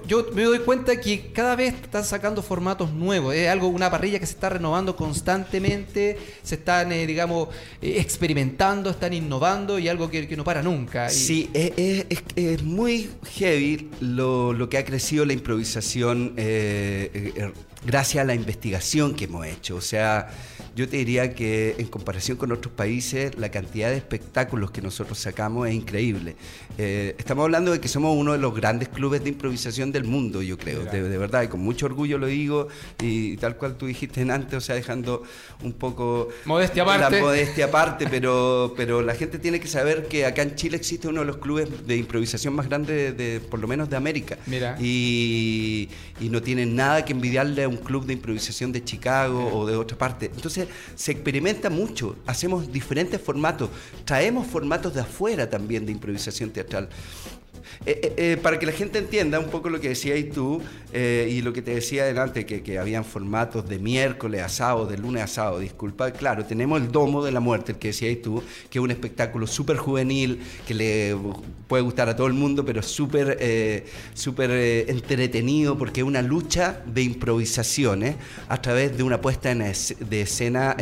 yo 0.07 0.26
me 0.35 0.42
doy 0.42 0.59
cuenta 0.61 1.00
que 1.00 1.31
cada 1.33 1.54
vez 1.54 1.74
están 1.74 2.04
sacando 2.04 2.42
formatos 2.42 2.92
nuevos. 2.92 3.35
Es 3.35 3.48
algo, 3.48 3.68
una 3.68 3.90
parrilla 3.90 4.18
que 4.18 4.26
se 4.26 4.35
está 4.35 4.48
renovando 4.48 4.96
constantemente. 4.96 6.18
Se 6.42 6.57
están, 6.57 6.90
eh, 6.92 7.07
digamos, 7.07 7.48
experimentando, 7.81 8.90
están 8.90 9.12
innovando 9.12 9.78
y 9.78 9.88
algo 9.88 10.11
que, 10.11 10.37
no 10.37 10.44
para 10.44 10.62
nunca. 10.62 11.09
Sí, 11.09 11.50
es, 11.54 12.07
es, 12.37 12.62
muy 12.62 13.11
heavy 13.37 13.90
lo, 14.00 14.52
lo, 14.52 14.68
que 14.68 14.78
ha 14.78 14.85
crecido 14.85 15.24
la 15.24 15.33
improvisación 15.33 16.35
gracias 17.85 18.23
a 18.23 18.27
la 18.27 18.35
investigación 18.35 19.14
que 19.14 19.25
hemos 19.25 19.47
hecho. 19.47 19.77
O 19.77 19.81
sea, 19.81 20.31
yo 20.75 20.88
te 20.88 20.97
diría 20.97 21.35
que 21.35 21.77
en 21.79 21.87
comparación 21.87 22.37
con 22.37 22.53
otros 22.53 22.73
países, 22.73 23.37
la 23.37 23.51
cantidad 23.51 23.91
de 23.91 23.97
espectáculos 23.97 24.71
que 24.71 24.81
nosotros 24.81 25.19
sacamos 25.19 25.69
es 25.69 25.75
increíble. 25.75 26.37
Eh, 26.77 27.14
estamos 27.19 27.45
hablando 27.45 27.73
de 27.73 27.81
que 27.81 27.88
somos 27.88 28.17
uno 28.17 28.33
de 28.33 28.38
los 28.38 28.55
grandes 28.55 28.88
clubes 28.88 29.23
de 29.23 29.31
improvisación 29.31 29.91
del 29.93 30.05
mundo, 30.05 30.43
yo 30.43 30.57
creo, 30.57 30.85
de, 30.85 31.19
verdad, 31.19 31.43
y 31.43 31.49
con 31.49 31.61
mucho 31.61 31.87
orgullo 31.87 32.19
lo 32.19 32.27
digo, 32.27 32.69
y, 33.03 33.37
tal 33.38 33.57
cual 33.57 33.77
tú 33.77 33.87
dijiste 33.87 34.23
antes, 34.31 34.55
o 34.55 34.61
sea, 34.61 34.75
dejando 34.75 35.23
un 35.62 35.73
poco... 35.73 36.29
Modestia 36.45 36.83
aparte. 36.83 37.17
La 37.17 37.23
modestia 37.23 37.64
aparte, 37.67 38.07
pero, 38.09 38.75
pero 38.77 39.03
la 39.03 39.14
gente 39.14 39.38
tiene 39.38 39.61
que 39.61 39.69
saber 39.69 40.07
que 40.07 40.27
acá 40.27 40.43
en 40.43 40.55
Chile 40.55 40.77
existe 40.77 41.09
uno 41.09 41.21
de 41.21 41.27
los 41.27 41.38
clubes 41.38 41.87
de 41.87 41.97
improvisación 41.97 42.55
más 42.55 42.69
grandes, 42.69 43.17
de, 43.17 43.41
por 43.41 43.59
lo 43.61 43.69
menos 43.69 43.88
de 43.88 43.97
América. 43.97 44.38
Mira. 44.47 44.77
Y, 44.81 45.88
y 46.21 46.29
no 46.29 46.43
tienen 46.43 46.77
nada 46.77 47.05
que 47.05 47.12
envidiarle 47.12 47.67
un 47.68 47.76
club 47.76 48.07
de 48.07 48.14
improvisación 48.14 48.72
de 48.72 48.85
Chicago 48.85 49.50
o 49.52 49.66
de 49.66 49.76
otra 49.76 49.96
parte. 49.96 50.26
Entonces 50.35 50.68
se 50.94 51.12
experimenta 51.12 51.70
mucho, 51.70 52.16
hacemos 52.26 52.72
diferentes 52.72 53.20
formatos, 53.20 53.70
traemos 54.04 54.46
formatos 54.46 54.94
de 54.94 55.00
afuera 55.00 55.48
también 55.48 55.87
de 55.87 55.92
improvisación 55.92 56.50
teatral. 56.50 56.88
Eh, 57.87 58.00
eh, 58.02 58.14
eh, 58.16 58.37
para 58.37 58.59
que 58.59 58.66
la 58.66 58.72
gente 58.72 58.98
entienda 58.98 59.38
un 59.38 59.48
poco 59.48 59.70
lo 59.70 59.81
que 59.81 59.90
decías 59.90 60.18
tú 60.35 60.61
y 60.92 61.42
lo 61.42 61.52
que 61.52 61.61
te 61.61 61.74
decía 61.74 62.02
adelante, 62.02 62.46
que, 62.46 62.78
habían 62.78 63.04
formatos 63.04 63.68
de 63.68 63.78
miércoles 63.78 64.42
a 64.42 64.48
sábado, 64.48 64.87
de 64.87 64.96
lunes 64.96 65.22
a 65.22 65.26
sábado, 65.26 65.59
disculpa, 65.59 66.11
claro, 66.12 66.46
tenemos 66.46 66.81
el 66.81 66.90
Domo 66.90 67.22
de 67.22 67.31
la 67.31 67.40
Muerte, 67.40 67.72
el 67.72 67.78
que 67.78 67.88
decías 67.88 68.16
tú, 68.22 68.42
que 68.70 68.78
es 68.78 68.83
un 68.83 68.90
espectáculo 68.90 69.46
súper 69.46 69.76
juvenil, 69.76 70.40
que 70.66 70.72
le 70.74 71.16
puede 71.66 71.83
gustar 71.83 72.09
a 72.09 72.16
todo 72.16 72.26
el 72.26 72.33
mundo, 72.33 72.64
pero 72.64 72.83
súper 72.83 73.85
súper 74.14 74.50
entretenido, 74.88 75.76
porque 75.76 76.00
es 76.00 76.07
una 76.07 76.22
lucha 76.22 76.83
de 76.87 77.02
improvisaciones 77.02 78.16
a 78.48 78.61
través 78.62 78.96
de 78.96 79.02
una 79.02 79.20
puesta 79.20 79.50
en 79.50 79.59
de 79.59 80.20
escena 80.22 80.74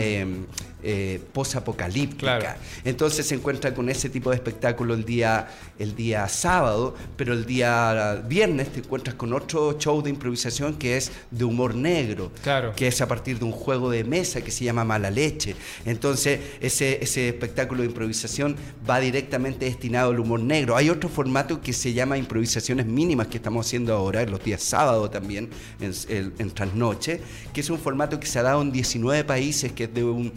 eh, 0.89 1.21
posapocalíptica. 1.33 2.59
Entonces 2.85 3.27
se 3.27 3.35
encuentra 3.35 3.75
con 3.75 3.89
ese 3.89 4.09
tipo 4.09 4.31
de 4.31 4.37
espectáculo 4.37 4.95
el 4.95 5.05
día, 5.05 5.49
el 5.81 5.97
día 5.97 6.29
sábado, 6.29 6.95
pero 7.17 7.33
el 7.33 7.45
día 7.45 8.23
viernes 8.29 8.69
te 8.69 8.79
encuentras 8.79 9.17
con 9.17 9.33
otro 9.33 9.77
show 9.81 10.01
de 10.01 10.11
improvisación 10.11 10.75
que 10.77 10.97
es 10.97 11.11
de 11.33 11.45
humor 11.45 11.75
negro, 11.75 12.31
claro. 12.41 12.73
que 12.77 12.87
es 12.87 13.01
a 13.01 13.09
partir 13.09 13.41
de 13.41 13.45
un 13.45 13.51
juego 13.51 13.91
de 13.91 14.05
mesa 14.05 14.43
que 14.43 14.53
se 14.53 14.65
llama 14.65 14.85
Mala 14.85 15.11
Leche. 15.11 15.57
Entonces 15.85 16.39
ese, 16.61 17.03
ese 17.03 17.31
espectáculo 17.31 17.81
de 17.83 17.89
improvisación 17.89 18.55
va 18.89 19.01
directamente 19.01 19.65
destinado 19.65 20.13
al 20.13 20.21
humor 20.21 20.39
negro. 20.39 20.77
Hay 20.77 20.89
otro 20.89 21.09
formato 21.09 21.61
que 21.61 21.73
se 21.73 21.95
llama 21.95 22.17
improvisaciones 22.17 22.87
mínimas 22.87 23.27
que 23.27 23.39
estamos 23.39 23.67
haciendo 23.67 23.93
ahora, 23.93 24.25
los 24.25 24.45
días 24.45 24.63
sábado 24.63 25.11
también, 25.11 25.51
en, 25.81 25.93
en, 26.09 26.33
en 26.39 26.51
trasnoche, 26.53 27.21
que 27.53 27.61
es 27.61 27.71
un 27.71 27.81
formato 27.81 28.21
que 28.21 28.29
se 28.29 28.39
ha 28.39 28.43
dado 28.45 28.63
en 28.63 28.71
19 28.71 29.25
países, 29.25 29.73
que 29.73 29.85
es 29.85 29.93
de 29.93 30.05
un 30.05 30.33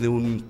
de 0.00 0.08
un 0.08 0.44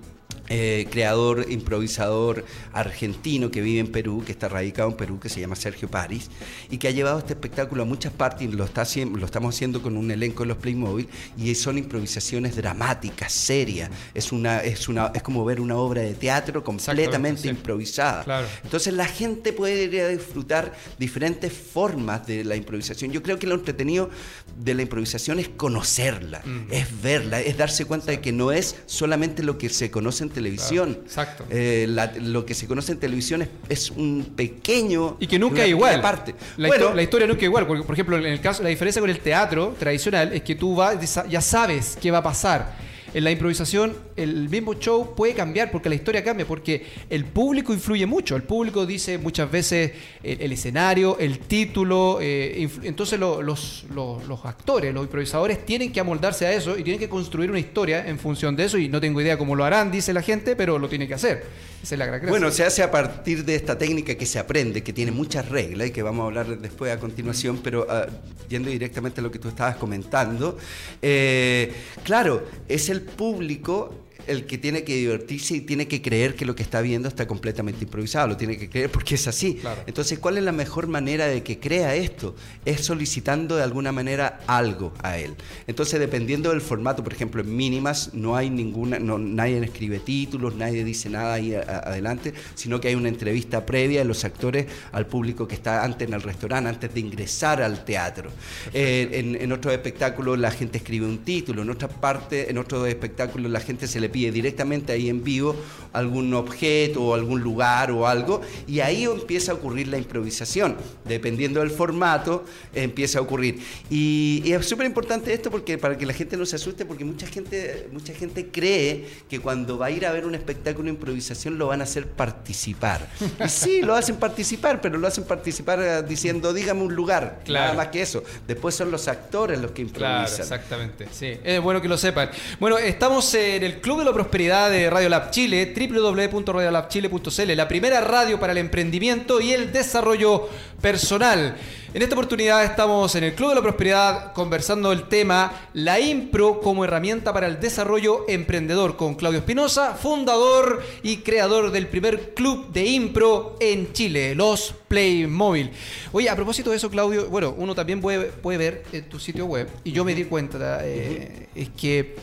eh, 0.48 0.86
creador, 0.90 1.46
improvisador 1.48 2.44
argentino 2.72 3.50
que 3.50 3.60
vive 3.60 3.80
en 3.80 3.90
Perú, 3.90 4.22
que 4.24 4.32
está 4.32 4.48
radicado 4.48 4.90
en 4.90 4.96
Perú, 4.96 5.18
que 5.18 5.28
se 5.28 5.40
llama 5.40 5.56
Sergio 5.56 5.88
París, 5.88 6.30
y 6.70 6.78
que 6.78 6.88
ha 6.88 6.90
llevado 6.90 7.18
este 7.18 7.32
espectáculo 7.32 7.82
a 7.82 7.86
muchas 7.86 8.12
partes, 8.12 8.52
lo, 8.52 8.64
está, 8.64 8.84
lo 9.16 9.24
estamos 9.24 9.54
haciendo 9.54 9.80
con 9.82 9.96
un 9.96 10.10
elenco 10.10 10.42
de 10.42 10.48
los 10.48 10.58
Playmobil, 10.58 11.08
y 11.38 11.54
son 11.54 11.78
improvisaciones 11.78 12.56
dramáticas, 12.56 13.32
serias. 13.32 13.90
Es, 14.12 14.32
una, 14.32 14.58
es, 14.58 14.88
una, 14.88 15.12
es 15.14 15.22
como 15.22 15.44
ver 15.44 15.60
una 15.60 15.76
obra 15.76 16.02
de 16.02 16.14
teatro 16.14 16.62
completamente 16.62 17.48
improvisada. 17.48 18.46
Entonces 18.62 18.92
la 18.92 19.06
gente 19.06 19.52
puede 19.52 19.88
disfrutar 20.10 20.74
diferentes 20.98 21.52
formas 21.52 22.26
de 22.26 22.44
la 22.44 22.56
improvisación. 22.56 23.12
Yo 23.12 23.22
creo 23.22 23.38
que 23.38 23.46
lo 23.46 23.54
entretenido 23.54 24.10
de 24.58 24.74
la 24.74 24.82
improvisación 24.82 25.38
es 25.38 25.48
conocerla, 25.48 26.42
mm. 26.44 26.72
es 26.72 27.02
verla, 27.02 27.40
es 27.40 27.56
darse 27.56 27.84
cuenta 27.84 28.10
de 28.10 28.20
que 28.20 28.32
no 28.32 28.52
es 28.52 28.76
solamente 28.86 29.42
lo 29.42 29.58
que 29.58 29.68
se 29.68 29.90
conoce 29.90 30.24
en 30.24 30.30
televisión. 30.34 30.98
exacto. 31.04 31.44
Eh, 31.48 31.86
lo 32.20 32.44
que 32.44 32.54
se 32.54 32.66
conoce 32.66 32.92
en 32.92 32.98
televisión 32.98 33.48
es, 33.68 33.90
un 33.90 34.32
pequeño. 34.36 35.16
Y 35.20 35.26
que 35.26 35.38
nunca 35.38 35.62
es 35.62 35.70
igual. 35.70 36.00
Parte. 36.00 36.34
La, 36.58 36.68
bueno, 36.68 36.92
la 36.92 37.02
historia 37.02 37.26
nunca 37.26 37.40
es 37.40 37.46
igual. 37.46 37.66
Porque, 37.66 37.84
por 37.84 37.94
ejemplo, 37.94 38.18
en 38.18 38.26
el 38.26 38.40
caso, 38.40 38.62
la 38.62 38.68
diferencia 38.68 39.00
con 39.00 39.10
el 39.10 39.20
teatro 39.20 39.74
tradicional 39.78 40.32
es 40.32 40.42
que 40.42 40.54
tú 40.54 40.74
vas, 40.74 40.98
ya 41.28 41.40
sabes 41.40 41.96
qué 42.00 42.10
va 42.10 42.18
a 42.18 42.22
pasar 42.22 42.93
en 43.14 43.24
la 43.24 43.30
improvisación 43.30 43.96
el 44.16 44.48
mismo 44.48 44.74
show 44.74 45.14
puede 45.14 45.34
cambiar 45.34 45.70
porque 45.70 45.88
la 45.88 45.94
historia 45.94 46.22
cambia, 46.24 46.46
porque 46.46 46.84
el 47.08 47.24
público 47.24 47.72
influye 47.72 48.06
mucho. 48.06 48.34
El 48.34 48.42
público 48.42 48.84
dice 48.84 49.18
muchas 49.18 49.50
veces 49.50 49.92
el, 50.22 50.52
escenario, 50.52 51.16
el 51.18 51.38
título. 51.38 52.18
Eh, 52.20 52.68
entonces 52.82 53.18
los, 53.18 53.84
los, 53.88 54.44
actores, 54.44 54.92
los 54.92 55.04
improvisadores 55.04 55.64
tienen 55.64 55.92
que 55.92 56.00
amoldarse 56.00 56.46
a 56.46 56.52
eso 56.52 56.76
y 56.76 56.82
tienen 56.82 56.98
que 56.98 57.08
construir 57.08 57.50
una 57.50 57.60
historia 57.60 58.06
en 58.06 58.18
función 58.18 58.56
de 58.56 58.64
eso. 58.64 58.78
Y 58.78 58.88
no 58.88 59.00
tengo 59.00 59.20
idea 59.20 59.38
cómo 59.38 59.54
lo 59.54 59.64
harán, 59.64 59.92
dice 59.92 60.12
la 60.12 60.22
gente, 60.22 60.56
pero 60.56 60.78
lo 60.78 60.88
tienen 60.88 61.06
que 61.06 61.14
hacer. 61.14 61.44
Es 61.84 62.28
Bueno, 62.30 62.50
se 62.50 62.64
hace 62.64 62.82
a 62.82 62.90
partir 62.90 63.44
de 63.44 63.54
esta 63.54 63.76
técnica 63.76 64.14
que 64.14 64.24
se 64.24 64.38
aprende, 64.38 64.82
que 64.82 64.94
tiene 64.94 65.12
muchas 65.12 65.48
reglas 65.50 65.88
y 65.88 65.90
que 65.90 66.02
vamos 66.02 66.24
a 66.24 66.26
hablar 66.26 66.58
después 66.58 66.90
a 66.90 66.98
continuación, 66.98 67.60
pero 67.62 67.82
uh, 67.82 68.10
yendo 68.48 68.70
directamente 68.70 69.20
a 69.20 69.22
lo 69.22 69.30
que 69.30 69.38
tú 69.38 69.48
estabas 69.48 69.76
comentando. 69.76 70.56
Eh, 71.02 71.72
claro, 72.02 72.46
es 72.68 72.88
el 72.88 73.02
público 73.02 74.03
el 74.26 74.46
que 74.46 74.58
tiene 74.58 74.84
que 74.84 74.96
divertirse 74.96 75.56
y 75.56 75.60
tiene 75.60 75.88
que 75.88 76.02
creer 76.02 76.34
que 76.34 76.44
lo 76.44 76.54
que 76.54 76.62
está 76.62 76.80
viendo 76.80 77.08
está 77.08 77.26
completamente 77.26 77.84
improvisado, 77.84 78.28
lo 78.28 78.36
tiene 78.36 78.58
que 78.58 78.68
creer 78.68 78.90
porque 78.90 79.14
es 79.16 79.26
así. 79.26 79.60
Entonces, 79.86 80.18
¿cuál 80.18 80.38
es 80.38 80.44
la 80.44 80.52
mejor 80.52 80.86
manera 80.86 81.26
de 81.26 81.42
que 81.42 81.58
crea 81.58 81.94
esto? 81.94 82.34
Es 82.64 82.84
solicitando 82.84 83.56
de 83.56 83.62
alguna 83.62 83.92
manera 83.92 84.40
algo 84.46 84.92
a 85.02 85.18
él. 85.18 85.34
Entonces, 85.66 86.00
dependiendo 86.00 86.50
del 86.50 86.60
formato, 86.60 87.02
por 87.02 87.12
ejemplo, 87.12 87.42
en 87.42 87.54
mínimas 87.54 88.14
no 88.14 88.36
hay 88.36 88.50
ninguna, 88.50 88.98
no, 88.98 89.18
nadie 89.18 89.58
escribe 89.64 89.98
títulos, 89.98 90.54
nadie 90.54 90.84
dice 90.84 91.10
nada 91.10 91.34
ahí 91.34 91.54
adelante, 91.54 92.34
sino 92.54 92.80
que 92.80 92.88
hay 92.88 92.94
una 92.94 93.08
entrevista 93.08 93.64
previa 93.64 94.00
de 94.00 94.04
los 94.04 94.24
actores 94.24 94.66
al 94.92 95.06
público 95.06 95.46
que 95.46 95.54
está 95.54 95.84
antes 95.84 96.08
en 96.08 96.14
el 96.14 96.22
restaurante, 96.22 96.68
antes 96.68 96.94
de 96.94 97.00
ingresar 97.00 97.62
al 97.62 97.84
teatro. 97.84 98.30
Eh, 98.72 99.08
en, 99.12 99.40
en 99.40 99.52
otros 99.52 99.72
espectáculos 99.72 100.38
la 100.38 100.50
gente 100.50 100.78
escribe 100.78 101.06
un 101.06 101.18
título, 101.18 101.62
en 101.62 101.70
otra 101.70 101.88
parte, 101.88 102.50
en 102.50 102.58
otros 102.58 102.86
espectáculos 102.88 103.50
la 103.50 103.60
gente 103.60 103.86
se 103.86 104.00
le 104.00 104.08
pide 104.14 104.30
directamente 104.30 104.92
ahí 104.92 105.08
en 105.08 105.24
vivo 105.24 105.56
algún 105.94 106.34
objeto 106.34 107.02
o 107.02 107.14
algún 107.14 107.40
lugar 107.40 107.90
o 107.90 108.06
algo, 108.06 108.42
y 108.66 108.80
ahí 108.80 109.04
empieza 109.04 109.52
a 109.52 109.54
ocurrir 109.54 109.88
la 109.88 109.96
improvisación. 109.96 110.76
Dependiendo 111.04 111.60
del 111.60 111.70
formato, 111.70 112.44
empieza 112.74 113.20
a 113.20 113.22
ocurrir. 113.22 113.60
Y, 113.88 114.42
es 114.52 114.66
súper 114.66 114.86
importante 114.86 115.32
esto 115.32 115.50
porque 115.50 115.78
para 115.78 115.96
que 115.96 116.04
la 116.04 116.12
gente 116.12 116.36
no 116.36 116.46
se 116.46 116.56
asuste, 116.56 116.84
porque 116.84 117.04
mucha 117.04 117.26
gente, 117.26 117.88
mucha 117.92 118.12
gente 118.12 118.48
cree 118.48 119.06
que 119.28 119.40
cuando 119.40 119.78
va 119.78 119.86
a 119.86 119.90
ir 119.90 120.04
a 120.04 120.12
ver 120.12 120.26
un 120.26 120.34
espectáculo 120.34 120.84
de 120.84 120.90
improvisación 120.90 121.58
lo 121.58 121.68
van 121.68 121.80
a 121.80 121.84
hacer 121.84 122.08
participar. 122.08 123.08
Y 123.44 123.48
sí, 123.48 123.82
lo 123.82 123.94
hacen 123.94 124.16
participar, 124.16 124.80
pero 124.80 124.98
lo 124.98 125.06
hacen 125.06 125.24
participar 125.24 125.80
eh, 125.80 126.02
diciendo, 126.02 126.52
dígame 126.52 126.82
un 126.82 126.94
lugar, 126.94 127.40
nada 127.48 127.72
más 127.74 127.88
que 127.88 128.02
eso. 128.02 128.22
Después 128.46 128.74
son 128.74 128.90
los 128.90 129.06
actores 129.06 129.60
los 129.60 129.70
que 129.70 129.82
improvisan. 129.82 130.26
Claro, 130.26 130.42
exactamente. 130.42 131.08
Sí, 131.12 131.36
es 131.44 131.60
bueno 131.60 131.80
que 131.80 131.88
lo 131.88 131.96
sepan. 131.96 132.30
Bueno, 132.58 132.78
estamos 132.78 133.32
en 133.34 133.62
el 133.62 133.80
Club 133.80 134.00
de 134.04 134.10
la 134.10 134.14
Prosperidad 134.14 134.70
de 134.70 134.90
Radio 134.90 135.08
Lab 135.08 135.30
Chile, 135.30 135.72
www.radiolabchile.cl, 135.74 137.56
la 137.56 137.66
primera 137.66 138.02
radio 138.02 138.38
para 138.38 138.52
el 138.52 138.58
emprendimiento 138.58 139.40
y 139.40 139.52
el 139.52 139.72
desarrollo 139.72 140.46
personal. 140.82 141.56
En 141.94 142.02
esta 142.02 142.14
oportunidad 142.14 142.64
estamos 142.64 143.14
en 143.14 143.24
el 143.24 143.34
Club 143.34 143.50
de 143.50 143.54
la 143.54 143.62
Prosperidad 143.62 144.32
conversando 144.34 144.92
el 144.92 145.04
tema 145.04 145.68
La 145.72 146.00
Impro 146.00 146.60
como 146.60 146.84
herramienta 146.84 147.32
para 147.32 147.46
el 147.46 147.60
desarrollo 147.60 148.26
emprendedor 148.28 148.96
con 148.96 149.14
Claudio 149.14 149.38
Espinosa, 149.38 149.94
fundador 149.94 150.82
y 151.02 151.18
creador 151.18 151.70
del 151.70 151.86
primer 151.86 152.34
club 152.34 152.70
de 152.72 152.84
impro 152.84 153.56
en 153.58 153.92
Chile, 153.94 154.34
los 154.34 154.74
Playmobil. 154.86 155.70
Oye, 156.12 156.28
a 156.28 156.36
propósito 156.36 156.70
de 156.70 156.76
eso, 156.76 156.90
Claudio, 156.90 157.30
bueno, 157.30 157.54
uno 157.56 157.74
también 157.74 158.02
puede, 158.02 158.26
puede 158.26 158.58
ver 158.58 158.82
en 158.92 159.08
tu 159.08 159.18
sitio 159.18 159.46
web 159.46 159.68
y 159.82 159.92
yo 159.92 160.04
me 160.04 160.14
di 160.14 160.24
cuenta, 160.24 160.80
eh, 160.82 161.48
es 161.54 161.70
que 161.70 162.16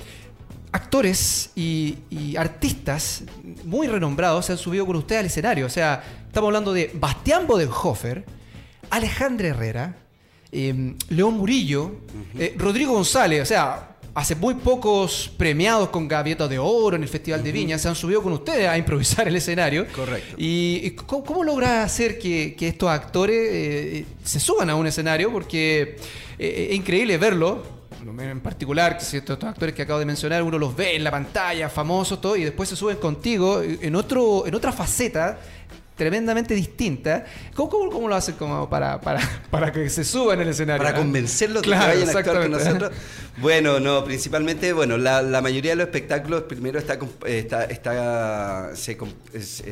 actores 0.71 1.51
y, 1.55 1.97
artistas 2.37 3.23
muy 3.65 3.87
renombrados 3.87 4.45
se 4.45 4.53
han 4.53 4.57
subido 4.57 4.85
con 4.85 4.95
usted 4.95 5.17
al 5.17 5.25
escenario. 5.25 5.65
O 5.65 5.69
sea, 5.69 6.03
estamos 6.27 6.47
hablando 6.47 6.73
de 6.73 6.91
Bastián 6.93 7.45
Bodenhofer, 7.45 8.23
Alejandra 8.89 9.49
Herrera, 9.49 9.97
em, 10.51 10.95
León 11.09 11.37
Murillo, 11.37 11.91
eh, 12.37 12.55
Rodrigo 12.57 12.93
González. 12.93 13.41
O 13.41 13.45
sea, 13.45 13.97
hace 14.13 14.35
muy 14.35 14.55
pocos 14.55 15.31
premiados 15.37 15.89
con 15.89 16.07
Gavieta 16.07 16.47
de 16.47 16.57
Oro 16.59 16.95
en 16.95 17.03
el 17.03 17.09
Festival 17.09 17.43
de 17.43 17.51
Viña 17.51 17.77
se 17.77 17.87
han 17.87 17.95
subido 17.95 18.21
con 18.21 18.33
ustedes 18.33 18.67
a 18.67 18.77
improvisar 18.77 19.27
el 19.27 19.35
escenario. 19.35 19.87
Correcto. 19.93 20.35
¿Y, 20.37 20.91
cómo, 20.91 21.43
logra 21.43 21.83
hacer 21.83 22.17
que, 22.17 22.55
estos 22.59 22.89
actores 22.89 23.49
eh, 23.51 24.05
se 24.23 24.39
suban 24.39 24.69
a 24.69 24.75
un 24.75 24.87
escenario? 24.87 25.31
Porque 25.31 25.97
eh, 26.39 26.67
es 26.71 26.75
increíble 26.75 27.17
verlo 27.17 27.80
en 28.19 28.39
particular, 28.39 28.97
que 28.97 29.17
estos 29.17 29.43
actores 29.43 29.75
que 29.75 29.81
acabo 29.81 29.99
de 29.99 30.05
mencionar, 30.05 30.43
uno 30.43 30.57
los 30.57 30.75
ve 30.75 30.95
en 30.95 31.03
la 31.03 31.11
pantalla, 31.11 31.69
famosos, 31.69 32.19
todo, 32.21 32.35
y 32.35 32.43
después 32.43 32.69
se 32.69 32.75
suben 32.75 32.97
contigo 32.97 33.61
en, 33.61 33.95
otro, 33.95 34.45
en 34.47 34.55
otra 34.55 34.71
faceta 34.71 35.39
tremendamente 36.01 36.55
distinta. 36.55 37.25
¿Cómo, 37.53 37.91
cómo, 37.91 38.07
lo 38.07 38.15
hacen 38.15 38.33
como 38.33 38.67
para, 38.67 38.99
para, 38.99 39.21
para, 39.51 39.71
que 39.71 39.87
se 39.87 40.03
suban 40.03 40.39
en 40.39 40.47
el 40.47 40.49
escenario? 40.49 40.83
Para 40.83 40.97
convencerlos 40.97 41.61
de 41.61 41.69
que 41.69 41.75
vayan 41.75 42.09
a 42.09 42.11
actuar 42.11 42.41
con 42.41 42.51
nosotros. 42.51 42.91
Bueno, 43.37 43.79
no, 43.79 44.03
principalmente, 44.03 44.73
bueno, 44.73 44.97
la, 44.97 45.21
la, 45.21 45.41
mayoría 45.41 45.71
de 45.71 45.75
los 45.75 45.85
espectáculos 45.85 46.43
primero 46.43 46.79
está, 46.79 46.97
está, 47.25 47.65
está 47.65 48.71
se, 48.75 48.97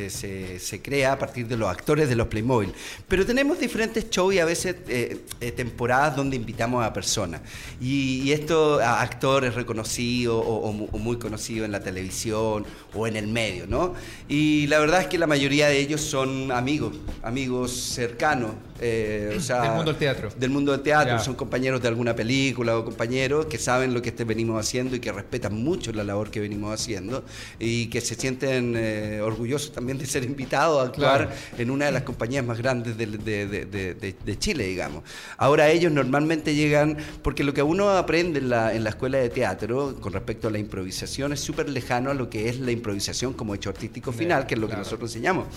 se, 0.09 0.59
se, 0.59 0.81
crea 0.83 1.13
a 1.13 1.19
partir 1.19 1.47
de 1.47 1.57
los 1.57 1.67
actores 1.67 2.07
de 2.07 2.15
los 2.15 2.27
Playmobil. 2.27 2.73
Pero 3.07 3.25
tenemos 3.25 3.59
diferentes 3.59 4.07
shows 4.11 4.35
y 4.35 4.39
a 4.39 4.45
veces 4.45 4.75
eh, 4.87 5.17
eh, 5.41 5.51
temporadas 5.51 6.15
donde 6.15 6.35
invitamos 6.35 6.85
a 6.85 6.93
personas. 6.93 7.41
Y, 7.81 8.31
esto 8.31 8.79
a 8.79 9.01
actores 9.01 9.55
reconocidos 9.55 10.43
o, 10.45 10.71
muy 10.71 11.17
conocidos 11.17 11.65
en 11.65 11.71
la 11.71 11.79
televisión 11.79 12.65
o 12.93 13.07
en 13.07 13.15
el 13.15 13.27
medio, 13.27 13.65
¿no? 13.65 13.95
Y 14.27 14.67
la 14.67 14.77
verdad 14.77 15.01
es 15.01 15.07
que 15.07 15.17
la 15.17 15.25
mayoría 15.25 15.67
de 15.67 15.79
ellos 15.79 16.01
son 16.01 16.18
amigos, 16.51 16.95
amigos 17.23 17.71
cercanos 17.71 18.51
Eh, 18.81 19.35
o 19.37 19.39
sea, 19.39 19.61
del 19.61 19.71
mundo 19.71 19.91
del 19.91 19.99
teatro. 19.99 20.29
Del 20.37 20.49
mundo 20.49 20.71
del 20.71 20.81
teatro. 20.81 21.19
Son 21.19 21.35
compañeros 21.35 21.81
de 21.81 21.87
alguna 21.87 22.15
película 22.15 22.77
o 22.77 22.85
compañeros 22.85 23.45
que 23.47 23.57
saben 23.57 23.93
lo 23.93 24.01
que 24.01 24.09
este 24.09 24.23
venimos 24.23 24.59
haciendo 24.59 24.95
y 24.95 24.99
que 24.99 25.11
respetan 25.11 25.53
mucho 25.53 25.91
la 25.91 26.03
labor 26.03 26.29
que 26.29 26.39
venimos 26.39 26.73
haciendo 26.73 27.23
y 27.59 27.87
que 27.87 28.01
se 28.01 28.15
sienten 28.15 28.75
eh, 28.77 29.21
orgullosos 29.21 29.71
también 29.71 29.97
de 29.97 30.05
ser 30.05 30.23
invitados 30.23 30.81
a 30.81 30.87
actuar 30.87 31.29
en 31.57 31.71
una 31.71 31.85
de 31.85 31.91
las 31.91 32.03
compañías 32.03 32.45
más 32.45 32.57
grandes 32.57 32.97
de, 32.97 33.07
de, 33.07 34.39
Chile, 34.39 34.65
digamos. 34.65 35.03
Ahora 35.37 35.69
ellos 35.69 35.91
normalmente 35.91 36.55
llegan, 36.55 36.97
porque 37.21 37.43
lo 37.43 37.53
que 37.53 37.61
uno 37.61 37.89
aprende 37.89 38.39
en 38.39 38.49
la, 38.49 38.73
en 38.73 38.83
la 38.83 38.91
escuela 38.91 39.17
de 39.17 39.29
teatro 39.29 39.95
con 39.99 40.13
respecto 40.13 40.47
a 40.47 40.51
la 40.51 40.59
improvisación 40.59 41.33
es 41.33 41.39
súper 41.39 41.69
lejano 41.69 42.11
a 42.11 42.13
lo 42.13 42.29
que 42.29 42.49
es 42.49 42.59
la 42.59 42.71
improvisación 42.71 43.33
como 43.33 43.55
hecho 43.55 43.69
artístico 43.69 44.11
final, 44.11 44.45
que 44.45 44.55
es 44.55 44.61
lo 44.61 44.69
que 44.69 44.75
nosotros 44.75 45.09
enseñamos. 45.09 45.47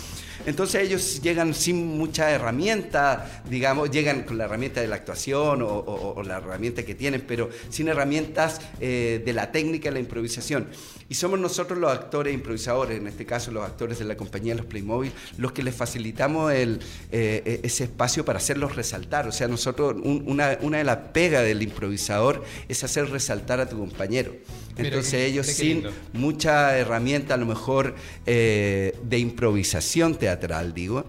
Entonces 0.46 0.82
ellos 0.82 1.20
llegan 1.22 1.54
sin 1.54 1.98
mucha 1.98 2.30
herramienta, 2.30 3.11
digamos, 3.48 3.90
llegan 3.90 4.22
con 4.22 4.38
la 4.38 4.44
herramienta 4.44 4.80
de 4.80 4.88
la 4.88 4.96
actuación 4.96 5.60
o, 5.62 6.22
la 6.24 6.38
herramienta 6.38 6.82
que 6.84 6.94
tienen, 6.94 7.24
pero 7.26 7.50
sin 7.68 7.88
herramientas 7.88 8.60
eh, 8.80 9.22
de 9.24 9.32
la 9.32 9.50
técnica 9.50 9.88
de 9.88 9.94
la 9.94 10.00
improvisación. 10.00 10.68
Y 11.08 11.14
somos 11.14 11.38
nosotros 11.38 11.78
los 11.78 11.92
actores 11.92 12.32
improvisadores, 12.32 12.98
en 12.98 13.06
este 13.06 13.26
caso 13.26 13.50
los 13.50 13.64
actores 13.64 13.98
de 13.98 14.04
la 14.04 14.16
compañía 14.16 14.54
Los 14.54 14.66
Playmobil, 14.66 15.12
los 15.36 15.52
que 15.52 15.62
les 15.62 15.74
facilitamos 15.74 16.52
el, 16.52 16.80
eh, 17.10 17.60
ese 17.62 17.84
espacio 17.84 18.24
para 18.24 18.38
hacerlos 18.38 18.76
resaltar. 18.76 19.28
O 19.28 19.32
sea, 19.32 19.48
nosotros, 19.48 19.94
una, 20.02 20.56
una 20.62 20.78
de 20.78 20.84
las 20.84 20.96
pegas 21.12 21.44
del 21.44 21.62
improvisador 21.62 22.42
es 22.68 22.82
hacer 22.84 23.10
resaltar 23.10 23.60
a 23.60 23.68
tu 23.68 23.78
compañero. 23.78 24.32
Entonces 24.76 25.14
ellos 25.14 25.46
sin 25.46 25.84
mucha 26.12 26.76
herramienta 26.78 27.34
a 27.34 27.36
lo 27.36 27.46
mejor 27.46 27.94
eh, 28.26 28.96
de 29.02 29.18
improvisación 29.18 30.14
teatral, 30.14 30.72
digo, 30.72 31.04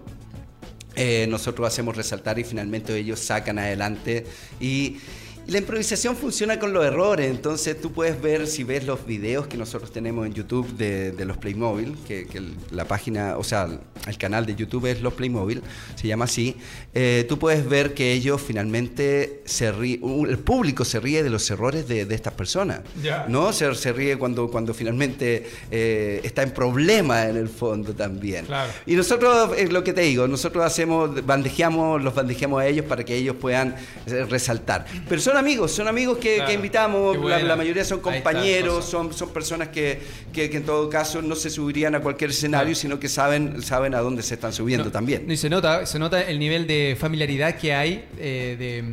eh, 0.96 1.26
nosotros 1.28 1.66
hacemos 1.66 1.96
resaltar 1.96 2.38
y 2.38 2.44
finalmente 2.44 2.96
ellos 2.96 3.20
sacan 3.20 3.58
adelante. 3.58 4.26
Y 4.60 4.98
la 5.46 5.58
improvisación 5.58 6.16
funciona 6.16 6.58
con 6.58 6.72
los 6.72 6.84
errores, 6.84 7.30
entonces 7.30 7.80
tú 7.80 7.92
puedes 7.92 8.20
ver, 8.20 8.46
si 8.46 8.64
ves 8.64 8.84
los 8.84 9.04
videos 9.06 9.46
que 9.46 9.56
nosotros 9.56 9.92
tenemos 9.92 10.26
en 10.26 10.34
YouTube 10.34 10.66
de, 10.76 11.24
los 11.24 11.36
Playmobil, 11.36 11.96
que, 12.06 12.26
que, 12.26 12.42
la 12.70 12.86
página, 12.86 13.36
o 13.36 13.44
sea, 13.44 13.68
el 14.06 14.18
canal 14.18 14.46
de 14.46 14.54
YouTube 14.54 14.86
es 14.86 15.00
Los 15.00 15.14
Playmobil, 15.14 15.62
se 15.94 16.08
llama 16.08 16.26
así, 16.26 16.56
eh, 16.94 17.24
tú 17.28 17.38
puedes 17.38 17.68
ver 17.68 17.94
que 17.94 18.12
ellos 18.12 18.40
finalmente 18.40 19.42
se 19.44 19.72
ríen, 19.72 20.00
el 20.28 20.38
público 20.38 20.84
se 20.84 21.00
ríe 21.00 21.22
de 21.22 21.30
los 21.30 21.50
errores 21.50 21.88
de, 21.88 22.02
estas 22.14 22.34
personas, 22.34 22.80
¿no? 23.28 23.52
Se, 23.52 23.74
se, 23.74 23.92
ríe 23.92 24.16
cuando, 24.16 24.48
cuando 24.48 24.72
finalmente 24.72 25.46
eh, 25.70 26.20
está 26.22 26.42
en 26.42 26.52
problema 26.52 27.26
en 27.28 27.36
el 27.36 27.48
fondo 27.48 27.94
también. 27.94 28.46
Y 28.86 28.94
nosotros, 28.94 29.50
es 29.56 29.72
lo 29.72 29.82
que 29.82 29.92
te 29.92 30.02
digo, 30.02 30.28
nosotros 30.28 30.64
hacemos, 30.64 31.24
bandejeamos, 31.26 32.02
los 32.02 32.14
bandejeamos 32.14 32.62
a 32.62 32.66
ellos 32.66 32.86
para 32.86 33.04
que 33.04 33.16
ellos 33.16 33.36
puedan 33.40 33.74
eh, 34.06 34.26
resaltar. 34.28 34.86
Personas 35.08 35.33
son 35.34 35.40
amigos, 35.40 35.72
son 35.72 35.88
amigos 35.88 36.18
que, 36.18 36.44
invitamos, 36.54 37.16
la, 37.24 37.56
mayoría 37.56 37.84
son 37.84 37.98
compañeros, 37.98 38.84
son, 38.84 39.12
son 39.12 39.30
personas 39.30 39.68
que, 39.68 39.98
que, 40.32 40.44
en 40.44 40.62
todo 40.62 40.88
caso 40.88 41.22
no 41.22 41.34
se 41.34 41.50
subirían 41.50 41.96
a 41.96 42.00
cualquier 42.00 42.30
escenario, 42.30 42.74
sino 42.76 43.00
que 43.00 43.08
saben, 43.08 43.60
saben 43.60 43.96
a 43.96 43.98
dónde 43.98 44.22
se 44.22 44.34
están 44.34 44.52
subiendo 44.52 44.92
también. 44.92 45.28
Y 45.28 45.36
se 45.36 45.50
nota, 45.50 45.86
se 45.86 45.98
nota 45.98 46.22
el 46.22 46.38
nivel 46.38 46.68
de 46.68 46.96
familiaridad 46.98 47.56
que 47.56 47.74
hay, 47.74 48.04
eh, 48.16 48.54
de, 48.56 48.84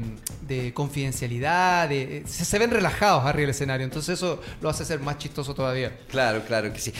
confidencialidad, 0.73 1.89
de, 1.89 2.23
se, 2.25 2.59
ven 2.59 2.71
relajados 2.71 3.25
arriba 3.25 3.41
del 3.41 3.49
escenario, 3.51 3.83
entonces 3.83 4.17
eso 4.17 4.41
lo 4.61 4.69
hace 4.69 4.85
ser 4.85 4.99
más 4.99 5.17
chistoso 5.17 5.53
todavía. 5.53 5.97
Claro, 6.09 6.43
claro 6.45 6.71
que 6.71 6.79
sí. 6.79 6.93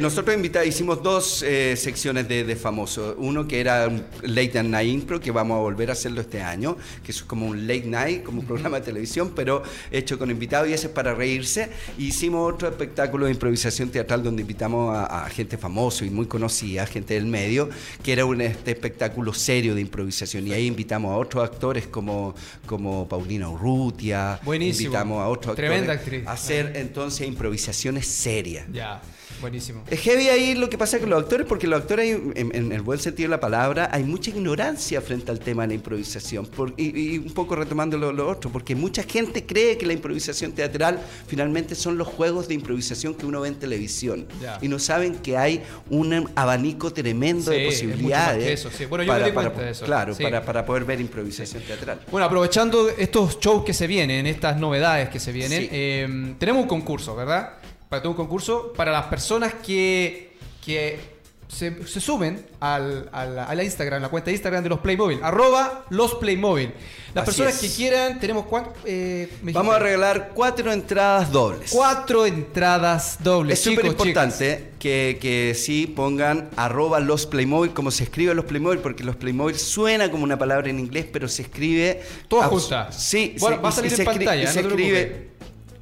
nosotros 0.00 0.36
hicimos 0.66 1.02
dos 1.02 1.42
eh, 1.42 1.76
secciones 1.76 2.28
de, 2.28 2.44
de 2.44 2.56
famosos, 2.56 3.14
uno 3.18 3.46
que 3.46 3.60
era 3.60 3.88
un 3.88 4.04
Late 4.22 4.62
Night 4.62 4.88
Impro, 4.88 5.20
que 5.20 5.30
vamos 5.30 5.56
a 5.56 5.60
volver 5.60 5.90
a 5.90 5.92
hacerlo 5.92 6.20
este 6.20 6.42
año, 6.42 6.76
que 7.04 7.12
es 7.12 7.22
como 7.22 7.46
un 7.46 7.66
late 7.66 7.86
night, 7.86 8.22
como 8.22 8.40
un 8.40 8.46
programa 8.46 8.80
de 8.80 8.86
televisión, 8.86 9.32
pero 9.34 9.62
hecho 9.90 10.18
con 10.18 10.30
invitados 10.30 10.68
y 10.68 10.72
ese 10.72 10.88
es 10.88 10.92
para 10.92 11.14
reírse. 11.14 11.70
Hicimos 11.98 12.52
otro 12.52 12.68
espectáculo 12.68 13.26
de 13.26 13.32
improvisación 13.32 13.90
teatral 13.90 14.22
donde 14.22 14.42
invitamos 14.42 14.96
a, 14.96 15.28
gente 15.30 15.56
famosa 15.56 16.04
y 16.04 16.10
muy 16.10 16.26
conocida, 16.26 16.86
gente 16.86 17.14
del 17.14 17.26
medio, 17.26 17.70
que 18.02 18.12
era 18.12 18.24
un 18.24 18.40
este 18.40 18.72
espectáculo 18.72 19.32
serio 19.32 19.74
de 19.74 19.80
improvisación. 19.80 20.46
Y 20.46 20.52
ahí 20.52 20.66
invitamos 20.66 21.12
a 21.12 21.16
otros 21.16 21.44
actores 21.44 21.86
como, 21.86 22.34
como 22.66 22.81
Paulina 23.08 23.48
Urrutia. 23.48 24.40
Buenísimo. 24.42 24.86
Invitamos 24.88 25.22
a 25.22 25.28
otros 25.28 25.56
Tremenda 25.56 25.94
actores 25.94 26.26
a 26.26 26.32
hacer 26.32 26.72
entonces 26.76 27.26
improvisaciones 27.26 28.06
serias. 28.06 28.66
Ya. 28.72 29.00
Buenísimo. 29.42 29.82
Es 29.90 30.00
heavy 30.00 30.28
ahí 30.28 30.54
lo 30.54 30.70
que 30.70 30.78
pasa 30.78 31.00
con 31.00 31.10
los 31.10 31.20
actores, 31.20 31.46
porque 31.48 31.66
los 31.66 31.80
actores, 31.80 32.16
en, 32.36 32.72
el 32.72 32.80
buen 32.80 33.00
sentido 33.00 33.28
de 33.28 33.36
la 33.36 33.40
palabra, 33.40 33.90
hay 33.92 34.04
mucha 34.04 34.30
ignorancia 34.30 35.00
frente 35.00 35.32
al 35.32 35.40
tema 35.40 35.62
de 35.62 35.68
la 35.68 35.74
improvisación. 35.74 36.48
y, 36.76 37.18
un 37.18 37.34
poco 37.34 37.56
retomando 37.56 37.98
lo, 37.98 38.28
otro, 38.28 38.50
porque 38.52 38.76
mucha 38.76 39.02
gente 39.02 39.44
cree 39.44 39.76
que 39.76 39.84
la 39.84 39.94
improvisación 39.94 40.52
teatral 40.52 41.00
finalmente 41.26 41.74
son 41.74 41.98
los 41.98 42.06
juegos 42.06 42.46
de 42.46 42.54
improvisación 42.54 43.14
que 43.14 43.26
uno 43.26 43.40
ve 43.40 43.48
en 43.48 43.56
televisión. 43.56 44.26
Y 44.60 44.68
no 44.68 44.78
saben 44.78 45.16
que 45.16 45.36
hay 45.36 45.62
un 45.90 46.30
abanico 46.36 46.92
tremendo 46.92 47.50
de 47.50 47.66
posibilidades. 47.66 48.46
Eso, 48.46 48.70
sí. 48.70 48.84
Bueno, 48.86 49.02
yo 49.02 49.08
para, 49.34 49.50
me 49.50 49.64
de 49.64 49.70
eso. 49.70 49.84
Claro, 49.84 50.14
para, 50.44 50.64
poder 50.64 50.84
ver 50.84 51.00
improvisación 51.00 51.64
teatral. 51.64 52.00
Bueno, 52.12 52.26
aprovechando 52.26 52.88
estos 52.90 53.40
shows 53.40 53.64
que 53.64 53.74
se 53.74 53.88
vienen, 53.88 54.24
estas 54.28 54.56
novedades 54.56 55.08
que 55.08 55.18
se 55.18 55.32
vienen, 55.32 55.68
eh, 55.72 56.34
tenemos 56.38 56.62
un 56.62 56.68
concurso, 56.68 57.16
¿verdad? 57.16 57.61
Para 57.92 58.00
todo 58.00 58.12
un 58.12 58.16
concurso 58.16 58.72
para 58.74 58.90
las 58.90 59.04
personas 59.08 59.52
que, 59.52 60.32
que 60.64 60.98
se, 61.46 61.86
se 61.86 62.00
sumen 62.00 62.42
al, 62.58 63.10
a, 63.12 63.54
la, 63.54 63.62
Instagram, 63.62 64.00
la 64.00 64.08
cuenta 64.08 64.30
de 64.30 64.32
Instagram 64.32 64.62
de 64.62 64.70
los 64.70 64.80
Playmobil, 64.80 65.18
arroba 65.22 65.84
los 65.90 66.14
Playmobil. 66.14 66.72
Las 67.12 67.26
personas 67.26 67.58
que 67.58 67.68
quieran, 67.68 68.18
tenemos 68.18 68.46
cuatro. 68.46 68.72
Eh, 68.86 69.30
Vamos 69.42 69.74
a 69.74 69.78
regalar 69.78 70.30
cuatro 70.32 70.72
entradas 70.72 71.30
dobles. 71.30 71.70
Cuatro 71.70 72.24
entradas 72.24 73.18
dobles. 73.22 73.58
Es 73.58 73.62
súper 73.62 73.84
importante 73.84 74.70
que, 74.78 75.18
que 75.20 75.54
sí 75.54 75.86
pongan 75.86 76.48
arroba 76.56 76.98
los 76.98 77.26
Playmobil, 77.26 77.74
como 77.74 77.90
se 77.90 78.04
escribe 78.04 78.34
los 78.34 78.46
Playmobil, 78.46 78.78
porque 78.78 79.04
los 79.04 79.16
Playmobil 79.16 79.58
suena 79.58 80.10
como 80.10 80.24
una 80.24 80.38
palabra 80.38 80.70
en 80.70 80.80
inglés, 80.80 81.04
pero 81.12 81.28
se 81.28 81.42
escribe. 81.42 82.00
Toda 82.26 82.46
junta. 82.46 82.90
Sí, 82.90 83.36
bueno, 83.38 83.60
va 83.60 83.68
a 83.68 83.72
salir 83.72 83.92
en 83.92 84.02
pantalla. 84.06 84.50
se 84.50 84.60
escribe 84.60 85.32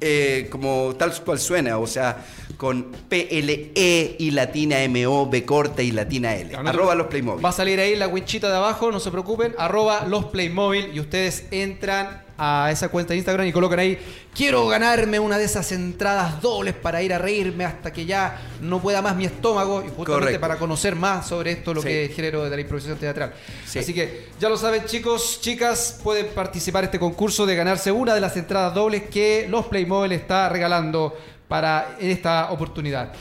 eh, 0.01 0.47
como 0.49 0.95
tal 0.97 1.13
cual 1.23 1.39
suena, 1.39 1.77
o 1.77 1.87
sea, 1.87 2.25
con 2.61 2.91
P-L-E 3.09 4.17
y 4.19 4.29
latina 4.29 4.83
M-O, 4.83 5.27
B 5.27 5.43
corta 5.45 5.81
y 5.81 5.89
latina 5.89 6.35
L. 6.35 6.55
arroba 6.55 6.93
los 6.93 7.07
Playmobil. 7.07 7.43
Va 7.43 7.49
a 7.49 7.53
salir 7.53 7.79
ahí 7.79 7.95
la 7.95 8.07
winchita 8.07 8.51
de 8.51 8.55
abajo, 8.55 8.91
no 8.91 8.99
se 8.99 9.09
preocupen, 9.09 9.55
arroba 9.57 10.05
los 10.05 10.25
Playmobil 10.25 10.91
y 10.93 10.99
ustedes 10.99 11.47
entran 11.49 12.21
a 12.43 12.69
esa 12.71 12.89
cuenta 12.89 13.13
de 13.13 13.17
Instagram 13.17 13.47
y 13.47 13.51
colocan 13.51 13.77
ahí, 13.79 13.99
quiero 14.33 14.67
ganarme 14.67 15.19
una 15.19 15.37
de 15.37 15.43
esas 15.43 15.71
entradas 15.71 16.41
dobles 16.41 16.73
para 16.73 17.01
ir 17.03 17.13
a 17.13 17.19
reírme 17.19 17.65
hasta 17.65 17.93
que 17.93 18.05
ya 18.05 18.41
no 18.61 18.79
pueda 18.81 19.01
más 19.01 19.15
mi 19.15 19.25
estómago 19.25 19.83
y 19.85 19.89
justamente 19.89 20.39
para 20.39 20.57
conocer 20.57 20.95
más 20.95 21.27
sobre 21.27 21.51
esto, 21.51 21.73
lo 21.73 21.83
que 21.83 22.05
es 22.05 22.15
género 22.15 22.49
de 22.49 22.55
la 22.55 22.61
improvisación 22.61 22.97
teatral. 22.97 23.33
Así 23.67 23.93
que 23.93 24.29
ya 24.39 24.49
lo 24.49 24.57
saben 24.57 24.85
chicos, 24.85 25.39
chicas, 25.41 25.99
pueden 26.03 26.27
participar 26.33 26.83
en 26.83 26.85
este 26.85 26.99
concurso 26.99 27.45
de 27.45 27.55
ganarse 27.55 27.91
una 27.91 28.15
de 28.15 28.21
las 28.21 28.35
entradas 28.35 28.73
dobles 28.73 29.03
que 29.03 29.45
los 29.47 29.67
Playmobil 29.67 30.11
está 30.11 30.49
regalando 30.49 31.15
para 31.51 31.97
esta 31.99 32.49
oportunidad. 32.49 33.11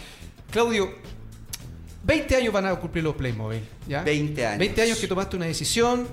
Claudio, 0.52 0.88
20 2.04 2.36
años 2.36 2.54
van 2.54 2.66
a 2.66 2.76
cumplir 2.76 3.02
los 3.02 3.16
Playmobil, 3.16 3.60
¿ya? 3.88 4.04
20 4.04 4.46
años. 4.46 4.58
20 4.60 4.82
años 4.82 4.98
que 4.98 5.08
tomaste 5.08 5.34
una 5.34 5.46
decisión 5.46 6.06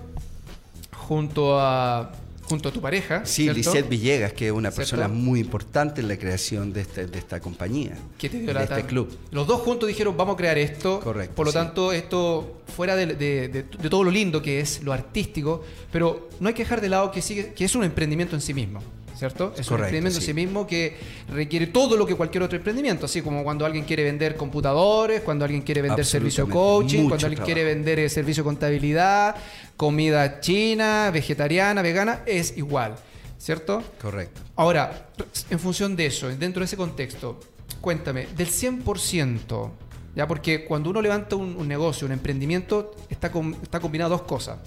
junto 0.95 1.60
a 1.60 2.12
junto 2.41 2.69
a 2.69 2.71
tu 2.71 2.82
pareja. 2.82 3.23
Sí, 3.23 3.47
Lisette 3.51 3.88
Villegas, 3.88 4.34
que 4.34 4.47
es 4.47 4.51
una 4.51 4.71
persona 4.71 5.08
muy 5.08 5.41
importante 5.41 6.01
en 6.01 6.08
la 6.08 6.17
creación 6.17 6.73
de, 6.73 6.82
este, 6.82 7.06
de 7.06 7.19
esta 7.19 7.39
compañía. 7.39 7.95
¿Qué 8.17 8.30
te 8.30 8.39
dio 8.39 8.51
de 8.51 8.63
este 8.63 8.84
club. 8.86 9.15
Los 9.30 9.45
dos 9.45 9.62
juntos 9.62 9.88
dijeron, 9.88 10.17
vamos 10.17 10.34
a 10.34 10.38
crear 10.38 10.58
esto. 10.58 10.99
Correcto. 11.01 11.36
Por 11.36 11.45
lo 11.45 11.53
tanto, 11.53 11.91
esto, 11.91 12.63
fuera 12.75 12.95
de, 12.95 13.65
todo 13.91 14.03
lo 14.03 14.10
lindo 14.10 14.41
que 14.41 14.60
es, 14.60 14.82
lo 14.82 14.91
artístico, 14.91 15.63
pero 15.91 16.30
no 16.39 16.47
hay 16.47 16.56
que 16.56 16.63
dejar 16.63 16.82
de 16.82 16.89
lado 16.89 17.12
que, 17.12 17.21
sigue, 17.21 17.53
que 17.53 17.65
es 17.65 17.75
un 17.75 17.84
emprendimiento 17.84 18.36
en 18.36 18.41
sí 18.41 18.56
mismo. 18.56 18.82
¿Cierto? 19.17 19.53
Es 19.58 19.69
un 19.71 19.80
emprendimiento 19.80 20.19
en 20.19 20.25
sí 20.25 20.34
mismo 20.34 20.67
que 20.67 20.95
requiere 21.30 21.67
todo 21.67 21.97
lo 21.97 22.06
que 22.06 22.15
cualquier 22.15 22.43
otro 22.43 22.58
emprendimiento, 22.58 23.06
así 23.06 23.21
como 23.21 23.43
cuando 23.43 23.65
alguien 23.65 23.84
quiere 23.84 24.03
vender 24.03 24.36
computadores, 24.36 25.21
cuando 25.21 25.43
alguien 25.43 25.63
quiere 25.63 25.82
vender 25.82 26.06
servicio 26.06 26.47
coaching, 26.47 27.08
cuando 27.08 27.25
alguien 27.25 27.43
quiere 27.43 27.63
vender 27.63 27.99
eh, 27.99 28.10
servicio 28.10 28.43
contabilidad, 28.43 29.36
comida 29.75 30.39
china, 30.39 31.10
vegetariana, 31.12 31.82
vegana, 31.82 32.21
es 32.25 32.58
igual, 32.58 32.95
¿cierto? 33.39 33.84
Correcto. 34.01 34.41
Ahora, 34.56 35.10
en 35.49 35.60
función 35.60 35.95
de 35.95 36.06
eso, 36.06 36.30
dentro 36.30 36.60
de 36.60 36.65
ese 36.65 36.77
contexto, 36.77 37.39
cuéntame, 37.82 38.27
del 38.38 38.49
100%, 38.49 39.71
¿ya? 40.15 40.27
Porque 40.27 40.65
cuando 40.65 40.91
uno 40.91 41.01
levanta 41.01 41.36
un, 41.36 41.67
negocio, 41.67 42.06
un 42.06 42.13
emprendimiento, 42.13 42.95
está, 43.10 43.32
está 43.63 43.80
combinado 43.80 44.12
dos 44.12 44.21
cosas, 44.23 44.60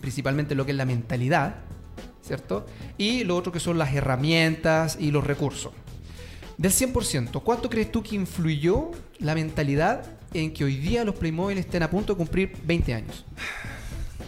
principalmente 0.00 0.56
lo 0.56 0.64
que 0.64 0.72
es 0.72 0.76
la 0.76 0.86
mentalidad, 0.86 1.54
¿cierto? 2.22 2.66
Y 2.96 3.24
lo 3.24 3.36
otro 3.36 3.52
que 3.52 3.60
son 3.60 3.78
las 3.78 3.94
herramientas 3.94 4.96
y 4.98 5.10
los 5.10 5.26
recursos. 5.26 5.72
Del 6.56 6.72
100%, 6.72 7.42
¿cuánto 7.42 7.68
crees 7.68 7.90
tú 7.90 8.02
que 8.02 8.14
influyó 8.14 8.90
la 9.18 9.34
mentalidad 9.34 10.06
en 10.32 10.52
que 10.52 10.64
hoy 10.64 10.76
día 10.76 11.04
los 11.04 11.14
Playmobil 11.14 11.58
estén 11.58 11.82
a 11.82 11.90
punto 11.90 12.12
de 12.12 12.18
cumplir 12.18 12.52
20 12.64 12.94
años? 12.94 13.24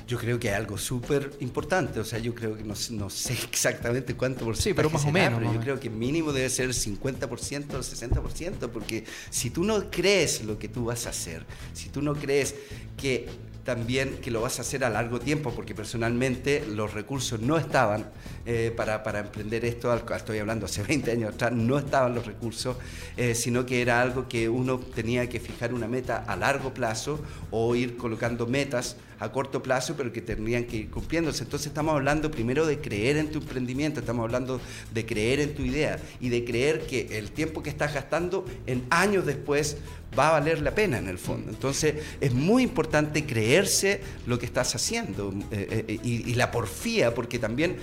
Yo 0.07 0.19
creo 0.19 0.39
que 0.39 0.49
es 0.49 0.55
algo 0.55 0.77
súper 0.77 1.33
importante, 1.41 1.99
o 1.99 2.05
sea, 2.05 2.19
yo 2.19 2.35
creo 2.35 2.57
que 2.57 2.63
no, 2.63 2.75
no 2.91 3.11
sé 3.11 3.33
exactamente 3.51 4.15
cuánto 4.15 4.45
por 4.45 4.57
Sí, 4.57 4.75
pero 4.75 4.91
más 4.91 5.05
o 5.07 5.11
menos. 5.11 5.39
Pero 5.39 5.55
yo 5.55 5.61
creo 5.61 5.81
que 5.81 5.89
mínimo 5.89 6.33
debe 6.33 6.51
ser 6.51 6.71
50% 6.71 7.75
o 7.75 7.79
60%, 7.79 8.69
porque 8.69 9.05
si 9.31 9.49
tú 9.49 9.65
no 9.65 9.91
crees 9.91 10.45
lo 10.45 10.59
que 10.59 10.69
tú 10.69 10.85
vas 10.87 11.07
a 11.07 11.11
hacer, 11.11 11.47
si 11.73 11.89
tú 11.89 12.03
no 12.03 12.15
crees 12.15 12.55
que 12.99 13.29
también 13.65 14.19
que 14.19 14.31
lo 14.31 14.43
vas 14.43 14.59
a 14.59 14.63
hacer 14.63 14.85
a 14.85 14.91
largo 14.91 15.21
tiempo, 15.21 15.53
porque 15.53 15.75
personalmente 15.75 16.65
los 16.67 16.95
recursos 16.95 17.41
no 17.41 17.57
estaban 17.57 18.07
eh, 18.47 18.73
para, 18.77 19.19
emprender 19.19 19.65
esto, 19.65 19.95
estoy 20.15 20.39
hablando 20.39 20.67
hace 20.67 20.83
20 20.87 21.11
años 21.13 21.35
atrás, 21.35 21.53
no 21.53 21.79
estaban 21.79 22.15
los 22.15 22.27
recursos, 22.27 22.77
eh, 23.17 23.35
sino 23.35 23.65
que 23.65 23.81
era 23.81 24.03
algo 24.03 24.29
que 24.29 24.49
uno 24.49 24.79
tenía 24.79 25.29
que 25.29 25.41
fijar 25.41 25.73
una 25.73 25.89
meta 25.89 26.25
a 26.27 26.37
largo 26.37 26.75
plazo 26.75 27.21
o 27.51 27.75
ir 27.75 27.97
colocando 27.97 28.47
metas 28.47 28.97
a 29.19 29.33
corto 29.33 29.63
plazo, 29.63 29.95
pero 29.97 30.13
que 30.13 30.21
tenían 30.21 30.65
que 30.65 30.77
ir 30.77 30.91
cumpliéndose. 30.91 31.45
Entonces 31.45 31.69
estamos 31.69 31.95
hablando 31.95 32.31
primero 32.31 32.67
de 32.67 32.79
creer 32.79 33.17
en 33.17 33.31
tu 33.31 33.39
emprendimiento, 33.39 34.01
estamos 34.01 34.25
hablando 34.25 34.61
de 34.93 35.07
creer 35.07 35.41
en 35.41 35.55
tu 35.55 35.63
idea 35.63 35.99
y 36.21 36.29
de 36.29 36.45
creer 36.45 36.87
que 36.87 37.19
el 37.19 37.31
tiempo 37.31 37.63
que 37.63 37.71
estás 37.71 37.95
gastando 37.95 38.45
en 38.67 38.85
años 38.91 39.25
después 39.25 39.79
va 40.17 40.29
a 40.29 40.33
valer 40.33 40.63
la 40.63 40.75
pena 40.75 40.99
en 40.99 41.09
el 41.09 41.19
fondo. 41.19 41.51
Entonces 41.51 41.95
es 42.21 42.33
muy 42.33 42.63
importante 42.63 43.25
creerse 43.25 44.01
lo 44.27 44.39
que 44.39 44.47
estás 44.47 44.75
haciendo 44.75 45.35
eh, 45.51 46.01
y, 46.03 46.31
y 46.31 46.35
la 46.35 46.51
porfía, 46.51 47.15
porque 47.15 47.39
también 47.39 47.77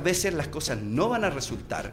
muchas 0.00 0.04
veces 0.04 0.34
las 0.34 0.48
cosas 0.48 0.78
no 0.82 1.08
van 1.08 1.24
a 1.24 1.30
resultar. 1.30 1.92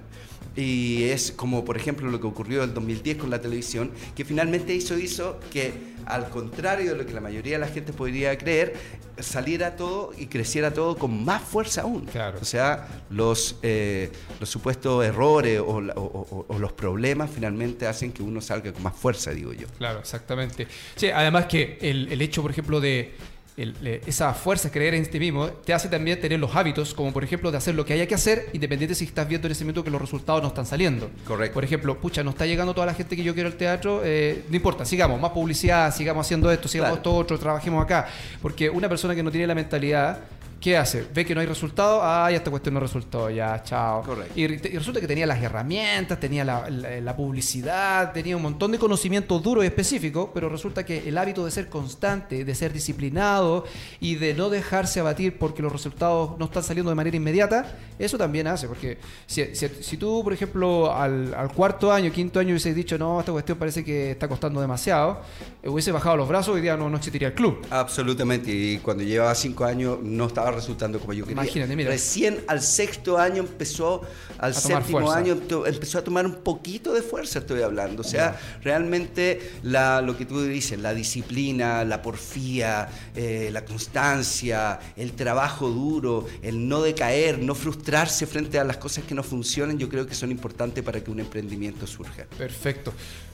Y 0.55 1.03
es 1.03 1.31
como, 1.31 1.63
por 1.63 1.77
ejemplo, 1.77 2.09
lo 2.09 2.19
que 2.19 2.25
ocurrió 2.25 2.63
en 2.63 2.69
el 2.69 2.73
2010 2.73 3.17
con 3.17 3.29
la 3.29 3.39
televisión, 3.39 3.91
que 4.15 4.25
finalmente 4.25 4.73
hizo, 4.73 4.97
hizo 4.97 5.39
que, 5.51 5.71
al 6.05 6.29
contrario 6.29 6.93
de 6.93 6.97
lo 6.97 7.05
que 7.05 7.13
la 7.13 7.21
mayoría 7.21 7.59
de 7.59 7.59
la 7.59 7.71
gente 7.71 7.93
podría 7.93 8.35
creer, 8.39 8.73
saliera 9.19 9.75
todo 9.75 10.13
y 10.17 10.27
creciera 10.27 10.73
todo 10.73 10.97
con 10.97 11.23
más 11.23 11.43
fuerza 11.43 11.81
aún. 11.81 12.05
Claro. 12.05 12.39
O 12.41 12.45
sea, 12.45 12.87
los, 13.11 13.57
eh, 13.61 14.09
los 14.39 14.49
supuestos 14.49 15.05
errores 15.05 15.61
o, 15.63 15.79
los 15.79 16.73
problemas 16.73 17.29
finalmente 17.29 17.85
hacen 17.85 18.11
que 18.11 18.23
uno 18.23 18.41
salga 18.41 18.73
con 18.73 18.81
más 18.81 18.95
fuerza, 18.95 19.31
digo 19.31 19.53
yo. 19.53 19.67
Claro, 19.77 19.99
exactamente. 19.99 20.67
Sí, 20.95 21.09
además 21.09 21.45
que 21.45 21.77
el, 21.81 22.11
el 22.11 22.21
hecho, 22.21 22.41
por 22.41 22.49
ejemplo, 22.49 22.79
de 22.79 23.13
esa 23.57 24.33
fuerza, 24.35 24.71
creer 24.71 24.93
en 24.93 25.09
ti 25.09 25.19
mismo, 25.19 25.47
te 25.47 25.73
hace 25.73 25.89
también 25.89 26.21
tener 26.21 26.39
los 26.39 26.55
hábitos, 26.55 26.93
como 26.93 27.11
por 27.11 27.23
ejemplo 27.23 27.49
de 27.49 27.57
hacer 27.57 27.73
lo 27.73 27.85
que 27.85 27.93
haya 27.93 28.05
que 28.05 28.13
hacer, 28.13 28.49
independiente 28.53 28.93
si 28.93 29.05
estás 29.05 29.27
viendo 29.27 29.47
en 29.47 29.53
ese 29.53 29.63
momento 29.63 29.83
que 29.83 29.89
los 29.89 29.99
resultados 29.99 30.43
no 30.43 30.49
están 30.49 30.67
saliendo. 30.67 31.09
Correcto. 31.25 31.55
Por 31.55 31.63
ejemplo, 31.63 31.99
pucha, 31.99 32.23
no 32.23 32.29
está 32.29 32.45
llegando 32.45 32.75
toda 32.75 32.85
la 32.85 32.93
gente 32.93 33.15
que 33.15 33.23
yo 33.23 33.33
quiero 33.33 33.49
al 33.49 33.55
teatro, 33.55 34.01
eh, 34.03 34.43
no 34.47 34.55
importa, 34.55 34.85
sigamos, 34.85 35.19
más 35.19 35.31
publicidad, 35.31 35.93
sigamos 35.93 36.27
haciendo 36.27 36.51
esto, 36.51 36.67
sigamos 36.67 36.97
esto 36.97 37.15
otro, 37.15 37.39
trabajemos 37.39 37.83
acá. 37.83 38.07
Porque 38.41 38.69
una 38.69 38.87
persona 38.87 39.15
que 39.15 39.23
no 39.23 39.31
tiene 39.31 39.47
la 39.47 39.55
mentalidad 39.55 40.19
¿Qué 40.59 40.75
hace? 40.75 41.05
Ve 41.13 41.23
que 41.23 41.35
no 41.35 41.41
hay 41.41 41.47
resultado, 41.47 42.01
ah, 42.01 42.29
ya 42.31 42.37
esta 42.37 42.49
cuestión 42.49 42.73
no 42.73 42.79
resultó, 42.79 43.29
ya, 43.29 43.61
chao. 43.63 44.01
Correcto. 44.01 44.33
Y, 44.35 44.47
resulta 44.47 44.99
que 44.99 45.07
tenía 45.07 45.27
las 45.27 45.41
herramientas, 45.41 46.19
tenía 46.19 46.43
la, 46.43 47.15
publicidad, 47.15 48.11
tenía 48.11 48.35
un 48.35 48.41
montón 48.41 48.71
de 48.71 48.79
conocimientos 48.79 49.41
duros 49.43 49.63
y 49.63 49.67
específicos, 49.67 50.29
pero 50.33 50.49
resulta 50.49 50.83
que 50.83 51.07
el 51.07 51.17
hábito 51.17 51.45
de 51.45 51.51
ser 51.51 51.69
constante, 51.69 52.43
de 52.43 52.55
ser 52.55 52.73
disciplinado 52.73 53.65
y 53.99 54.15
de 54.15 54.33
no 54.33 54.49
dejarse 54.49 54.99
abatir 54.99 55.37
porque 55.37 55.61
los 55.61 55.71
resultados 55.71 56.37
no 56.39 56.45
están 56.45 56.63
saliendo 56.63 56.89
de 56.89 56.95
manera 56.95 57.15
inmediata, 57.15 57.75
eso 57.99 58.17
también 58.17 58.47
hace, 58.47 58.67
porque 58.67 58.97
si, 59.27 59.97
tú, 59.97 60.23
por 60.23 60.33
ejemplo, 60.33 60.93
al, 60.93 61.51
cuarto 61.55 61.91
año, 61.91 62.11
quinto 62.11 62.39
año 62.39 62.49
hubieses 62.49 62.75
dicho, 62.75 62.97
no, 62.97 63.19
esta 63.19 63.31
cuestión 63.31 63.57
parece 63.57 63.83
que 63.83 64.11
está 64.11 64.27
costando 64.27 64.59
demasiado, 64.59 65.21
hubiese 65.63 65.91
bajado 65.91 66.17
los 66.17 66.27
brazos, 66.27 66.55
hoy 66.55 66.61
día 66.61 66.75
no, 66.75 66.89
no 66.89 66.97
existiría 66.97 67.29
el 67.29 67.33
club. 67.35 67.65
Absolutamente, 67.69 68.51
y 68.51 68.77
cuando 68.79 69.03
llevaba 69.03 69.33
cinco 69.35 69.65
años 69.65 69.99
no 70.01 70.25
estaba 70.25 70.46
resultando 70.51 70.99
como 70.99 71.13
yo 71.13 71.25
quería. 71.25 71.43
Imagínate, 71.43 71.75
mira. 71.75 71.89
Recién 71.89 72.43
al 72.47 72.61
sexto 72.61 73.17
año 73.17 73.43
empezó, 73.43 74.01
al 74.37 74.53
séptimo 74.53 75.11
año 75.11 75.37
empezó 75.65 75.99
a 75.99 76.03
tomar 76.03 76.25
un 76.25 76.35
poquito 76.35 76.93
de 76.93 77.01
fuerza, 77.01 77.39
estoy 77.39 77.61
hablando. 77.61 78.01
O 78.01 78.05
sea, 78.05 78.39
realmente 78.63 79.51
la, 79.63 80.01
lo 80.01 80.17
que 80.17 80.25
tú 80.25 80.43
dices, 80.43 80.79
la 80.79 80.93
disciplina, 80.93 81.83
la 81.83 82.01
porfía, 82.01 82.89
eh, 83.15 83.49
la 83.51 83.65
constancia, 83.65 84.79
el 84.95 85.13
trabajo 85.13 85.69
duro, 85.69 86.27
el 86.41 86.67
no 86.67 86.81
decaer, 86.81 87.39
no 87.39 87.55
frustrarse 87.55 88.25
frente 88.27 88.59
a 88.59 88.63
las 88.63 88.77
cosas 88.77 89.03
que 89.03 89.15
no 89.15 89.23
funcionan, 89.23 89.77
yo 89.77 89.89
creo 89.89 90.05
que 90.05 90.15
son 90.15 90.31
importantes 90.31 90.83
para 90.83 91.03
que 91.03 91.11
un 91.11 91.19
emprendimiento 91.19 91.87
surja. 91.87 92.25
Perfecto. 92.37 92.93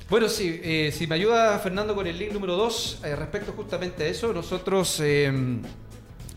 Bueno, 0.09 0.27
sí, 0.27 0.59
eh, 0.63 0.93
si 0.95 1.07
me 1.07 1.15
ayuda 1.15 1.57
Fernando 1.59 1.95
con 1.95 2.05
el 2.05 2.17
link 2.17 2.33
número 2.33 2.55
2, 2.55 2.99
eh, 3.03 3.15
respecto 3.15 3.53
justamente 3.53 4.03
a 4.03 4.07
eso, 4.07 4.33
nosotros 4.33 5.01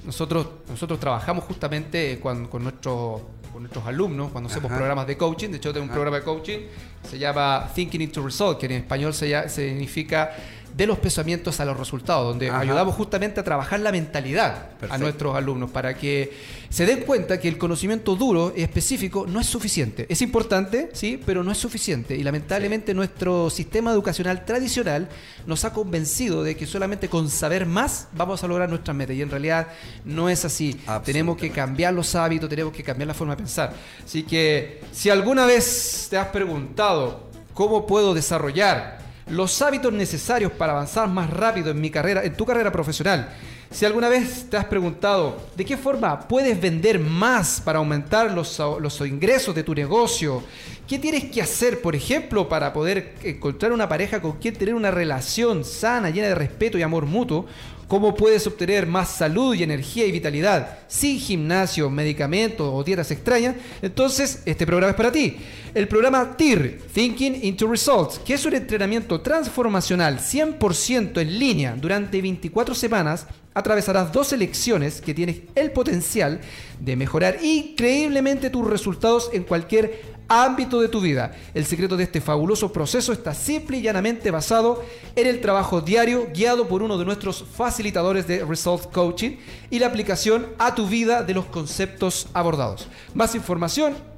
nosotros, 0.06 0.46
nosotros 0.68 1.00
trabajamos 1.00 1.44
justamente 1.44 2.20
con, 2.20 2.46
con, 2.46 2.62
nuestros, 2.62 3.20
con 3.52 3.62
nuestros 3.62 3.84
alumnos 3.86 4.30
cuando 4.30 4.48
hacemos 4.48 4.70
programas 4.70 5.06
de 5.06 5.16
coaching. 5.16 5.50
De 5.50 5.56
hecho, 5.56 5.72
tengo 5.72 5.84
un 5.84 5.90
programa 5.90 6.18
de 6.18 6.22
coaching 6.22 6.58
que 7.02 7.08
se 7.08 7.18
llama 7.18 7.68
Thinking 7.74 8.00
into 8.00 8.24
Result, 8.24 8.58
que 8.58 8.66
en 8.66 8.72
español 8.72 9.12
se, 9.12 9.48
significa 9.48 10.30
de 10.76 10.86
los 10.86 10.98
pensamientos 10.98 11.58
a 11.58 11.64
los 11.64 11.78
resultados, 11.78 12.26
donde 12.26 12.50
ayudamos 12.50 12.94
justamente 12.94 13.40
a 13.40 13.44
trabajar 13.44 13.80
la 13.80 13.90
mentalidad 13.92 14.70
a 14.90 14.98
nuestros 14.98 15.34
alumnos 15.34 15.70
para 15.70 15.96
que 15.96 16.36
se 16.68 16.84
den 16.84 17.00
cuenta 17.00 17.40
que 17.40 17.48
el 17.48 17.56
conocimiento 17.56 18.14
duro 18.14 18.52
y 18.54 18.62
específico 18.62 19.26
no 19.26 19.40
es 19.40 19.46
suficiente. 19.46 20.04
Es 20.10 20.20
importante, 20.20 20.90
sí, 20.92 21.18
pero 21.24 21.42
no 21.42 21.50
es 21.50 21.56
suficiente. 21.56 22.14
Y 22.14 22.22
lamentablemente 22.22 22.92
nuestro 22.92 23.48
sistema 23.48 23.90
educacional 23.90 24.44
tradicional 24.44 25.08
nos 25.46 25.64
ha 25.64 25.72
convencido 25.72 26.42
de 26.42 26.56
que 26.56 26.66
solamente 26.66 27.08
con 27.08 27.30
saber 27.30 27.64
más 27.64 28.08
vamos 28.12 28.44
a 28.44 28.46
lograr 28.46 28.68
nuestras 28.68 28.94
metas. 28.94 29.16
Y 29.16 29.22
en 29.22 29.30
realidad 29.30 29.68
no 30.04 30.28
es 30.28 30.44
así. 30.44 30.78
Tenemos 31.06 31.38
que 31.38 31.50
cambiar 31.50 31.94
los 31.94 32.14
hábitos, 32.14 32.50
tenemos 32.50 32.74
que 32.74 32.82
cambiar 32.82 33.08
la 33.08 33.14
forma 33.14 33.34
de 33.34 33.38
pensar. 33.38 33.72
Así 34.04 34.24
que 34.24 34.82
si 34.92 35.08
alguna 35.08 35.46
vez 35.46 36.08
te 36.10 36.18
has 36.18 36.28
preguntado 36.28 37.30
cómo 37.54 37.86
puedo 37.86 38.12
desarrollar 38.12 39.05
los 39.28 39.60
hábitos 39.62 39.92
necesarios 39.92 40.52
para 40.52 40.72
avanzar 40.72 41.08
más 41.08 41.30
rápido 41.30 41.70
en 41.70 41.80
mi 41.80 41.90
carrera, 41.90 42.22
en 42.24 42.36
tu 42.36 42.44
carrera 42.46 42.70
profesional. 42.70 43.28
Si 43.70 43.84
alguna 43.84 44.08
vez 44.08 44.46
te 44.48 44.56
has 44.56 44.64
preguntado 44.66 45.36
de 45.56 45.64
qué 45.64 45.76
forma 45.76 46.20
puedes 46.28 46.58
vender 46.60 47.00
más 47.00 47.60
para 47.60 47.78
aumentar 47.78 48.30
los, 48.30 49.00
ingresos 49.00 49.54
de 49.54 49.64
tu 49.64 49.74
negocio, 49.74 50.42
qué 50.86 50.98
tienes 50.98 51.24
que 51.24 51.42
hacer, 51.42 51.82
por 51.82 51.96
ejemplo, 51.96 52.48
para 52.48 52.72
poder 52.72 53.14
encontrar 53.24 53.72
una 53.72 53.88
pareja 53.88 54.22
con 54.22 54.38
quien 54.38 54.54
tener 54.54 54.74
una 54.74 54.92
relación 54.92 55.64
sana, 55.64 56.10
llena 56.10 56.28
de 56.28 56.36
respeto 56.36 56.78
y 56.78 56.82
amor 56.82 57.06
mutuo, 57.06 57.46
cómo 57.88 58.14
puedes 58.14 58.46
obtener 58.46 58.86
más 58.86 59.10
salud 59.10 59.54
y 59.54 59.64
energía 59.64 60.06
y 60.06 60.12
vitalidad 60.12 60.78
sin 60.88 61.18
gimnasio, 61.18 61.90
medicamentos 61.90 62.68
o 62.72 62.84
dietas 62.84 63.10
extrañas, 63.10 63.56
entonces 63.82 64.42
este 64.44 64.64
programa 64.64 64.90
es 64.90 64.96
para 64.96 65.12
ti. 65.12 65.38
El 65.76 65.88
programa 65.88 66.38
TIR, 66.38 66.80
Thinking 66.90 67.44
into 67.44 67.66
Results, 67.66 68.18
que 68.20 68.32
es 68.32 68.46
un 68.46 68.54
entrenamiento 68.54 69.20
transformacional 69.20 70.20
100% 70.20 71.20
en 71.20 71.38
línea 71.38 71.76
durante 71.78 72.22
24 72.22 72.74
semanas, 72.74 73.26
atravesarás 73.52 74.10
dos 74.10 74.32
lecciones 74.32 75.02
que 75.02 75.12
tienes 75.12 75.42
el 75.54 75.72
potencial 75.72 76.40
de 76.80 76.96
mejorar 76.96 77.44
increíblemente 77.44 78.48
tus 78.48 78.66
resultados 78.66 79.28
en 79.34 79.42
cualquier 79.42 80.00
ámbito 80.28 80.80
de 80.80 80.88
tu 80.88 81.02
vida. 81.02 81.36
El 81.52 81.66
secreto 81.66 81.94
de 81.98 82.04
este 82.04 82.22
fabuloso 82.22 82.72
proceso 82.72 83.12
está 83.12 83.34
simple 83.34 83.76
y 83.76 83.82
llanamente 83.82 84.30
basado 84.30 84.82
en 85.14 85.26
el 85.26 85.42
trabajo 85.42 85.82
diario 85.82 86.28
guiado 86.34 86.68
por 86.68 86.82
uno 86.82 86.96
de 86.96 87.04
nuestros 87.04 87.44
facilitadores 87.54 88.26
de 88.26 88.42
Result 88.46 88.90
Coaching 88.92 89.32
y 89.68 89.78
la 89.78 89.88
aplicación 89.88 90.46
a 90.56 90.74
tu 90.74 90.88
vida 90.88 91.22
de 91.22 91.34
los 91.34 91.44
conceptos 91.44 92.28
abordados. 92.32 92.88
Más 93.12 93.34
información 93.34 94.15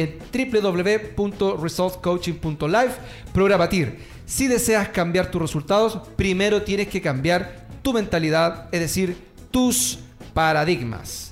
en 0.00 0.18
www.resultcoaching.live. 0.32 2.92
Programa 3.32 3.68
TIR. 3.68 3.98
Si 4.26 4.48
deseas 4.48 4.88
cambiar 4.88 5.30
tus 5.30 5.40
resultados, 5.40 6.00
primero 6.16 6.62
tienes 6.62 6.88
que 6.88 7.00
cambiar 7.00 7.68
tu 7.82 7.92
mentalidad, 7.92 8.68
es 8.72 8.80
decir, 8.80 9.16
tus 9.50 10.00
paradigmas. 10.32 11.30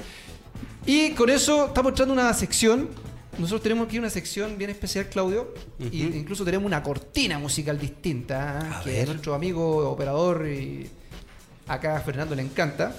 Y 0.87 1.11
con 1.13 1.31
eso 1.31 1.67
estamos 1.67 1.93
echando 1.93 2.13
una 2.13 2.33
sección 2.35 2.91
nosotros 3.39 3.63
tenemos 3.63 3.87
aquí 3.87 3.99
una 3.99 4.11
sección 4.11 4.59
bien 4.59 4.69
especial, 4.69 5.07
Claudio, 5.07 5.55
y 5.79 6.03
incluso 6.03 6.45
tenemos 6.45 6.67
una 6.67 6.83
cortina 6.83 7.39
musical 7.39 7.79
distinta, 7.79 8.83
que 8.85 9.01
a 9.01 9.07
nuestro 9.07 9.35
amigo 9.35 9.91
operador 9.91 10.47
y 10.47 10.87
acá 11.67 11.97
a 11.97 12.01
Fernando 12.01 12.35
le 12.35 12.43
encanta. 12.43 12.95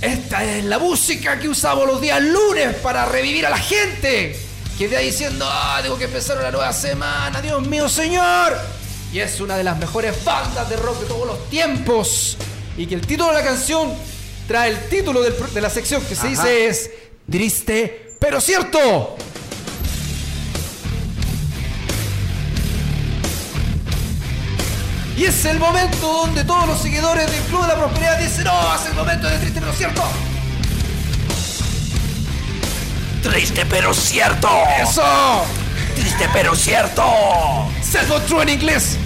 Esta 0.00 0.44
es 0.44 0.64
la 0.64 0.78
música 0.78 1.38
que 1.38 1.48
usamos 1.48 1.86
los 1.86 2.00
días 2.00 2.20
lunes 2.22 2.74
para 2.76 3.06
revivir 3.06 3.46
a 3.46 3.50
la 3.50 3.58
gente. 3.58 4.38
Que 4.76 4.86
está 4.86 4.98
diciendo, 4.98 5.46
ah, 5.48 5.78
tengo 5.82 5.96
que 5.96 6.04
empezar 6.04 6.38
una 6.38 6.50
nueva 6.50 6.72
semana, 6.72 7.40
Dios 7.40 7.66
mío, 7.66 7.88
señor. 7.88 8.56
Y 9.12 9.20
es 9.20 9.40
una 9.40 9.56
de 9.56 9.64
las 9.64 9.78
mejores 9.78 10.24
bandas 10.24 10.68
de 10.68 10.76
rock 10.76 11.00
de 11.00 11.06
todos 11.06 11.26
los 11.26 11.48
tiempos. 11.48 12.36
Y 12.76 12.86
que 12.86 12.96
el 12.96 13.06
título 13.06 13.28
de 13.28 13.34
la 13.34 13.44
canción 13.44 13.94
trae 14.48 14.70
el 14.70 14.88
título 14.88 15.22
de 15.22 15.60
la 15.60 15.70
sección 15.70 16.02
que 16.04 16.14
se 16.14 16.28
dice 16.28 16.66
es 16.66 16.90
Triste 17.30 18.04
pero 18.24 18.40
cierto. 18.40 19.16
Y 25.16 25.24
es 25.26 25.44
el 25.44 25.60
momento 25.60 26.06
donde 26.06 26.42
todos 26.44 26.66
los 26.66 26.82
seguidores 26.82 27.30
del 27.30 27.40
Club 27.42 27.62
de 27.62 27.68
la 27.68 27.76
Prosperidad 27.76 28.18
dicen, 28.18 28.44
no, 28.44 28.74
es 28.74 28.86
el 28.86 28.94
momento 28.94 29.28
de 29.28 29.38
triste 29.38 29.60
pero 29.60 29.72
cierto. 29.72 30.02
Triste 33.22 33.66
pero 33.66 33.94
cierto. 33.94 34.48
¡Eso! 34.82 35.46
Triste 35.94 36.28
pero 36.32 36.56
cierto. 36.56 37.04
Self 37.80 38.26
true 38.26 38.42
en 38.42 38.48
inglés. 38.48 38.96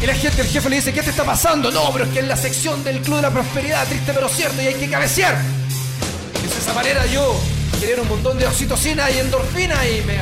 Y 0.00 0.06
la 0.06 0.14
gente, 0.14 0.42
el 0.42 0.48
jefe 0.48 0.68
le 0.68 0.76
dice, 0.76 0.92
¿qué 0.92 1.02
te 1.02 1.10
está 1.10 1.24
pasando? 1.24 1.70
No, 1.70 1.92
pero 1.92 2.04
es 2.04 2.10
que 2.12 2.20
en 2.20 2.28
la 2.28 2.36
sección 2.36 2.82
del 2.84 3.00
Club 3.00 3.16
de 3.16 3.22
la 3.22 3.30
Prosperidad, 3.30 3.86
triste 3.88 4.12
pero 4.12 4.28
cierto, 4.28 4.62
y 4.62 4.66
hay 4.68 4.74
que 4.74 4.88
cabecear. 4.88 5.36
Y 6.42 6.46
de 6.46 6.58
esa 6.58 6.72
manera 6.72 7.04
yo 7.06 7.36
genero 7.80 8.02
un 8.02 8.08
montón 8.08 8.38
de 8.38 8.46
oxitocina 8.46 9.10
y 9.10 9.18
endorfina 9.18 9.86
y 9.88 10.02
me, 10.02 10.18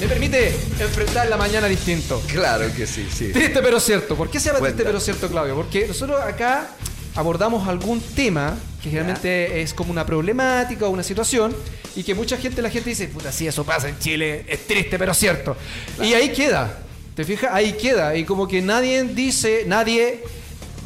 me 0.00 0.08
permite 0.08 0.48
enfrentar 0.80 1.28
la 1.28 1.36
mañana 1.36 1.66
distinto. 1.66 2.22
Claro 2.26 2.66
que 2.74 2.86
sí, 2.86 3.06
sí. 3.12 3.32
Triste 3.32 3.60
pero 3.62 3.80
cierto. 3.80 4.16
¿Por 4.16 4.30
qué 4.30 4.40
se 4.40 4.48
llama 4.48 4.60
triste 4.60 4.84
pero 4.84 5.00
cierto, 5.00 5.28
Claudio? 5.28 5.54
Porque 5.54 5.86
nosotros 5.86 6.20
acá 6.20 6.68
abordamos 7.14 7.68
algún 7.68 8.00
tema 8.00 8.56
que 8.82 8.90
generalmente 8.90 9.62
es 9.62 9.72
como 9.72 9.90
una 9.90 10.04
problemática 10.04 10.86
o 10.86 10.90
una 10.90 11.02
situación 11.02 11.54
y 11.96 12.02
que 12.02 12.14
mucha 12.14 12.36
gente, 12.36 12.60
la 12.60 12.70
gente 12.70 12.90
dice, 12.90 13.08
puta, 13.08 13.30
sí, 13.30 13.46
eso 13.46 13.64
pasa 13.64 13.88
en 13.88 13.98
Chile, 13.98 14.44
es 14.48 14.66
triste 14.66 14.98
pero 14.98 15.14
cierto. 15.14 15.56
Y 16.02 16.12
ahí 16.14 16.30
queda. 16.30 16.78
¿Te 17.14 17.24
fijas? 17.24 17.50
Ahí 17.52 17.74
queda. 17.74 18.16
Y 18.16 18.24
como 18.24 18.48
que 18.48 18.60
nadie 18.60 19.04
dice, 19.04 19.64
nadie 19.66 20.24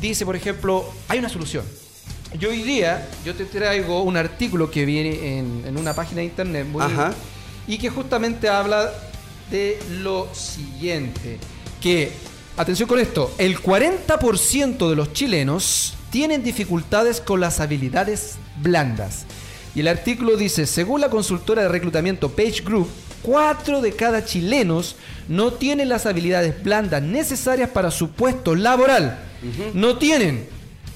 dice, 0.00 0.26
por 0.26 0.36
ejemplo, 0.36 0.92
hay 1.08 1.18
una 1.18 1.30
solución. 1.30 1.64
Yo 2.38 2.50
hoy 2.50 2.62
día, 2.62 3.08
yo 3.24 3.34
te 3.34 3.46
traigo 3.46 4.02
un 4.02 4.18
artículo 4.18 4.70
que 4.70 4.84
viene 4.84 5.38
en, 5.38 5.76
una 5.78 5.94
página 5.94 6.18
de 6.18 6.26
internet 6.26 6.66
y 7.68 7.78
que 7.78 7.90
justamente 7.90 8.48
habla 8.48 8.90
de 9.50 9.78
lo 10.00 10.28
siguiente. 10.34 11.38
Que, 11.80 12.10
atención 12.56 12.88
con 12.88 12.98
esto, 12.98 13.32
el 13.38 13.62
40% 13.62 14.88
de 14.88 14.96
los 14.96 15.12
chilenos 15.12 15.94
tienen 16.10 16.42
dificultades 16.42 17.20
con 17.20 17.40
las 17.40 17.60
habilidades 17.60 18.36
blandas. 18.60 19.26
Y 19.74 19.80
el 19.80 19.88
artículo 19.88 20.36
dice, 20.36 20.66
según 20.66 21.02
la 21.02 21.10
consultora 21.10 21.62
de 21.62 21.68
reclutamiento 21.68 22.30
Page 22.30 22.62
Group, 22.64 22.88
4 23.22 23.82
de 23.82 23.92
cada 23.92 24.24
chilenos 24.24 24.96
no 25.28 25.52
tienen 25.52 25.88
las 25.88 26.06
habilidades 26.06 26.62
blandas 26.62 27.02
necesarias 27.02 27.68
para 27.68 27.90
su 27.90 28.10
puesto 28.10 28.54
laboral. 28.54 29.18
No 29.74 29.98
tienen 29.98 30.48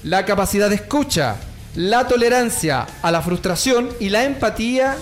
la 0.03 0.25
capacidad 0.25 0.69
de 0.69 0.75
escucha, 0.75 1.37
la 1.75 2.07
tolerancia 2.07 2.87
a 3.01 3.11
la 3.11 3.21
frustración 3.21 3.89
y 3.99 4.09
la 4.09 4.23
empatía 4.25 4.97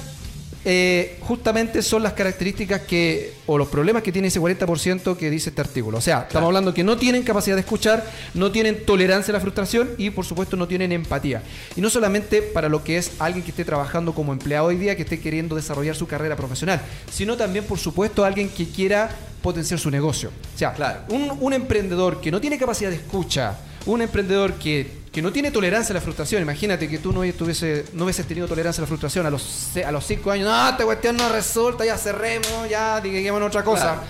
eh, 0.63 1.17
justamente 1.21 1.81
son 1.81 2.03
las 2.03 2.13
características 2.13 2.81
que, 2.81 3.33
o 3.47 3.57
los 3.57 3.67
problemas 3.67 4.03
que 4.03 4.11
tiene 4.11 4.27
ese 4.27 4.39
40% 4.39 5.17
que 5.17 5.29
dice 5.29 5.49
este 5.49 5.61
artículo. 5.61 5.97
O 5.97 6.01
sea, 6.01 6.25
estamos 6.27 6.47
hablando 6.47 6.73
que 6.73 6.83
no 6.83 6.97
tienen 6.97 7.23
capacidad 7.23 7.55
de 7.55 7.61
escuchar, 7.61 8.05
no 8.35 8.51
tienen 8.51 8.85
tolerancia 8.85 9.31
a 9.31 9.33
la 9.33 9.39
frustración 9.39 9.89
y 9.97 10.11
por 10.11 10.23
supuesto 10.23 10.55
no 10.57 10.67
tienen 10.67 10.91
empatía. 10.91 11.41
Y 11.75 11.81
no 11.81 11.89
solamente 11.89 12.43
para 12.43 12.69
lo 12.69 12.83
que 12.83 12.97
es 12.97 13.13
alguien 13.19 13.43
que 13.43 13.49
esté 13.49 13.65
trabajando 13.65 14.13
como 14.13 14.33
empleado 14.33 14.67
hoy 14.67 14.77
día, 14.77 14.95
que 14.95 15.01
esté 15.01 15.19
queriendo 15.19 15.55
desarrollar 15.55 15.95
su 15.95 16.05
carrera 16.05 16.35
profesional, 16.35 16.81
sino 17.11 17.37
también 17.37 17.65
por 17.65 17.79
supuesto 17.79 18.23
alguien 18.23 18.47
que 18.49 18.67
quiera 18.67 19.09
potenciar 19.41 19.79
su 19.79 19.89
negocio. 19.89 20.29
O 20.53 20.57
sea, 20.57 20.73
claro. 20.73 21.01
un, 21.09 21.37
un 21.39 21.53
emprendedor 21.53 22.21
que 22.21 22.29
no 22.29 22.39
tiene 22.39 22.59
capacidad 22.59 22.91
de 22.91 22.97
escucha, 22.97 23.57
un 23.87 24.03
emprendedor 24.03 24.53
que 24.53 25.00
que 25.11 25.21
no 25.21 25.31
tiene 25.31 25.51
tolerancia 25.51 25.91
a 25.93 25.95
la 25.95 26.01
frustración. 26.01 26.41
Imagínate 26.41 26.87
que 26.87 26.97
tú 26.97 27.11
no, 27.11 27.21
tuviese, 27.33 27.85
no 27.93 28.05
hubieses 28.05 28.25
tenido 28.25 28.47
tolerancia 28.47 28.81
a 28.81 28.83
la 28.83 28.87
frustración 28.87 29.25
a 29.25 29.29
los, 29.29 29.71
a 29.85 29.91
los 29.91 30.05
cinco 30.05 30.31
años. 30.31 30.47
No, 30.47 30.69
esta 30.69 30.85
cuestión 30.85 31.17
no 31.17 31.27
resulta, 31.29 31.85
ya 31.85 31.97
cerremos, 31.97 32.69
ya 32.69 33.01
digamos 33.01 33.41
otra 33.41 33.63
cosa. 33.63 34.03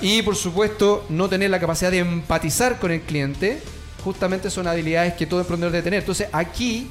Y 0.00 0.22
por 0.22 0.36
supuesto, 0.36 1.04
no 1.10 1.28
tener 1.28 1.50
la 1.50 1.60
capacidad 1.60 1.90
de 1.90 1.98
empatizar 1.98 2.78
con 2.78 2.90
el 2.90 3.02
cliente, 3.02 3.60
justamente 4.02 4.50
son 4.50 4.66
habilidades 4.66 5.14
que 5.14 5.26
todo 5.26 5.40
emprendedor 5.40 5.72
debe 5.72 5.82
tener. 5.82 6.00
Entonces, 6.00 6.28
aquí 6.32 6.90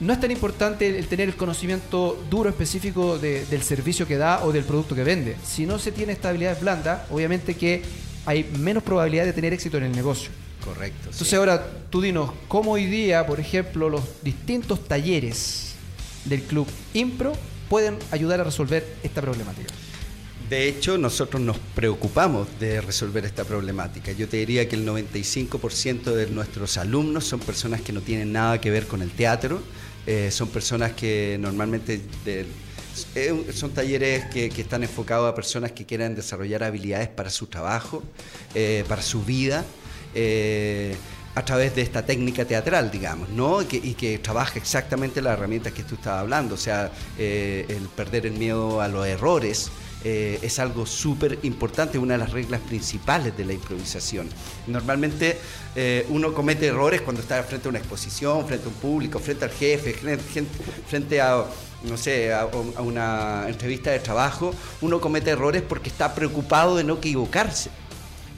no 0.00 0.12
es 0.12 0.20
tan 0.20 0.30
importante 0.30 0.98
el 0.98 1.06
tener 1.06 1.28
el 1.28 1.36
conocimiento 1.36 2.22
duro 2.28 2.50
específico 2.50 3.18
del 3.18 3.62
servicio 3.62 4.06
que 4.06 4.18
da 4.18 4.44
o 4.44 4.52
del 4.52 4.64
producto 4.64 4.94
que 4.94 5.04
vende. 5.04 5.36
Si 5.42 5.64
no 5.64 5.78
se 5.78 5.90
tiene 5.90 6.12
esta 6.12 6.28
habilidad 6.28 6.60
blanda, 6.60 7.06
obviamente 7.10 7.54
que 7.54 7.82
hay 8.26 8.44
menos 8.58 8.82
probabilidad 8.82 9.24
de 9.24 9.32
tener 9.32 9.54
éxito 9.54 9.78
en 9.78 9.84
el 9.84 9.92
negocio. 9.92 10.30
Correcto. 10.64 11.10
Entonces 11.10 11.34
ahora 11.34 11.66
tú 11.90 12.00
dinos, 12.00 12.30
¿cómo 12.48 12.72
hoy 12.72 12.86
día, 12.86 13.26
por 13.26 13.38
ejemplo, 13.38 13.90
los 13.90 14.02
distintos 14.22 14.88
talleres 14.88 15.74
del 16.24 16.42
club 16.42 16.66
Impro 16.94 17.34
pueden 17.68 17.98
ayudar 18.10 18.40
a 18.40 18.44
resolver 18.44 18.96
esta 19.02 19.20
problemática? 19.20 19.72
De 20.48 20.68
hecho, 20.68 20.98
nosotros 20.98 21.40
nos 21.40 21.58
preocupamos 21.74 22.46
de 22.60 22.80
resolver 22.80 23.24
esta 23.24 23.44
problemática. 23.44 24.12
Yo 24.12 24.28
te 24.28 24.36
diría 24.36 24.68
que 24.68 24.76
el 24.76 24.86
95% 24.86 26.12
de 26.12 26.26
nuestros 26.28 26.76
alumnos 26.76 27.24
son 27.24 27.40
personas 27.40 27.80
que 27.80 27.92
no 27.92 28.02
tienen 28.02 28.32
nada 28.32 28.60
que 28.60 28.70
ver 28.70 28.86
con 28.86 29.00
el 29.00 29.10
teatro, 29.10 29.62
eh, 30.06 30.30
son 30.30 30.48
personas 30.48 30.92
que 30.92 31.38
normalmente 31.40 32.02
eh, 32.26 32.46
son 33.54 33.70
talleres 33.70 34.26
que, 34.26 34.46
están 34.46 34.82
enfocados 34.82 35.32
a 35.32 35.34
personas 35.34 35.72
que 35.72 35.86
quieran 35.86 36.14
desarrollar 36.14 36.62
habilidades 36.62 37.08
para 37.08 37.30
su 37.30 37.46
trabajo, 37.46 38.02
eh, 38.54 38.84
para 38.86 39.00
su 39.00 39.24
vida. 39.24 39.64
Eh, 40.14 40.96
a 41.36 41.44
través 41.44 41.74
de 41.74 41.82
esta 41.82 42.06
técnica 42.06 42.44
teatral, 42.44 42.92
digamos, 42.92 43.28
¿no? 43.28 43.60
Y 43.60 43.64
que, 43.64 43.76
y 44.12 44.18
trabaja 44.18 44.56
exactamente 44.56 45.20
las 45.20 45.32
herramientas 45.36 45.72
que 45.72 45.82
tú 45.82 45.96
estabas 45.96 46.20
hablando, 46.20 46.54
o 46.54 46.58
sea, 46.58 46.92
eh, 47.18 47.66
el 47.68 47.88
perder 47.88 48.26
el 48.26 48.34
miedo 48.34 48.80
a 48.80 48.86
los 48.86 49.04
errores. 49.04 49.70
Eh, 50.04 50.38
es 50.42 50.58
algo 50.58 50.84
súper 50.84 51.38
importante, 51.42 51.98
una 51.98 52.12
de 52.12 52.18
las 52.18 52.30
reglas 52.30 52.60
principales 52.60 53.36
de 53.36 53.46
la 53.46 53.54
improvisación. 53.54 54.28
Normalmente 54.66 55.38
uno 56.10 56.32
comete 56.34 56.66
errores 56.66 57.00
cuando 57.00 57.22
está 57.22 57.42
frente 57.42 57.66
a 57.66 57.70
una 57.70 57.78
exposición, 57.78 58.46
frente 58.46 58.66
a 58.66 58.68
un 58.68 58.74
público, 58.74 59.18
frente 59.18 59.46
al 59.46 59.50
jefe, 59.50 59.94
frente 60.86 61.20
a 61.20 61.46
no 61.84 61.96
sé, 61.96 62.32
a, 62.32 62.46
una 62.78 63.44
entrevista 63.48 63.90
de 63.90 63.98
trabajo, 63.98 64.54
uno 64.80 65.00
comete 65.00 65.30
errores 65.30 65.62
porque 65.62 65.88
está 65.88 66.14
preocupado 66.14 66.76
de 66.76 66.84
no 66.84 66.94
equivocarse 66.94 67.70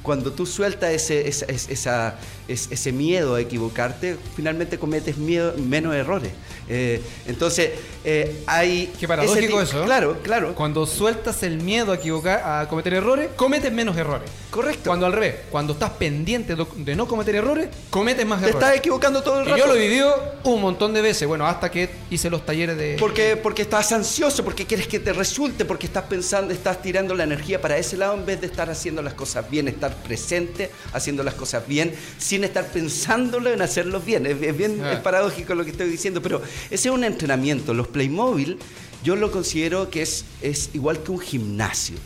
cuando 0.07 0.31
tú 0.31 0.47
sueltas 0.47 0.91
ese, 0.91 1.29
esa, 1.29 2.15
ese 2.49 2.93
miedo 2.93 3.35
a 3.35 3.41
equivocarte, 3.41 4.17
finalmente 4.35 4.79
cometes 4.79 5.17
menos 5.19 5.95
errores. 5.95 6.33
Eh, 6.69 7.01
entonces, 7.27 7.71
eh, 8.05 8.43
hay... 8.47 8.93
Qué 8.99 9.07
paradójico 9.07 9.61
eso. 9.61 9.85
Claro, 9.85 10.19
claro. 10.23 10.55
Cuando 10.55 10.87
sueltas 10.87 11.43
el 11.43 11.61
miedo 11.63 11.93
a 11.93 11.97
equivocar, 11.97 12.43
a 12.45 12.69
cometer 12.69 12.95
errores, 12.95 13.31
cometes 13.37 13.73
menos 13.73 13.97
errores. 13.97 14.29
Correcto. 14.51 14.91
Cuando 14.91 15.07
al 15.07 15.13
revés, 15.13 15.37
cuando 15.51 15.75
estás 15.75 15.91
pendiente 15.91 16.57
de 16.57 16.97
no 16.97 17.07
cometer 17.07 17.35
errores, 17.37 17.69
cometes 17.91 18.27
más 18.27 18.39
errores. 18.39 18.59
Te 18.59 18.65
estás 18.65 18.79
equivocando 18.79 19.23
todo 19.23 19.41
el 19.41 19.47
rato. 19.47 19.57
Y 19.57 19.61
yo 19.61 19.67
lo 19.67 19.75
he 19.75 19.81
vivido 19.81 20.15
un 20.45 20.61
montón 20.61 20.93
de 20.93 21.03
veces, 21.03 21.29
bueno, 21.29 21.47
hasta 21.47 21.71
que 21.71 21.91
hice 22.11 22.31
los 22.31 22.45
talleres 22.45 22.77
de... 22.77 22.97
Porque, 22.99 23.37
porque 23.37 23.63
estás 23.63 23.93
ansioso, 23.93 24.45
porque 24.45 24.67
quieres 24.67 24.89
que 24.89 24.99
te 24.99 25.13
resulte, 25.13 25.65
porque 25.65 25.87
estás 25.87 26.05
pensando, 26.05 26.53
estás 26.53 26.81
tirando 26.83 27.15
la 27.15 27.25
energía 27.25 27.61
para 27.61 27.77
ese 27.77 27.97
lado 27.97 28.15
en 28.15 28.27
vez 28.27 28.41
de 28.41 28.47
estar 28.47 28.71
haciendo 28.71 29.03
las 29.03 29.15
cosas 29.15 29.49
bien, 29.51 29.69
estar 29.69 29.95
presente, 30.03 30.71
haciendo 30.93 31.23
las 31.23 31.35
cosas 31.35 31.67
bien, 31.67 31.95
sin 32.19 32.36
estar 32.45 32.67
pensándolo 32.69 33.53
en 33.53 33.63
hacerlos 33.63 34.05
bien. 34.05 34.27
Es, 34.27 34.57
bien 34.57 34.81
ah. 34.83 35.01
paradójico 35.03 35.55
lo 35.55 35.65
que 35.65 35.71
estoy 35.71 35.89
diciendo, 35.89 36.23
pero 36.23 36.43
ese 36.71 36.89
es 36.89 36.95
un 36.95 37.05
entrenamiento. 37.05 37.75
Los 37.75 37.89
Playmobil 37.89 38.59
yo 39.03 39.17
lo 39.17 39.31
considero 39.31 39.91
que 39.91 40.03
es, 40.03 40.25
es 40.43 40.71
igual 40.75 41.03
que 41.03 41.11
un 41.13 41.21
gimnasio. 41.21 41.97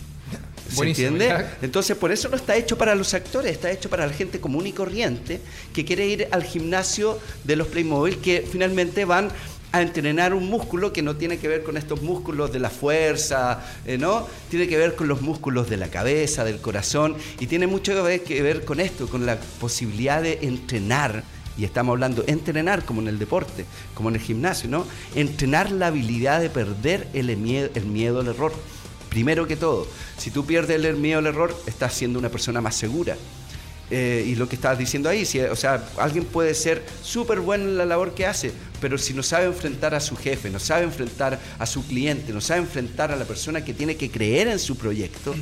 ¿Se 0.70 0.84
entiende? 0.84 1.46
Entonces, 1.62 1.96
por 1.96 2.12
eso 2.12 2.28
no 2.28 2.36
está 2.36 2.56
hecho 2.56 2.78
para 2.78 2.94
los 2.94 3.12
actores, 3.14 3.52
está 3.52 3.70
hecho 3.70 3.90
para 3.90 4.06
la 4.06 4.12
gente 4.12 4.40
común 4.40 4.66
y 4.66 4.72
corriente 4.72 5.40
que 5.72 5.84
quiere 5.84 6.06
ir 6.06 6.28
al 6.30 6.44
gimnasio 6.44 7.18
de 7.44 7.56
los 7.56 7.66
Playmobil, 7.68 8.18
que 8.18 8.46
finalmente 8.50 9.04
van 9.04 9.30
a 9.72 9.82
entrenar 9.82 10.34
un 10.34 10.48
músculo 10.48 10.92
que 10.92 11.02
no 11.02 11.16
tiene 11.16 11.38
que 11.38 11.48
ver 11.48 11.62
con 11.62 11.76
estos 11.76 12.02
músculos 12.02 12.52
de 12.52 12.58
la 12.58 12.70
fuerza, 12.70 13.64
eh, 13.86 13.98
¿no? 13.98 14.26
Tiene 14.48 14.66
que 14.66 14.76
ver 14.76 14.96
con 14.96 15.08
los 15.08 15.22
músculos 15.22 15.70
de 15.70 15.76
la 15.76 15.88
cabeza, 15.88 16.44
del 16.44 16.60
corazón, 16.60 17.16
y 17.38 17.46
tiene 17.46 17.66
mucho 17.66 17.92
que 17.92 18.42
ver 18.42 18.64
con 18.64 18.80
esto, 18.80 19.08
con 19.08 19.26
la 19.26 19.38
posibilidad 19.60 20.22
de 20.22 20.40
entrenar, 20.42 21.22
y 21.56 21.64
estamos 21.64 21.92
hablando 21.92 22.24
entrenar 22.26 22.84
como 22.84 23.02
en 23.02 23.08
el 23.08 23.18
deporte, 23.18 23.64
como 23.94 24.08
en 24.08 24.16
el 24.16 24.20
gimnasio, 24.20 24.70
¿no? 24.70 24.86
Entrenar 25.14 25.70
la 25.70 25.88
habilidad 25.88 26.40
de 26.40 26.50
perder 26.50 27.08
el 27.12 27.36
miedo, 27.36 27.68
el 27.74 27.86
miedo 27.86 28.20
al 28.20 28.28
error. 28.28 28.52
Primero 29.08 29.46
que 29.46 29.56
todo, 29.56 29.86
si 30.16 30.30
tú 30.30 30.46
pierdes 30.46 30.82
el 30.82 30.96
miedo 30.96 31.18
al 31.18 31.26
error, 31.26 31.56
estás 31.66 31.94
siendo 31.94 32.18
una 32.18 32.28
persona 32.28 32.60
más 32.60 32.76
segura. 32.76 33.16
Eh, 33.90 34.24
y 34.24 34.36
lo 34.36 34.48
que 34.48 34.54
estabas 34.54 34.78
diciendo 34.78 35.08
ahí, 35.08 35.24
si, 35.24 35.40
o 35.40 35.56
sea, 35.56 35.84
alguien 35.98 36.24
puede 36.24 36.54
ser 36.54 36.84
súper 37.02 37.40
bueno 37.40 37.64
en 37.64 37.76
la 37.76 37.84
labor 37.84 38.14
que 38.14 38.24
hace, 38.24 38.52
pero 38.80 38.96
si 38.98 39.14
no 39.14 39.22
sabe 39.22 39.46
enfrentar 39.46 39.94
a 39.94 40.00
su 40.00 40.16
jefe, 40.16 40.48
no 40.48 40.60
sabe 40.60 40.84
enfrentar 40.84 41.40
a 41.58 41.66
su 41.66 41.84
cliente, 41.84 42.32
no 42.32 42.40
sabe 42.40 42.60
enfrentar 42.60 43.10
a 43.10 43.16
la 43.16 43.24
persona 43.24 43.64
que 43.64 43.74
tiene 43.74 43.96
que 43.96 44.08
creer 44.08 44.46
en 44.46 44.60
su 44.60 44.76
proyecto, 44.76 45.34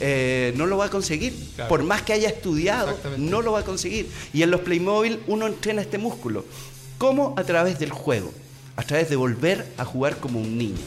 eh, 0.00 0.54
no 0.56 0.66
lo 0.66 0.78
va 0.78 0.86
a 0.86 0.90
conseguir. 0.90 1.34
Por 1.68 1.82
más 1.82 2.02
que 2.02 2.14
haya 2.14 2.28
estudiado, 2.28 2.98
no 3.18 3.42
lo 3.42 3.52
va 3.52 3.60
a 3.60 3.64
conseguir. 3.64 4.08
Y 4.32 4.42
en 4.42 4.50
los 4.50 4.62
Playmobil 4.62 5.20
uno 5.26 5.46
entrena 5.46 5.82
este 5.82 5.98
músculo. 5.98 6.46
¿Cómo? 6.96 7.34
A 7.36 7.44
través 7.44 7.78
del 7.78 7.90
juego, 7.90 8.32
a 8.76 8.82
través 8.84 9.10
de 9.10 9.16
volver 9.16 9.66
a 9.76 9.84
jugar 9.84 10.16
como 10.16 10.40
un 10.40 10.56
niño. 10.56 10.80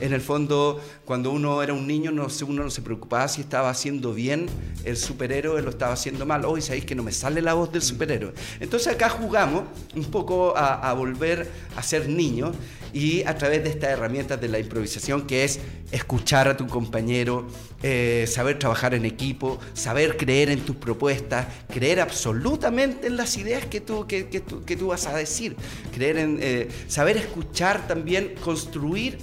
En 0.00 0.12
el 0.12 0.20
fondo, 0.20 0.80
cuando 1.04 1.32
uno 1.32 1.60
era 1.60 1.72
un 1.72 1.86
niño, 1.86 2.12
no, 2.12 2.28
uno 2.46 2.62
no 2.62 2.70
se 2.70 2.82
preocupaba 2.82 3.26
si 3.26 3.40
estaba 3.40 3.68
haciendo 3.68 4.14
bien 4.14 4.46
el 4.84 4.96
superhéroe, 4.96 5.60
lo 5.60 5.70
estaba 5.70 5.92
haciendo 5.92 6.24
mal. 6.24 6.44
Hoy 6.44 6.62
sabéis 6.62 6.84
que 6.84 6.94
no 6.94 7.02
me 7.02 7.10
sale 7.10 7.42
la 7.42 7.54
voz 7.54 7.72
del 7.72 7.82
superhéroe. 7.82 8.32
Entonces 8.60 8.94
acá 8.94 9.08
jugamos 9.08 9.64
un 9.96 10.04
poco 10.04 10.54
a, 10.56 10.92
volver 10.92 11.50
a 11.76 11.82
ser 11.82 12.08
niños 12.08 12.54
y 12.92 13.24
a 13.24 13.36
través 13.36 13.64
de 13.64 13.70
estas 13.70 13.90
herramientas 13.90 14.40
de 14.40 14.48
la 14.48 14.60
improvisación, 14.60 15.26
que 15.26 15.42
es 15.44 15.58
escuchar 15.90 16.46
a 16.46 16.56
tu 16.56 16.68
compañero, 16.68 17.48
eh, 17.82 18.26
saber 18.28 18.58
trabajar 18.58 18.94
en 18.94 19.04
equipo, 19.04 19.58
saber 19.74 20.16
creer 20.16 20.50
en 20.50 20.60
tus 20.60 20.76
propuestas, 20.76 21.46
creer 21.68 22.00
absolutamente 22.00 23.08
en 23.08 23.16
las 23.16 23.36
ideas 23.36 23.66
que 23.66 23.80
tú, 23.80 24.06
que, 24.06 24.22
tú, 24.24 24.64
que 24.64 24.76
tú 24.76 24.88
vas 24.88 25.06
a 25.06 25.16
decir, 25.16 25.56
creer 25.92 26.18
en, 26.18 26.38
eh, 26.40 26.68
saber 26.86 27.16
escuchar 27.16 27.86
también, 27.88 28.34
construir 28.42 29.18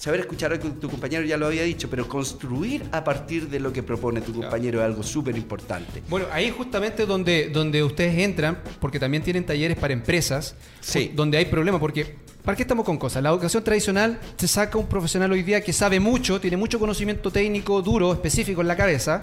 saber 0.00 0.20
escuchar 0.20 0.50
a 0.54 0.58
tu 0.58 0.88
compañero, 0.88 1.24
ya 1.24 1.36
lo 1.36 1.46
había 1.46 1.62
dicho, 1.62 1.90
pero 1.90 2.08
construir 2.08 2.84
a 2.90 3.04
partir 3.04 3.50
de 3.50 3.60
lo 3.60 3.70
que 3.70 3.82
propone 3.82 4.22
tu 4.22 4.32
compañero 4.32 4.78
es 4.80 4.86
algo 4.86 5.02
súper 5.02 5.36
importante. 5.36 6.02
Bueno, 6.08 6.26
ahí 6.32 6.50
justamente 6.50 7.04
donde, 7.04 7.50
donde 7.50 7.84
ustedes 7.84 8.18
entran, 8.18 8.62
porque 8.80 8.98
también 8.98 9.22
tienen 9.22 9.44
talleres 9.44 9.76
para 9.76 9.92
empresas, 9.92 10.54
sí. 10.80 11.12
donde 11.14 11.36
hay 11.36 11.44
problemas, 11.44 11.82
porque 11.82 12.16
¿para 12.42 12.56
qué 12.56 12.62
estamos 12.62 12.86
con 12.86 12.96
cosas? 12.96 13.22
La 13.22 13.28
educación 13.28 13.62
tradicional 13.62 14.18
se 14.38 14.48
saca 14.48 14.78
un 14.78 14.86
profesional 14.86 15.30
hoy 15.32 15.42
día 15.42 15.60
que 15.60 15.74
sabe 15.74 16.00
mucho, 16.00 16.40
tiene 16.40 16.56
mucho 16.56 16.78
conocimiento 16.78 17.30
técnico, 17.30 17.82
duro, 17.82 18.14
específico 18.14 18.62
en 18.62 18.68
la 18.68 18.76
cabeza, 18.76 19.20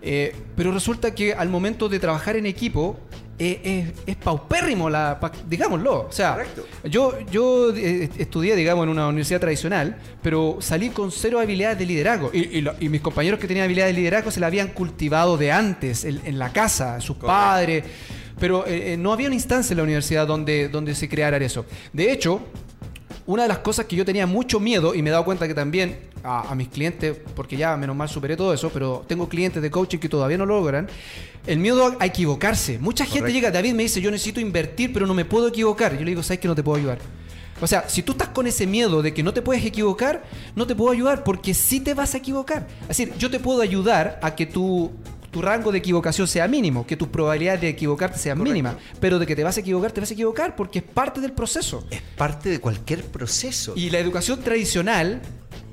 eh, 0.00 0.34
pero 0.56 0.72
resulta 0.72 1.14
que 1.14 1.34
al 1.34 1.50
momento 1.50 1.90
de 1.90 1.98
trabajar 1.98 2.36
en 2.36 2.46
equipo, 2.46 2.98
es, 3.40 4.16
paupérrimo, 4.16 4.90
la, 4.90 5.18
digámoslo. 5.48 6.06
O 6.08 6.12
sea, 6.12 6.44
yo, 6.84 7.18
yo 7.30 7.74
eh, 7.74 8.10
estudié, 8.18 8.54
digamos, 8.54 8.84
en 8.84 8.90
una 8.90 9.08
universidad 9.08 9.40
tradicional, 9.40 9.96
pero 10.22 10.58
salí 10.60 10.90
con 10.90 11.10
cero 11.10 11.40
habilidades 11.40 11.78
de 11.78 11.86
liderazgo. 11.86 12.30
Y, 12.34 12.88
mis 12.88 13.00
compañeros 13.00 13.40
que 13.40 13.46
tenían 13.46 13.64
habilidades 13.64 13.94
de 13.94 14.00
liderazgo 14.00 14.30
se 14.30 14.40
la 14.40 14.48
habían 14.48 14.68
cultivado 14.68 15.38
de 15.38 15.52
antes, 15.52 16.04
en, 16.04 16.38
la 16.38 16.52
casa, 16.52 17.00
sus 17.00 17.16
padres. 17.16 17.84
Pero 18.38 18.66
eh, 18.66 18.92
eh, 18.92 18.96
no 18.96 19.12
había 19.12 19.26
una 19.26 19.36
instancia 19.36 19.72
en 19.72 19.78
la 19.78 19.84
universidad 19.84 20.26
donde, 20.26 20.68
donde 20.68 20.94
se 20.94 21.08
creara 21.08 21.38
eso. 21.38 21.64
De 21.92 22.12
hecho, 22.12 22.42
una 23.26 23.44
de 23.44 23.48
las 23.48 23.58
cosas 23.58 23.86
que 23.86 23.96
yo 23.96 24.04
tenía 24.04 24.26
mucho 24.26 24.60
miedo, 24.60 24.94
y 24.94 25.02
me 25.02 25.08
he 25.08 25.12
dado 25.12 25.24
cuenta 25.24 25.48
que 25.48 25.54
también 25.54 26.09
a, 26.22 26.50
a, 26.50 26.54
mis 26.54 26.68
clientes, 26.68 27.16
porque 27.34 27.56
ya 27.56 27.76
menos 27.76 27.96
mal 27.96 28.08
superé 28.08 28.36
todo 28.36 28.52
eso, 28.52 28.70
pero 28.70 29.04
tengo 29.06 29.28
clientes 29.28 29.62
de 29.62 29.70
coaching 29.70 29.98
que 29.98 30.08
todavía 30.08 30.38
no 30.38 30.46
lo 30.46 30.56
logran, 30.56 30.88
el 31.46 31.58
miedo 31.58 31.96
a 31.98 32.06
equivocarse. 32.06 32.78
Mucha 32.78 33.04
gente 33.04 33.32
llega, 33.32 33.50
David 33.50 33.74
me 33.74 33.82
dice, 33.82 34.00
yo 34.00 34.10
necesito 34.10 34.40
invertir, 34.40 34.92
pero 34.92 35.06
no 35.06 35.14
me 35.14 35.24
puedo 35.24 35.48
equivocar. 35.48 35.92
Yo 35.94 36.00
le 36.00 36.10
digo, 36.10 36.22
¿sabes 36.22 36.40
que 36.40 36.48
no 36.48 36.54
te 36.54 36.62
puedo 36.62 36.78
ayudar? 36.78 36.98
O 37.60 37.66
sea, 37.66 37.88
si 37.88 38.02
tú 38.02 38.12
estás 38.12 38.28
con 38.28 38.46
ese 38.46 38.66
miedo 38.66 39.02
de 39.02 39.12
que 39.12 39.22
no 39.22 39.34
te 39.34 39.42
puedes 39.42 39.64
equivocar, 39.64 40.24
no 40.56 40.66
te 40.66 40.74
puedo 40.74 40.92
ayudar 40.92 41.24
porque 41.24 41.52
sí 41.52 41.80
te 41.80 41.94
vas 41.94 42.14
a 42.14 42.18
equivocar. 42.18 42.66
Es 42.82 42.88
decir, 42.88 43.12
yo 43.18 43.30
te 43.30 43.38
puedo 43.38 43.60
ayudar 43.60 44.18
a 44.22 44.34
que 44.34 44.46
tu, 44.46 44.90
tu 45.30 45.42
rango 45.42 45.70
de 45.70 45.78
equivocación 45.78 46.26
sea 46.26 46.48
mínimo, 46.48 46.86
que 46.86 46.96
tus 46.96 47.08
probabilidades 47.08 47.60
de 47.60 47.68
equivocarte 47.68 48.18
sean 48.18 48.42
mínimas, 48.42 48.76
pero 48.98 49.18
de 49.18 49.26
que 49.26 49.36
te 49.36 49.44
vas 49.44 49.56
a 49.58 49.60
equivocar, 49.60 49.92
te 49.92 50.00
vas 50.00 50.10
a 50.10 50.14
equivocar 50.14 50.56
porque 50.56 50.78
es 50.78 50.84
parte 50.84 51.20
del 51.20 51.32
proceso. 51.32 51.84
Es 51.90 52.00
parte 52.16 52.48
de 52.48 52.60
cualquier 52.60 53.04
proceso. 53.04 53.74
Y 53.76 53.90
la 53.90 53.98
educación 53.98 54.40
tradicional 54.40 55.20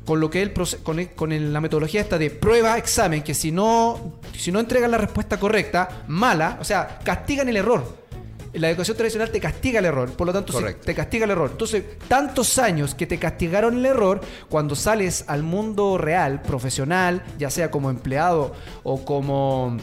con 0.07 0.21
lo 0.21 0.29
que 0.29 0.41
él 0.41 0.53
con, 0.83 1.03
con 1.17 1.53
la 1.53 1.59
metodología 1.59 1.99
esta 1.99 2.17
de 2.17 2.29
prueba 2.29 2.77
examen 2.77 3.21
que 3.23 3.33
si 3.33 3.51
no 3.51 4.19
si 4.37 4.53
no 4.53 4.61
entregan 4.61 4.89
la 4.89 4.97
respuesta 4.97 5.37
correcta 5.37 6.05
mala 6.07 6.57
o 6.61 6.63
sea 6.63 6.99
castigan 7.03 7.49
el 7.49 7.57
error. 7.57 8.07
La 8.53 8.69
educación 8.69 8.95
tradicional 8.95 9.29
te 9.29 9.41
castiga 9.41 9.79
el 9.79 9.85
error 9.85 10.09
por 10.11 10.25
lo 10.25 10.31
tanto 10.31 10.57
te 10.73 10.95
castiga 10.95 11.25
el 11.25 11.31
error. 11.31 11.49
Entonces 11.51 11.83
tantos 12.07 12.57
años 12.57 12.95
que 12.95 13.05
te 13.05 13.19
castigaron 13.19 13.79
el 13.79 13.85
error 13.85 14.21
cuando 14.47 14.75
sales 14.75 15.25
al 15.27 15.43
mundo 15.43 15.97
real 15.97 16.41
profesional 16.41 17.21
ya 17.37 17.49
sea 17.49 17.69
como 17.69 17.89
empleado 17.89 18.55
o 18.83 19.03
como 19.03 19.75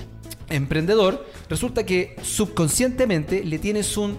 emprendedor 0.49 1.27
resulta 1.51 1.85
que 1.85 2.17
subconscientemente 2.23 3.45
le 3.45 3.59
tienes 3.59 3.99
un 3.99 4.17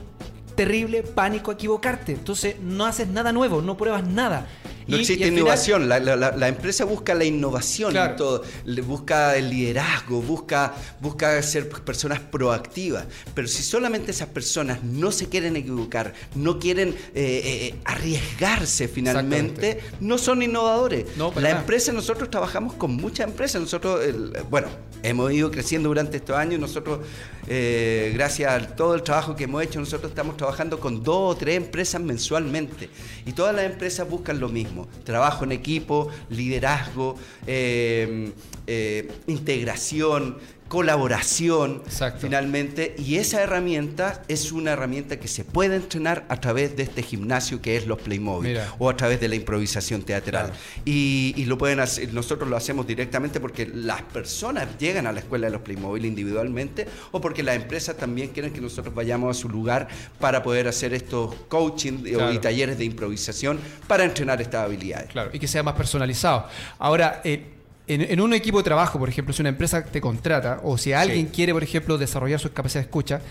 terrible 0.54 1.02
pánico 1.02 1.50
a 1.50 1.56
equivocarte. 1.56 2.12
Entonces 2.12 2.60
no 2.62 2.86
haces 2.86 3.08
nada 3.08 3.34
nuevo 3.34 3.64
no 3.64 3.76
pruebas 3.76 4.08
nada 4.08 4.48
no 4.88 4.98
existe 4.98 5.28
innovación, 5.28 5.90
la, 5.90 6.48
empresa 6.48 6.86
busca 6.86 7.14
la 7.14 7.26
innovación 7.26 7.96
en 7.96 8.16
todo, 8.16 8.44
busca 8.86 9.36
el 9.36 9.50
liderazgo, 9.50 10.22
busca, 10.22 10.74
busca 11.02 11.42
ser 11.42 11.70
personas 11.70 12.20
proactivas, 12.20 13.06
pero 13.34 13.48
si 13.48 13.64
solamente 13.64 14.12
esas 14.12 14.30
personas 14.30 14.84
no 14.84 15.12
se 15.12 15.28
quieren 15.28 15.56
equivocar, 15.56 16.14
no 16.36 16.60
quieren 16.60 16.90
eh, 16.90 16.94
eh, 17.16 17.76
arriesgarse 17.86 18.88
finalmente, 18.88 19.80
no 20.00 20.18
son 20.18 20.44
innovadores. 20.44 21.06
la 21.36 21.50
empresa, 21.52 21.92
nosotros 21.92 22.30
trabajamos 22.30 22.74
con 22.74 22.96
muchas 22.96 23.28
empresas, 23.28 23.62
nosotros, 23.62 24.02
bueno, 24.50 24.68
hemos 25.04 25.32
ido 25.32 25.52
creciendo 25.52 25.90
durante 25.90 26.18
estos 26.18 26.36
años, 26.36 26.60
nosotros, 26.60 27.00
eh, 27.48 28.12
gracias 28.14 28.52
a 28.52 28.76
todo 28.76 28.96
el 28.96 29.04
trabajo 29.04 29.36
que 29.36 29.46
hemos 29.46 29.64
hecho, 29.64 29.80
nosotros 29.80 30.12
estamos 30.12 30.38
trabajando 30.38 30.80
con 30.80 31.04
dos 31.04 31.36
o 31.36 31.38
tres 31.38 31.58
empresas 31.58 32.02
mensualmente. 32.02 32.90
Y 33.26 33.34
todas 33.34 33.56
las 33.56 33.66
empresas 33.66 34.10
buscan 34.10 34.40
lo 34.40 34.50
mismo 34.50 34.75
trabajo 35.04 35.44
en 35.44 35.52
equipo, 35.52 36.10
liderazgo, 36.30 37.16
eh, 37.48 38.32
eh, 38.68 39.12
integración, 39.28 40.38
colaboración 40.68 41.84
finalmente. 42.18 42.96
Y 42.98 43.18
esa 43.18 43.42
herramienta 43.42 44.24
es 44.28 44.52
una 44.52 44.72
herramienta 44.72 45.20
que 45.20 45.28
se 45.28 45.46
puede 45.46 45.76
entrenar 45.76 46.26
a 46.28 46.42
través 46.42 46.76
de 46.76 46.84
este 46.84 47.04
gimnasio 47.04 47.62
que 47.62 47.78
es 47.78 47.86
los 47.86 48.00
Playmobil 48.02 48.58
o 48.80 48.90
a 48.90 48.98
través 48.98 49.20
de 49.20 49.28
la 49.28 49.36
improvisación 49.36 50.02
teatral. 50.02 50.52
Y, 50.84 51.46
lo 51.46 51.60
pueden 51.60 51.80
hacer 51.80 52.12
nosotros 52.12 52.50
lo 52.50 52.58
hacemos 52.58 52.88
directamente 52.88 53.40
porque 53.40 53.68
las 53.68 54.02
personas 54.02 54.68
llegan 54.80 55.06
a 55.06 55.12
la 55.12 55.20
escuela 55.20 55.46
de 55.46 55.54
los 55.54 55.62
Playmobil 55.62 56.06
individualmente 56.06 56.88
o 57.12 57.22
porque 57.22 57.44
las 57.44 57.56
empresas 57.56 57.96
también 57.96 58.30
quieren 58.30 58.52
que 58.52 58.62
nosotros 58.62 58.96
vayamos 58.96 59.38
a 59.38 59.40
su 59.40 59.48
lugar 59.48 59.88
para 60.20 60.42
poder 60.42 60.68
hacer 60.68 60.94
estos 60.96 61.36
coaching 61.48 62.04
y 62.34 62.40
talleres 62.40 62.80
de 62.80 62.86
improvisación 62.86 63.60
para 63.88 64.04
entrenar 64.04 64.42
estas 64.42 64.66
habilidades. 64.66 65.12
Claro 65.12 65.30
y 65.36 65.40
que 65.40 65.48
sea 65.48 65.64
más 65.64 65.76
personalizado. 65.76 66.48
Ahora 66.80 67.22
eh, 67.24 67.55
en, 67.88 68.20
un 68.20 68.34
equipo 68.34 68.58
de 68.58 68.64
trabajo, 68.64 68.98
por 68.98 69.10
ejemplo, 69.10 69.34
si 69.34 69.42
una 69.42 69.50
empresa 69.50 69.84
te 69.84 70.02
contrata 70.02 70.60
o 70.64 70.78
si 70.78 70.94
alguien 70.94 71.28
quiere, 71.28 71.54
por 71.54 71.64
ejemplo, 71.64 71.98
desarrollar 71.98 72.40
su 72.40 72.52
capacidad 72.52 72.82
de 72.82 72.86
escucha, 72.86 73.22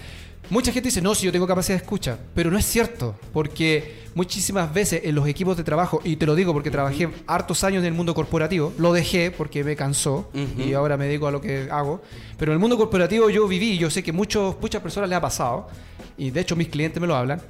mucha 0.51 0.73
gente 0.73 0.89
dice, 0.89 1.03
no, 1.03 1.15
si 1.15 1.27
yo 1.27 1.33
tengo 1.33 1.47
capacidad 1.47 1.77
de 1.77 1.83
escucha, 1.83 2.19
pero 2.35 2.51
no 2.51 2.59
es 2.59 2.65
cierto, 2.65 3.17
porque 3.33 4.05
muchísimas 4.15 4.73
veces 4.73 5.03
en 5.05 5.15
los 5.15 5.27
equipos 5.27 5.57
de 5.57 5.65
trabajo, 5.65 6.01
y 6.05 6.17
te 6.17 6.27
lo 6.27 6.35
digo 6.35 6.53
porque 6.53 6.71
trabajé 6.71 7.09
hartos 7.27 7.65
años 7.65 7.81
en 7.81 7.87
el 7.87 7.95
mundo 7.95 8.15
corporativo, 8.15 8.73
lo 8.79 8.93
dejé 8.93 9.31
porque 9.31 9.65
me 9.65 9.75
cansó 9.75 10.31
y 10.57 10.73
ahora 10.75 10.97
me 10.97 11.07
dedico 11.07 11.27
a 11.27 11.33
lo 11.33 11.41
que 11.41 11.69
hago, 11.71 12.03
pero 12.39 12.53
en 12.53 12.57
el 12.57 12.61
mundo 12.61 12.77
corporativo 12.77 13.31
yo 13.31 13.49
viví, 13.49 13.73
y 13.73 13.79
yo 13.79 13.91
sé 13.91 14.03
que 14.03 14.13
muchos, 14.13 14.57
muchas 14.61 14.83
personas 14.83 15.09
le 15.09 15.17
ha 15.17 15.21
pasado, 15.21 15.69
y 16.17 16.31
de 16.31 16.41
hecho 16.41 16.55
mis 16.55 16.69
clientes 16.69 17.01
me 17.01 17.09
lo 17.09 17.17
hablan, 17.17 17.41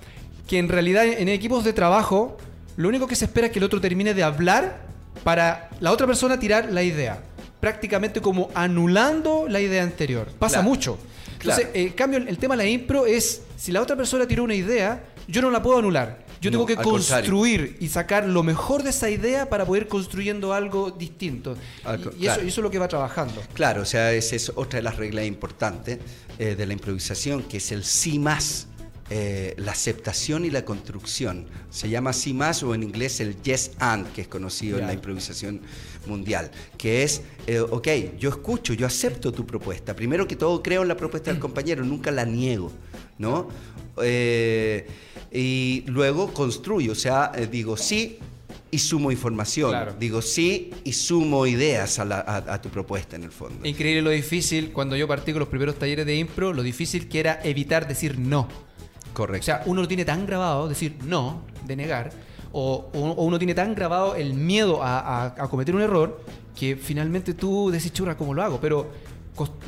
que 0.46 0.58
en 0.58 0.68
realidad 0.68 1.04
en 1.06 1.28
equipos 1.28 1.64
de 1.64 1.72
trabajo 1.72 2.38
lo 2.76 2.88
único 2.88 3.06
que 3.06 3.14
se 3.14 3.26
espera 3.26 3.48
es 3.48 3.52
que 3.52 3.58
el 3.58 3.64
otro 3.64 3.80
termine 3.80 4.14
de 4.14 4.22
hablar 4.22 4.93
para 5.24 5.70
la 5.80 5.90
otra 5.90 6.06
persona 6.06 6.38
tirar 6.38 6.70
la 6.70 6.82
idea. 6.82 7.20
Prácticamente 7.58 8.20
como 8.20 8.50
anulando 8.54 9.46
la 9.48 9.60
idea 9.60 9.82
anterior. 9.82 10.28
Pasa 10.38 10.60
mucho. 10.60 10.98
Entonces, 11.32 11.68
en 11.74 11.88
eh, 11.88 11.94
cambio, 11.94 12.18
el 12.18 12.38
tema 12.38 12.56
de 12.56 12.64
la 12.64 12.68
impro 12.68 13.06
es, 13.06 13.42
si 13.56 13.72
la 13.72 13.80
otra 13.80 13.96
persona 13.96 14.26
tiró 14.26 14.44
una 14.44 14.54
idea, 14.54 15.02
yo 15.26 15.42
no 15.42 15.50
la 15.50 15.62
puedo 15.62 15.78
anular. 15.78 16.24
Yo 16.40 16.50
tengo 16.50 16.66
que 16.66 16.76
construir 16.76 17.78
y 17.80 17.88
sacar 17.88 18.26
lo 18.26 18.42
mejor 18.42 18.82
de 18.82 18.90
esa 18.90 19.08
idea 19.08 19.48
para 19.48 19.64
poder 19.64 19.84
ir 19.84 19.88
construyendo 19.88 20.52
algo 20.52 20.90
distinto. 20.90 21.56
y, 22.18 22.26
eso, 22.26 22.40
es 22.40 22.58
lo 22.58 22.70
que 22.70 22.78
va 22.78 22.86
trabajando. 22.86 23.42
Claro, 23.54 23.80
o 23.80 23.86
sea, 23.86 24.12
esa 24.12 24.36
es 24.36 24.52
otra 24.54 24.78
de 24.78 24.82
las 24.82 24.96
reglas 24.96 25.24
importantes 25.24 26.00
eh, 26.38 26.54
de 26.54 26.66
la 26.66 26.74
improvisación, 26.74 27.44
que 27.44 27.56
es 27.56 27.72
el 27.72 27.82
sí 27.82 28.18
más. 28.18 28.66
Eh, 29.10 29.52
la 29.58 29.72
aceptación 29.72 30.46
y 30.46 30.50
la 30.50 30.64
construcción. 30.64 31.44
Se 31.68 31.90
llama 31.90 32.10
así 32.10 32.32
más 32.32 32.62
o 32.62 32.74
en 32.74 32.82
inglés 32.82 33.20
el 33.20 33.40
yes 33.42 33.72
and, 33.78 34.10
que 34.14 34.22
es 34.22 34.28
conocido 34.28 34.78
en 34.78 34.86
la 34.86 34.94
improvisación 34.94 35.60
mundial, 36.06 36.50
que 36.78 37.02
es, 37.02 37.20
eh, 37.46 37.60
ok, 37.60 37.88
yo 38.18 38.30
escucho, 38.30 38.72
yo 38.72 38.86
acepto 38.86 39.30
tu 39.30 39.44
propuesta. 39.44 39.94
Primero 39.94 40.26
que 40.26 40.36
todo 40.36 40.62
creo 40.62 40.80
en 40.82 40.88
la 40.88 40.96
propuesta 40.96 41.30
del 41.30 41.38
compañero, 41.38 41.84
nunca 41.84 42.10
la 42.10 42.24
niego, 42.24 42.72
¿no? 43.18 43.48
Eh, 44.02 44.86
y 45.30 45.84
luego 45.86 46.32
construyo, 46.32 46.92
o 46.92 46.96
sea, 46.96 47.30
digo 47.50 47.76
sí, 47.76 48.18
y 48.70 48.78
sumo 48.78 49.12
información. 49.12 49.94
Digo 50.00 50.22
sí 50.22 50.70
y 50.82 50.94
sumo 50.94 51.46
ideas 51.46 51.98
a, 51.98 52.60
tu 52.60 52.70
propuesta 52.70 53.16
en 53.16 53.24
el 53.24 53.30
fondo. 53.30 53.68
Increíble 53.68 54.02
lo 54.02 54.10
difícil, 54.10 54.72
cuando 54.72 54.96
yo 54.96 55.06
partí 55.06 55.32
con 55.32 55.40
los 55.40 55.48
primeros 55.48 55.78
talleres 55.78 56.06
de 56.06 56.16
impro, 56.16 56.52
lo 56.52 56.62
difícil 56.62 57.06
que 57.06 57.20
era 57.20 57.40
evitar 57.44 57.86
decir 57.86 58.18
no. 58.18 58.48
Correcto. 59.14 59.42
O 59.42 59.46
sea, 59.46 59.62
uno 59.64 59.80
lo 59.80 59.88
tiene 59.88 60.04
tan 60.04 60.26
grabado, 60.26 60.68
decir 60.68 60.96
no, 61.04 61.42
de 61.64 61.76
negar, 61.76 62.10
o, 62.52 62.90
uno 62.92 63.38
tiene 63.38 63.54
tan 63.54 63.74
grabado 63.74 64.14
el 64.14 64.34
miedo 64.34 64.80
a, 64.82 65.34
cometer 65.50 65.74
un 65.74 65.82
error, 65.82 66.20
que 66.54 66.76
finalmente 66.76 67.34
tú 67.34 67.70
decís, 67.70 67.92
churra, 67.92 68.16
¿cómo 68.16 68.34
lo 68.34 68.42
hago? 68.42 68.60
Pero 68.60 68.90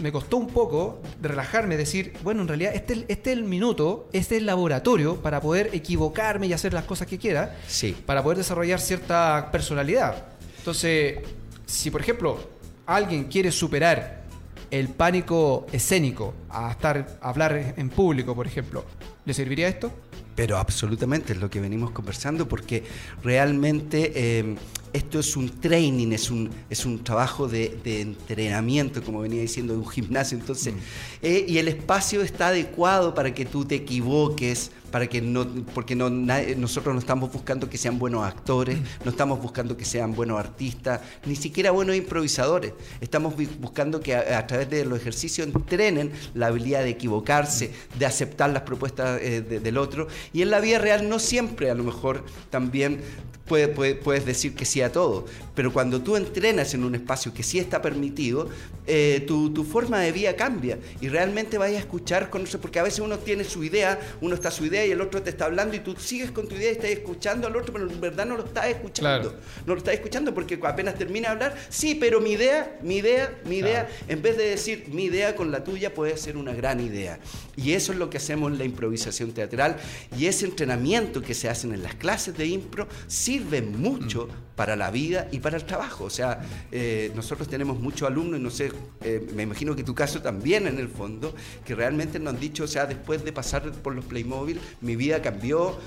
me 0.00 0.12
costó 0.12 0.36
un 0.36 0.48
poco 0.48 1.00
de 1.20 1.28
relajarme, 1.28 1.76
decir, 1.76 2.12
bueno, 2.22 2.42
en 2.42 2.48
realidad 2.48 2.72
este, 2.74 3.04
este 3.08 3.32
es 3.32 3.38
el 3.38 3.44
minuto, 3.44 4.08
este 4.12 4.36
es 4.36 4.40
el 4.40 4.46
laboratorio 4.46 5.16
para 5.16 5.40
poder 5.40 5.70
equivocarme 5.72 6.46
y 6.46 6.52
hacer 6.52 6.72
las 6.72 6.84
cosas 6.84 7.08
que 7.08 7.18
quiera, 7.18 7.56
sí. 7.66 7.96
para 8.06 8.22
poder 8.22 8.38
desarrollar 8.38 8.80
cierta 8.80 9.48
personalidad. 9.50 10.26
Entonces, 10.58 11.18
si 11.66 11.90
por 11.90 12.00
ejemplo 12.00 12.38
alguien 12.86 13.24
quiere 13.24 13.50
superar 13.50 14.25
el 14.70 14.88
pánico 14.88 15.66
escénico 15.72 16.34
a 16.50 16.70
estar 16.70 17.18
a 17.20 17.28
hablar 17.28 17.74
en 17.76 17.88
público, 17.88 18.34
por 18.34 18.46
ejemplo, 18.46 18.84
¿le 19.24 19.34
serviría 19.34 19.68
esto? 19.68 19.92
Pero 20.34 20.58
absolutamente 20.58 21.32
es 21.32 21.40
lo 21.40 21.48
que 21.48 21.60
venimos 21.60 21.92
conversando 21.92 22.46
porque 22.46 22.84
realmente 23.22 24.12
eh, 24.14 24.56
esto 24.92 25.18
es 25.18 25.36
un 25.36 25.48
training, 25.60 26.12
es 26.12 26.30
un, 26.30 26.50
es 26.70 26.86
un 26.86 27.02
trabajo 27.02 27.48
de, 27.48 27.80
entrenamiento, 27.84 29.02
como 29.02 29.20
venía 29.20 29.40
diciendo, 29.40 29.72
de 29.74 29.80
un 29.80 29.88
gimnasio. 29.88 30.38
Entonces, 30.38 30.74
mm. 30.74 30.78
eh, 31.22 31.44
y 31.48 31.58
el 31.58 31.68
espacio 31.68 32.22
está 32.22 32.48
adecuado 32.48 33.14
para 33.14 33.34
que 33.34 33.44
tú 33.44 33.64
te 33.64 33.74
equivoques, 33.74 34.70
para 34.96 35.08
que 35.08 35.20
no, 35.20 35.46
porque 35.74 35.94
no, 35.94 36.08
nosotros 36.08 36.94
no 36.94 36.98
estamos 36.98 37.30
buscando 37.30 37.68
que 37.68 37.76
sean 37.76 37.98
buenos 37.98 38.24
actores, 38.24 38.78
no 39.04 39.10
estamos 39.10 39.42
buscando 39.42 39.76
que 39.76 39.84
sean 39.84 40.14
buenos 40.14 40.40
artistas, 40.40 41.02
ni 41.26 41.36
siquiera 41.36 41.70
buenos 41.70 41.96
improvisadores. 41.96 42.72
Estamos 43.02 43.34
buscando 43.60 44.00
que 44.00 44.14
a, 44.14 44.46
través 44.46 44.70
de 44.70 44.86
los 44.86 44.98
ejercicios 44.98 45.48
entrenen 45.48 46.12
la 46.32 46.46
habilidad 46.46 46.82
de 46.82 46.88
equivocarse, 46.88 47.72
de 47.98 48.06
aceptar 48.06 48.48
las 48.48 48.62
propuestas 48.62 49.20
eh, 49.20 49.42
del 49.42 49.76
otro. 49.76 50.08
Y 50.32 50.40
en 50.40 50.50
la 50.50 50.60
vida 50.60 50.78
real 50.78 51.06
no 51.10 51.18
siempre 51.18 51.70
a 51.70 51.74
lo 51.74 51.84
mejor 51.84 52.24
también 52.48 53.02
puedes 53.44 54.24
decir 54.24 54.54
que 54.54 54.64
sí 54.64 54.80
a 54.80 54.90
todo, 54.90 55.26
pero 55.56 55.72
cuando 55.72 56.02
tú 56.02 56.16
entrenas 56.16 56.74
en 56.74 56.84
un 56.84 56.94
espacio 56.94 57.32
que 57.32 57.42
sí 57.42 57.58
está 57.58 57.80
permitido, 57.80 58.48
eh, 58.86 59.24
tu, 59.26 59.52
tu, 59.52 59.64
forma 59.64 59.98
de 60.00 60.12
vida 60.12 60.36
cambia 60.36 60.78
y 61.00 61.08
realmente 61.08 61.56
vas 61.56 61.70
a 61.70 61.78
escuchar 61.78 62.28
con 62.28 62.42
eso, 62.42 62.60
porque 62.60 62.78
a 62.78 62.82
veces 62.82 63.00
uno 63.00 63.18
tiene 63.18 63.42
su 63.42 63.64
idea, 63.64 63.98
uno 64.20 64.34
está 64.34 64.50
su 64.50 64.66
idea 64.66 64.84
y 64.86 64.90
el 64.90 65.00
otro 65.00 65.22
te 65.22 65.30
está 65.30 65.46
hablando 65.46 65.74
y 65.74 65.80
tú 65.80 65.96
sigues 65.96 66.30
con 66.30 66.46
tu 66.46 66.54
idea 66.54 66.68
y 66.68 66.72
estás 66.72 66.90
escuchando 66.90 67.46
al 67.46 67.56
otro, 67.56 67.72
pero 67.72 67.90
en 67.90 68.00
verdad 68.00 68.26
no 68.26 68.36
lo 68.36 68.44
estás 68.44 68.66
escuchando. 68.66 69.34
No 69.64 69.72
lo 69.72 69.78
estás 69.78 69.94
escuchando 69.94 70.34
porque 70.34 70.60
apenas 70.62 70.94
termina 70.96 71.28
de 71.28 71.32
hablar, 71.32 71.56
sí, 71.70 71.94
pero 71.94 72.20
mi 72.20 72.32
idea, 72.32 72.78
mi 72.82 72.98
idea, 72.98 73.34
mi 73.46 73.56
idea, 73.56 73.88
en 74.08 74.20
vez 74.20 74.36
de 74.36 74.50
decir 74.50 74.84
mi 74.92 75.04
idea 75.04 75.34
con 75.34 75.50
la 75.50 75.64
tuya 75.64 75.94
puede 75.94 76.18
ser 76.18 76.36
una 76.36 76.52
gran 76.52 76.80
idea. 76.80 77.18
Y 77.56 77.72
eso 77.72 77.92
es 77.92 77.98
lo 77.98 78.10
que 78.10 78.18
hacemos 78.18 78.52
en 78.52 78.58
la 78.58 78.64
improvisación 78.64 79.32
teatral 79.32 79.78
y 80.18 80.26
ese 80.26 80.44
entrenamiento 80.44 81.22
que 81.22 81.32
se 81.32 81.48
hacen 81.48 81.72
en 81.72 81.82
las 81.82 81.94
clases 81.94 82.36
de 82.36 82.46
impro 82.46 82.86
sirve 83.06 83.62
mucho 83.62 84.26
mm. 84.26 84.56
para 84.56 84.76
la 84.76 84.90
vida 84.90 85.28
y 85.32 85.38
para 85.38 85.45
el 85.54 85.64
trabajo. 85.64 86.04
O 86.04 86.10
sea, 86.10 86.40
eh, 86.72 87.12
nosotros 87.14 87.48
tenemos 87.48 87.78
muchos 87.78 88.08
alumnos 88.08 88.40
y 88.40 88.42
no 88.42 88.50
sé, 88.50 88.72
eh, 89.02 89.26
me 89.34 89.42
imagino 89.42 89.76
que 89.76 89.82
tu 89.82 89.94
caso 89.94 90.20
también 90.22 90.66
en 90.66 90.78
el 90.78 90.88
fondo, 90.88 91.34
que 91.64 91.74
realmente 91.74 92.18
nos 92.18 92.34
han 92.34 92.40
dicho, 92.40 92.64
o 92.64 92.68
sea, 92.68 92.86
después 92.86 93.24
de 93.24 93.32
pasar 93.32 93.70
por 93.72 93.94
los 93.94 94.04
Playmobil, 94.04 94.60
mi 94.80 94.96
vida 94.96 95.22
cambió. 95.22 95.78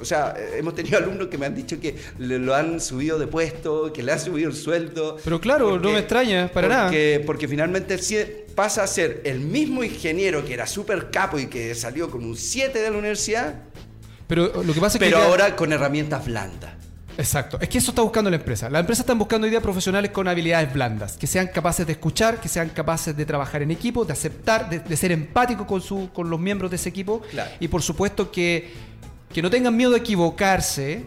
o 0.00 0.04
sea, 0.04 0.34
hemos 0.56 0.74
tenido 0.74 0.98
alumnos 0.98 1.28
que 1.28 1.38
me 1.38 1.46
han 1.46 1.54
dicho 1.54 1.80
que 1.80 1.96
le, 2.18 2.38
lo 2.38 2.54
han 2.54 2.80
subido 2.80 3.18
de 3.18 3.26
puesto, 3.26 3.92
que 3.92 4.02
le 4.02 4.12
han 4.12 4.20
subido 4.20 4.48
el 4.48 4.56
sueldo. 4.56 5.16
Pero 5.22 5.40
claro, 5.40 5.78
no 5.78 5.90
me 5.90 5.98
extraña, 5.98 6.50
para 6.52 6.68
nada. 6.68 6.92
Porque 7.26 7.48
finalmente 7.48 7.98
pasa 8.54 8.82
a 8.82 8.86
ser 8.88 9.20
el 9.24 9.38
mismo 9.38 9.84
ingeniero 9.84 10.44
que 10.44 10.52
era 10.52 10.66
súper 10.66 11.12
capo 11.12 11.38
y 11.38 11.46
que 11.46 11.76
salió 11.76 12.10
con 12.10 12.24
un 12.24 12.36
7 12.36 12.76
de 12.76 12.90
la 12.90 12.98
universidad. 12.98 13.54
Pero 14.26 14.62
lo 14.64 14.74
que 14.74 14.80
pasa 14.80 14.98
es 14.98 15.04
que. 15.04 15.10
Pero 15.10 15.18
ahora 15.18 15.54
con 15.54 15.72
herramientas 15.72 16.26
blandas. 16.26 16.87
Exacto. 17.18 17.58
Es 17.60 17.68
que 17.68 17.78
eso 17.78 17.90
está 17.90 18.02
buscando 18.02 18.30
la 18.30 18.36
empresa. 18.36 18.70
La 18.70 18.78
empresa 18.78 19.02
están 19.02 19.18
buscando 19.18 19.46
ideas 19.48 19.60
profesionales 19.60 20.12
con 20.12 20.28
habilidades 20.28 20.72
blandas, 20.72 21.16
que 21.16 21.26
sean 21.26 21.48
capaces 21.48 21.84
de 21.84 21.92
escuchar, 21.92 22.40
que 22.40 22.48
sean 22.48 22.68
capaces 22.68 23.16
de 23.16 23.26
trabajar 23.26 23.60
en 23.60 23.72
equipo, 23.72 24.04
de 24.04 24.12
aceptar, 24.12 24.70
de, 24.70 24.96
ser 24.96 25.10
empáticos 25.10 25.66
con, 25.66 25.82
su, 25.82 26.10
con 26.12 26.30
los 26.30 26.38
miembros 26.38 26.70
de 26.70 26.76
ese 26.76 26.88
equipo. 26.88 27.20
Y 27.58 27.66
por 27.66 27.82
supuesto 27.82 28.30
que, 28.30 28.72
que 29.34 29.42
no 29.42 29.50
tengan 29.50 29.76
miedo 29.76 29.90
de 29.90 29.98
equivocarse, 29.98 31.06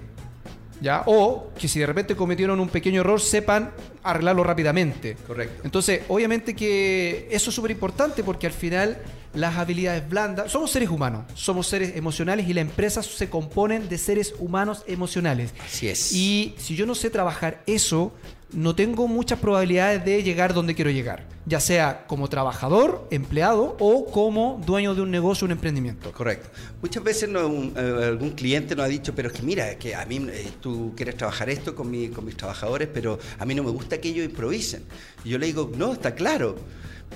¿ya? 0.82 1.04
O 1.06 1.50
que 1.58 1.70
si 1.70 1.80
de 1.80 1.86
repente 1.86 2.14
cometieron 2.14 2.60
un 2.60 2.68
pequeño 2.68 3.00
error, 3.00 3.22
sepan 3.22 3.72
arreglarlo 4.04 4.44
rápidamente. 4.44 5.16
Correcto. 5.26 5.62
Entonces, 5.64 6.02
obviamente 6.10 6.54
que 6.54 7.30
eso 7.32 7.52
es 7.52 7.56
súper 7.56 7.72
importante 7.72 8.22
porque 8.22 8.48
al 8.48 8.54
final 8.54 8.98
las 9.34 9.58
habilidades 9.58 10.08
blandas. 10.08 10.52
Somos 10.52 10.72
seres 10.72 10.90
humanos, 10.90 11.26
somos 11.36 11.68
seres 11.68 11.96
emocionales 11.96 12.48
y 12.48 12.54
las 12.54 12.64
empresas 12.64 13.06
se 13.06 13.30
componen 13.30 13.90
de 13.90 13.98
seres 13.98 14.34
humanos 14.40 14.84
emocionales. 14.88 15.54
Así 15.66 15.88
es. 15.88 16.12
Y 16.14 16.56
si 16.58 16.76
yo 16.76 16.86
no 16.86 16.96
sé 16.96 17.10
trabajar 17.10 17.62
eso, 17.66 18.14
no 18.54 18.76
tengo 18.76 19.08
muchas 19.08 19.40
probabilidades 19.40 20.04
de 20.04 20.24
llegar 20.24 20.54
donde 20.54 20.76
quiero 20.76 20.92
llegar, 20.92 21.26
ya 21.46 21.60
sea 21.60 22.06
como 22.08 22.28
trabajador, 22.28 23.08
empleado 23.12 23.78
o 23.80 24.06
como 24.06 24.62
dueño 24.66 24.94
de 24.94 25.02
un 25.02 25.12
negocio, 25.12 25.46
un 25.46 25.52
emprendimiento. 25.52 26.12
Correcto. 26.12 26.50
Muchas 26.82 27.04
veces 27.04 27.30
eh, 27.30 28.04
algún 28.04 28.32
cliente 28.32 28.76
nos 28.76 28.86
ha 28.86 28.90
dicho, 28.90 29.16
pero 29.16 29.30
es 29.30 29.34
que 29.34 29.44
mira, 29.44 29.78
que 29.78 29.96
a 29.96 30.06
mí 30.06 30.28
eh, 30.30 30.50
tú 30.60 30.94
quieres 30.96 31.16
trabajar 31.16 31.50
esto 31.50 31.76
con, 31.76 31.90
mi, 31.90 32.10
con 32.10 32.26
mis 32.26 32.36
trabajadores, 32.36 32.90
pero 32.94 33.20
a 33.40 33.46
mí 33.46 33.56
no 33.56 33.64
me 33.64 33.72
gusta 33.72 34.00
que 34.00 34.10
ellos 34.10 34.26
improvisen. 34.26 34.84
Y 35.24 35.30
yo 35.30 35.38
le 35.38 35.46
digo, 35.46 35.72
no, 35.78 35.94
está 35.94 36.14
claro. 36.14 36.56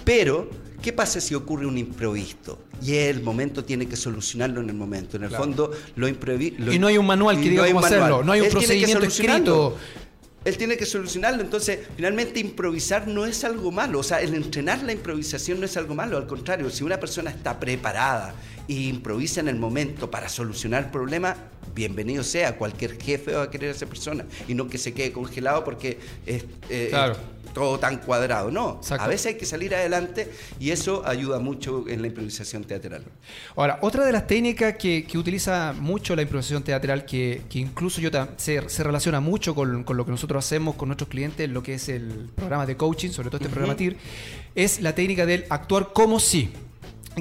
Pero, 0.03 0.49
¿qué 0.81 0.93
pasa 0.93 1.21
si 1.21 1.35
ocurre 1.35 1.65
un 1.65 1.77
improviso? 1.77 2.59
Y 2.81 2.95
el 2.95 3.21
momento 3.21 3.63
tiene 3.63 3.87
que 3.87 3.95
solucionarlo 3.95 4.61
en 4.61 4.69
el 4.69 4.75
momento. 4.75 5.17
En 5.17 5.23
el 5.23 5.31
fondo, 5.31 5.71
lo 5.95 6.07
improviso. 6.07 6.71
Y 6.71 6.79
no 6.79 6.87
hay 6.87 6.97
un 6.97 7.05
manual 7.05 7.41
que 7.41 7.49
diga 7.49 7.67
cómo 7.67 7.85
hacerlo, 7.85 8.23
no 8.23 8.31
hay 8.31 8.41
un 8.41 8.49
procedimiento 8.49 9.05
escrito. 9.05 9.77
Él 10.45 10.57
tiene 10.57 10.77
que 10.77 10.85
solucionarlo. 10.85 11.41
Entonces, 11.41 11.79
finalmente, 11.95 12.39
improvisar 12.39 13.07
no 13.07 13.25
es 13.25 13.43
algo 13.43 13.71
malo. 13.71 13.99
O 13.99 14.03
sea, 14.03 14.21
el 14.21 14.35
entrenar 14.35 14.83
la 14.83 14.91
improvisación 14.91 15.59
no 15.59 15.65
es 15.65 15.75
algo 15.75 15.95
malo. 15.95 16.17
Al 16.17 16.27
contrario, 16.27 16.69
si 16.69 16.83
una 16.83 16.99
persona 16.99 17.31
está 17.31 17.59
preparada 17.59 18.35
e 18.67 18.73
improvisa 18.73 19.39
en 19.39 19.47
el 19.47 19.55
momento 19.55 20.11
para 20.11 20.29
solucionar 20.29 20.83
el 20.83 20.91
problema, 20.91 21.35
bienvenido 21.73 22.23
sea. 22.23 22.57
Cualquier 22.57 23.01
jefe 23.01 23.33
va 23.33 23.43
a 23.43 23.49
querer 23.49 23.69
a 23.69 23.71
esa 23.71 23.87
persona. 23.87 24.23
Y 24.47 24.53
no 24.53 24.67
que 24.67 24.77
se 24.77 24.93
quede 24.93 25.11
congelado 25.11 25.63
porque 25.63 25.97
es. 26.27 26.45
Eh, 26.69 26.89
claro 26.91 27.15
todo 27.55 27.79
tan 27.79 27.97
cuadrado. 27.97 28.51
No, 28.51 28.81
a 28.99 29.07
veces 29.07 29.27
hay 29.27 29.35
que 29.35 29.45
salir 29.45 29.73
adelante 29.73 30.29
y 30.59 30.71
eso 30.71 31.01
ayuda 31.07 31.39
mucho 31.39 31.85
en 31.87 32.01
la 32.01 32.07
improvisación 32.07 32.65
teatral. 32.65 33.03
Ahora, 33.55 33.79
otra 33.81 34.05
de 34.05 34.11
las 34.11 34.27
técnicas 34.27 34.75
que, 34.75 35.07
utiliza 35.15 35.73
mucho 35.79 36.15
la 36.15 36.21
improvisación 36.21 36.61
teatral, 36.61 37.05
que, 37.05 37.41
incluso 37.53 38.01
yo 38.01 38.09
se, 38.35 38.69
se, 38.69 38.83
relaciona 38.83 39.21
mucho 39.21 39.55
con, 39.55 39.85
lo 39.87 40.05
que 40.05 40.11
nosotros 40.11 40.45
hacemos 40.45 40.75
con 40.75 40.89
nuestros 40.89 41.09
clientes, 41.09 41.49
lo 41.49 41.63
que 41.63 41.75
es 41.75 41.87
el 41.87 42.29
programa 42.35 42.65
de 42.65 42.75
coaching, 42.75 43.09
sobre 43.09 43.29
todo 43.29 43.37
este 43.37 43.49
programa 43.49 43.77
TIR, 43.77 43.95
es 44.53 44.81
la 44.81 44.93
técnica 44.93 45.25
del 45.25 45.45
actuar 45.49 45.93
como 45.93 46.19
si. 46.19 46.51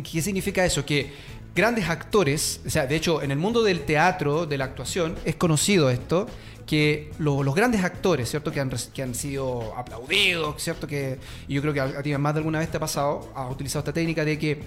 ¿Qué 0.03 0.21
significa 0.21 0.65
eso? 0.65 0.85
Que 0.85 1.13
grandes 1.55 1.89
actores, 1.89 2.61
o 2.67 2.71
sea, 2.71 2.89
de 2.89 2.97
hecho, 2.97 3.23
en 3.23 3.31
el 3.31 3.39
mundo 3.39 3.63
del 3.63 3.85
teatro, 3.85 4.47
de 4.47 4.59
la 4.59 4.65
actuación, 4.65 5.15
es 5.25 5.37
conocido 5.37 5.91
esto, 5.91 6.27
que 6.67 7.11
los 7.19 7.55
grandes 7.55 7.85
actores, 7.85 8.29
¿cierto? 8.31 8.51
Que 8.51 8.61
han, 8.61 8.71
que 8.71 9.03
han 9.03 9.15
sido 9.15 9.75
aplaudidos, 9.77 10.63
¿cierto? 10.63 10.87
Que, 10.87 11.19
y 11.47 11.55
yo 11.55 11.63
creo 11.63 11.75
que 11.75 11.81
a, 11.81 12.03
ti 12.03 12.17
más 12.17 12.35
de 12.35 12.39
alguna 12.39 12.59
vez 12.59 12.71
te 12.71 12.79
ha 12.79 12.81
pasado, 12.81 13.31
has 13.35 13.51
utilizado 13.51 13.81
esta 13.81 13.93
técnica 13.93 14.25
de 14.25 14.39
que 14.39 14.63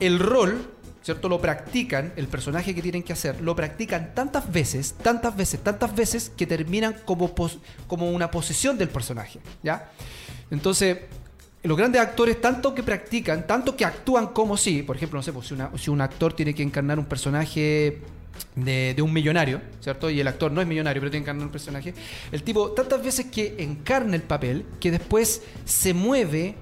el 0.00 0.18
rol, 0.18 0.70
¿cierto? 1.02 1.28
Lo 1.28 1.40
practican, 1.40 2.12
el 2.16 2.28
personaje 2.28 2.74
que 2.74 2.82
tienen 2.82 3.02
que 3.02 3.12
hacer, 3.12 3.40
lo 3.40 3.56
practican 3.56 4.14
tantas 4.14 4.52
veces, 4.52 4.94
tantas 5.02 5.36
veces, 5.36 5.60
tantas 5.60 5.94
veces, 5.94 6.30
que 6.36 6.46
terminan 6.46 6.96
como, 7.04 7.32
una 8.06 8.30
posesión 8.30 8.76
del 8.76 8.88
personaje, 8.88 9.40
¿ya? 9.62 9.90
Entonces, 10.50 10.98
los 11.62 11.78
grandes 11.78 12.02
actores, 12.02 12.40
tanto 12.40 12.74
que 12.74 12.82
practican, 12.82 13.46
tanto 13.46 13.76
que 13.76 13.84
actúan 13.84 14.28
como 14.28 14.56
si, 14.56 14.82
por 14.82 14.96
ejemplo, 14.96 15.18
no 15.18 15.22
sé, 15.22 15.32
pues 15.32 15.54
si 15.76 15.90
un 15.90 16.00
actor 16.00 16.34
tiene 16.34 16.54
que 16.54 16.62
encarnar 16.62 16.98
un 16.98 17.06
personaje 17.06 18.02
de, 18.54 19.00
un 19.02 19.12
millonario, 19.12 19.60
¿cierto? 19.80 20.10
Y 20.10 20.20
el 20.20 20.28
actor 20.28 20.52
no 20.52 20.60
es 20.60 20.66
millonario, 20.66 21.00
pero 21.00 21.10
tiene 21.10 21.24
que 21.24 21.30
encarnar 21.30 21.46
un 21.46 21.52
personaje. 21.52 21.94
El 22.30 22.42
tipo, 22.42 22.70
tantas 22.72 23.02
veces 23.02 23.26
que 23.26 23.56
encarna 23.58 24.16
el 24.16 24.22
papel, 24.22 24.64
que 24.80 24.90
después 24.90 25.42
se 25.64 25.94
mueve, 25.94 26.56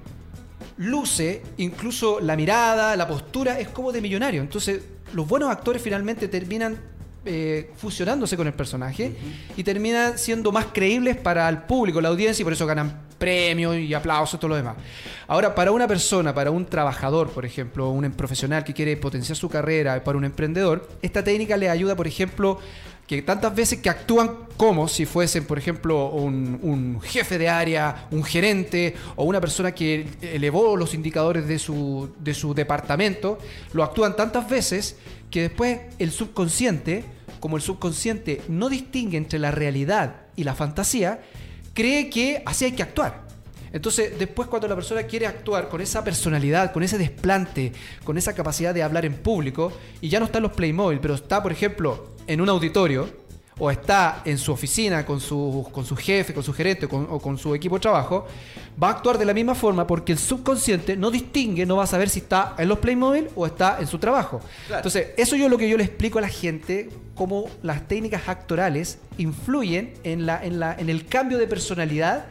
luce, 0.77 1.41
incluso 1.57 2.19
la 2.19 2.35
mirada, 2.35 2.95
la 2.95 3.07
postura, 3.07 3.59
es 3.59 3.69
como 3.69 3.91
de 3.91 4.01
millonario. 4.01 4.41
Entonces, 4.41 4.81
los 5.13 5.27
buenos 5.27 5.49
actores 5.49 5.81
finalmente 5.81 6.27
terminan 6.27 6.77
eh, 7.25 7.71
fusionándose 7.75 8.35
con 8.35 8.47
el 8.47 8.53
personaje 8.53 9.15
y 9.55 9.63
terminan 9.63 10.17
siendo 10.17 10.51
más 10.51 10.67
creíbles 10.73 11.17
para 11.17 11.47
el 11.49 11.59
público, 11.63 12.01
la 12.01 12.09
audiencia, 12.09 12.41
y 12.41 12.45
por 12.45 12.53
eso 12.53 12.65
ganan 12.65 13.10
premios 13.21 13.77
y 13.77 13.93
aplausos, 13.93 14.39
todo 14.39 14.49
lo 14.49 14.55
demás. 14.55 14.77
Ahora, 15.27 15.53
para 15.53 15.71
una 15.71 15.87
persona, 15.87 16.33
para 16.33 16.49
un 16.49 16.65
trabajador, 16.65 17.29
por 17.29 17.45
ejemplo, 17.45 17.91
un 17.91 18.09
profesional 18.13 18.63
que 18.63 18.73
quiere 18.73 18.97
potenciar 18.97 19.37
su 19.37 19.47
carrera, 19.47 20.03
para 20.03 20.17
un 20.17 20.25
emprendedor, 20.25 20.89
esta 21.03 21.23
técnica 21.23 21.55
le 21.55 21.69
ayuda, 21.69 21.95
por 21.95 22.07
ejemplo, 22.07 22.59
que 23.05 23.21
tantas 23.21 23.53
veces 23.53 23.79
que 23.79 23.91
actúan 23.91 24.31
como 24.57 24.87
si 24.87 25.05
fuesen, 25.05 25.45
por 25.45 25.59
ejemplo, 25.59 26.07
un, 26.09 26.99
jefe 27.03 27.37
de 27.37 27.47
área, 27.47 28.07
un 28.09 28.23
gerente 28.23 28.95
o 29.15 29.25
una 29.25 29.39
persona 29.39 29.71
que 29.71 30.07
elevó 30.21 30.75
los 30.75 30.95
indicadores 30.95 31.47
de 31.47 31.59
su, 31.59 32.09
de 32.19 32.33
su 32.33 32.55
departamento, 32.55 33.37
lo 33.73 33.83
actúan 33.83 34.15
tantas 34.15 34.49
veces 34.49 34.95
que 35.29 35.43
después 35.43 35.79
el 35.99 36.11
subconsciente, 36.11 37.05
como 37.39 37.55
el 37.55 37.61
subconsciente 37.61 38.41
no 38.47 38.67
distingue 38.67 39.17
entre 39.17 39.37
la 39.37 39.51
realidad 39.51 40.21
y 40.35 40.43
la 40.43 40.55
fantasía, 40.55 41.21
cree 41.73 42.09
que 42.09 42.41
así 42.45 42.65
hay 42.65 42.71
que 42.73 42.83
actuar. 42.83 43.21
Entonces, 43.73 44.19
después 44.19 44.49
cuando 44.49 44.67
la 44.67 44.75
persona 44.75 45.03
quiere 45.03 45.27
actuar 45.27 45.69
con 45.69 45.79
esa 45.79 46.03
personalidad, 46.03 46.73
con 46.73 46.83
ese 46.83 46.97
desplante, 46.97 47.71
con 48.03 48.17
esa 48.17 48.35
capacidad 48.35 48.73
de 48.73 48.83
hablar 48.83 49.05
en 49.05 49.13
público, 49.13 49.71
y 50.01 50.09
ya 50.09 50.19
no 50.19 50.25
está 50.25 50.39
en 50.39 50.43
los 50.43 50.53
Playmobil, 50.53 50.99
pero 50.99 51.15
está, 51.15 51.41
por 51.41 51.51
ejemplo, 51.51 52.11
en 52.27 52.41
un 52.41 52.49
auditorio, 52.49 53.20
o 53.59 53.69
está 53.69 54.21
en 54.25 54.37
su 54.37 54.51
oficina 54.51 55.05
con 55.05 55.19
su, 55.19 55.67
con 55.71 55.85
su 55.85 55.95
jefe, 55.95 56.33
con 56.33 56.43
su 56.43 56.53
gerente 56.53 56.87
o 56.91 57.19
con 57.19 57.37
su 57.37 57.53
equipo 57.53 57.75
de 57.75 57.81
trabajo, 57.81 58.25
va 58.81 58.89
a 58.89 58.91
actuar 58.91 59.17
de 59.17 59.25
la 59.25 59.33
misma 59.33 59.55
forma 59.55 59.85
porque 59.85 60.11
el 60.11 60.17
subconsciente 60.17 60.95
no 60.97 61.11
distingue, 61.11 61.65
no 61.65 61.77
va 61.77 61.83
a 61.83 61.87
saber 61.87 62.09
si 62.09 62.19
está 62.19 62.55
en 62.57 62.67
los 62.67 62.79
Playmobil 62.79 63.29
o 63.35 63.45
está 63.45 63.77
en 63.79 63.87
su 63.87 63.99
trabajo. 63.99 64.41
Entonces, 64.73 65.09
eso 65.17 65.35
yo 65.35 65.49
lo 65.49 65.57
que 65.57 65.69
yo 65.69 65.77
le 65.77 65.83
explico 65.83 66.17
a 66.17 66.21
la 66.21 66.29
gente, 66.29 66.89
cómo 67.15 67.47
las 67.61 67.87
técnicas 67.87 68.27
actorales 68.27 68.99
influyen 69.17 69.93
en, 70.03 70.25
la, 70.25 70.43
en, 70.43 70.59
la, 70.59 70.73
en 70.73 70.89
el 70.89 71.05
cambio 71.05 71.37
de 71.37 71.47
personalidad 71.47 72.25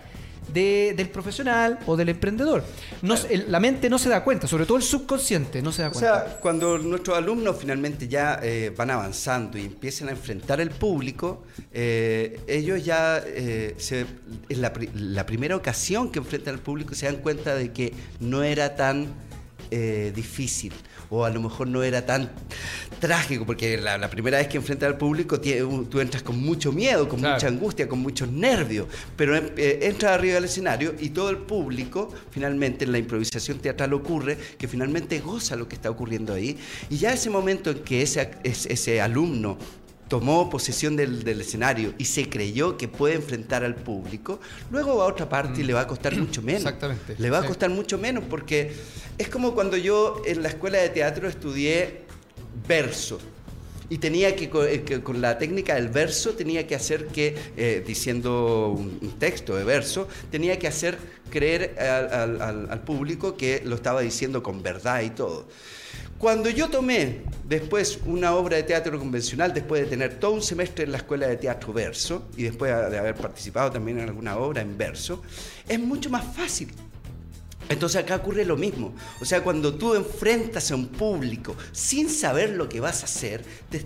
del 0.53 1.09
profesional 1.11 1.79
o 1.87 1.97
del 1.97 2.09
emprendedor. 2.09 2.65
No, 3.03 3.15
la 3.49 3.61
mente 3.61 3.89
no 3.89 3.99
se 3.99 4.09
da 4.09 4.25
cuenta, 4.25 4.47
sobre 4.47 4.67
todo 4.67 4.77
el 4.77 4.83
subconsciente 4.83 5.63
no 5.63 5.73
se 5.73 5.83
da 5.83 5.91
cuenta. 5.91 6.15
O 6.15 6.27
sea, 6.27 6.41
cuando 6.41 6.79
nuestros 6.79 7.17
alumnos 7.17 7.57
finalmente 7.59 8.09
ya 8.09 8.41
eh, 8.43 8.73
van 8.77 8.91
avanzando 8.91 9.59
y 9.59 9.63
empiezan 9.67 10.09
a 10.09 10.13
enfrentar 10.13 10.61
el 10.61 10.71
público, 10.71 11.45
eh, 11.73 12.41
ellos 12.47 12.85
ya, 12.85 13.23
eh, 13.25 13.77
es 13.77 14.59
la, 14.59 14.73
la, 14.95 15.27
primera 15.27 15.57
ocasión 15.57 16.11
que 16.11 16.19
enfrentan 16.19 16.55
al 16.55 16.61
público, 16.61 16.95
se 16.95 17.07
dan 17.07 17.17
cuenta 17.17 17.55
de 17.55 17.73
que 17.73 17.93
no 18.19 18.43
era 18.43 18.75
tan 18.75 19.09
difícil 19.71 20.73
o 21.11 21.25
a 21.25 21.31
lo 21.31 21.41
mejor 21.43 21.67
no 21.67 21.83
era 21.83 22.07
tan 22.07 22.31
trágico, 23.01 23.45
porque 23.45 23.77
la, 23.77 24.09
primera 24.09 24.39
vez 24.39 24.49
que 24.49 24.57
enfrentas 24.57 24.87
al 24.87 24.97
público 24.97 25.41
tú 25.41 26.01
entras 26.01 26.23
con 26.23 26.39
mucho 26.39 26.73
miedo, 26.73 27.09
con 27.09 27.21
mucha 27.21 27.49
angustia, 27.49 27.89
con 27.89 27.99
muchos 27.99 28.29
nervios, 28.29 28.87
pero 29.17 29.37
eh, 29.37 29.79
entras 29.83 30.13
arriba 30.13 30.35
del 30.35 30.45
escenario 30.45 30.95
y 30.99 31.11
todo 31.11 31.31
el 31.31 31.39
público, 31.39 32.13
finalmente 32.31 32.85
en 32.85 32.93
la 32.93 32.99
improvisación 32.99 33.59
teatral 33.59 33.93
ocurre 33.93 34.39
que 34.57 34.69
finalmente 34.69 35.19
goza 35.19 35.57
lo 35.57 35.69
que 35.69 35.75
está 35.75 35.91
ocurriendo 35.91 36.33
ahí, 36.33 36.57
y 36.89 36.97
ya 36.97 37.13
ese 37.13 37.29
momento 37.29 37.71
en 37.71 37.81
que 37.81 38.03
ese, 38.03 38.31
ese 38.45 39.01
alumno 39.01 39.59
tomó 40.11 40.51
posesión 40.51 40.97
del, 40.97 41.25
escenario 41.41 41.95
y 41.97 42.05
se 42.05 42.29
creyó 42.29 42.77
que 42.77 42.89
puede 42.89 43.15
enfrentar 43.15 43.63
al 43.63 43.77
público, 43.77 44.41
luego 44.73 44.97
va 44.97 45.05
a 45.05 45.07
otra 45.07 45.29
parte 45.29 45.61
y 45.61 45.65
le 45.65 45.73
va 45.73 45.83
a 45.83 45.87
costar 45.87 46.17
mucho 46.17 46.43
menos. 46.43 46.63
Exactamente. 46.63 47.15
Le 47.17 47.31
va 47.31 47.39
a 47.39 47.47
costar 47.47 47.71
mucho 47.71 47.97
menos 47.97 48.25
porque 48.29 48.73
es 49.17 49.29
como 49.29 49.55
cuando 49.55 49.77
yo 49.77 50.21
en 50.27 50.43
la 50.43 50.49
escuela 50.49 50.79
de 50.79 50.89
teatro 50.89 51.29
estudié 51.29 52.03
verso. 52.67 53.21
Y 53.89 53.99
tenía 53.99 54.35
que, 54.35 54.51
eh, 54.53 55.01
con 55.01 55.21
la 55.21 55.39
técnica 55.39 55.77
del 55.77 55.89
verso, 55.89 56.31
tenía 56.31 56.67
que 56.67 56.75
hacer 56.75 57.07
que, 57.07 57.37
eh, 57.57 57.83
diciendo 57.87 58.75
un 58.77 59.17
texto 59.19 59.57
de 59.57 59.65
verso, 59.65 60.09
tenía 60.31 60.59
que 60.59 60.67
hacer 60.67 60.99
creer 61.29 61.77
al 61.79 62.83
público 62.83 63.37
que 63.37 63.63
lo 63.65 63.77
estaba 63.77 64.01
diciendo 64.01 64.43
con 64.43 64.63
verdad 64.63 65.03
y 65.03 65.11
todo. 65.11 65.47
Cuando 66.21 66.51
yo 66.51 66.69
tomé 66.69 67.23
después 67.49 67.99
una 68.05 68.35
obra 68.35 68.59
de 68.59 68.65
teatro 68.65 68.99
convencional, 68.99 69.55
después 69.55 69.81
de 69.81 69.87
tener 69.89 70.21
todo 70.21 70.33
un 70.33 70.43
semestre 70.43 70.85
en 70.85 70.93
la 70.93 70.99
escuela 70.99 71.27
de 71.27 71.39
teatro 71.39 71.73
verso 71.73 72.29
y 72.37 72.43
después 72.43 72.71
de 72.91 72.99
haber 72.99 73.15
participado 73.15 73.73
también 73.73 74.01
en 74.01 74.09
alguna 74.11 74.37
obra 74.37 74.61
en 74.61 74.77
verso, 74.77 75.23
es 75.67 75.81
mucho 75.81 76.11
más 76.11 76.23
fácil 76.37 76.69
entonces 77.71 78.03
acá 78.03 78.17
ocurre 78.17 78.45
lo 78.45 78.57
mismo. 78.57 78.93
O 79.21 79.25
sea, 79.25 79.45
cuando 79.45 79.75
tú 79.75 79.95
enfrentas 79.95 80.73
a 80.73 80.75
un 80.75 80.89
público 80.89 81.55
sin 81.71 82.11
saber 82.11 82.51
lo 82.51 82.69
que 82.69 82.81
vas 82.81 83.03
a 83.03 83.05
hacer, 83.05 83.45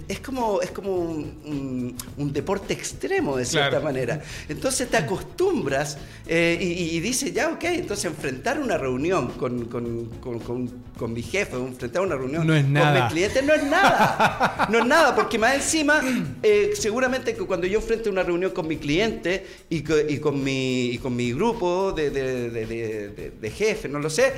es 0.09 0.21
como, 0.21 0.63
es 0.63 0.71
como 0.71 0.97
un, 0.97 1.95
deporte 2.33 2.73
extremo 2.73 3.37
de 3.37 3.45
cierta 3.45 3.81
manera. 3.81 4.23
Entonces 4.49 4.89
te 4.89 4.97
acostumbras 4.97 5.99
eh, 6.27 6.57
y, 6.59 6.99
dices, 7.01 7.35
ya, 7.35 7.51
ok, 7.51 7.65
entonces 7.65 8.07
enfrentar 8.07 8.59
una 8.59 8.79
reunión 8.79 9.29
con, 9.33 9.67
con, 9.67 11.13
mi 11.13 11.23
jefe, 11.23 11.57
enfrentar 11.57 12.03
una 12.03 12.17
reunión 12.17 12.47
con 12.47 12.95
mi 12.95 13.09
cliente 13.11 13.43
no 13.43 13.53
es 13.53 13.65
nada. 13.65 14.67
No 14.71 14.79
es 14.79 14.87
nada, 14.87 15.15
porque 15.15 15.39
más 15.39 15.57
encima, 15.57 16.01
eh, 16.43 16.73
seguramente 16.75 17.35
que 17.35 17.45
cuando 17.45 17.67
yo 17.67 17.81
enfrente 17.81 18.09
una 18.09 18.23
reunión 18.23 18.53
con 18.53 18.67
mi 18.67 18.79
cliente 18.79 19.47
y, 19.69 19.83
con, 19.83 20.43
mi, 20.43 20.87
y 20.87 20.99
con 20.99 21.15
mi 21.15 21.33
grupo 21.33 21.93
de, 21.93 22.09
de, 22.09 22.49
de, 22.49 23.33
de 23.41 23.51
jefes, 23.51 23.74
no 23.89 23.99
lo 23.99 24.11
sé. 24.11 24.33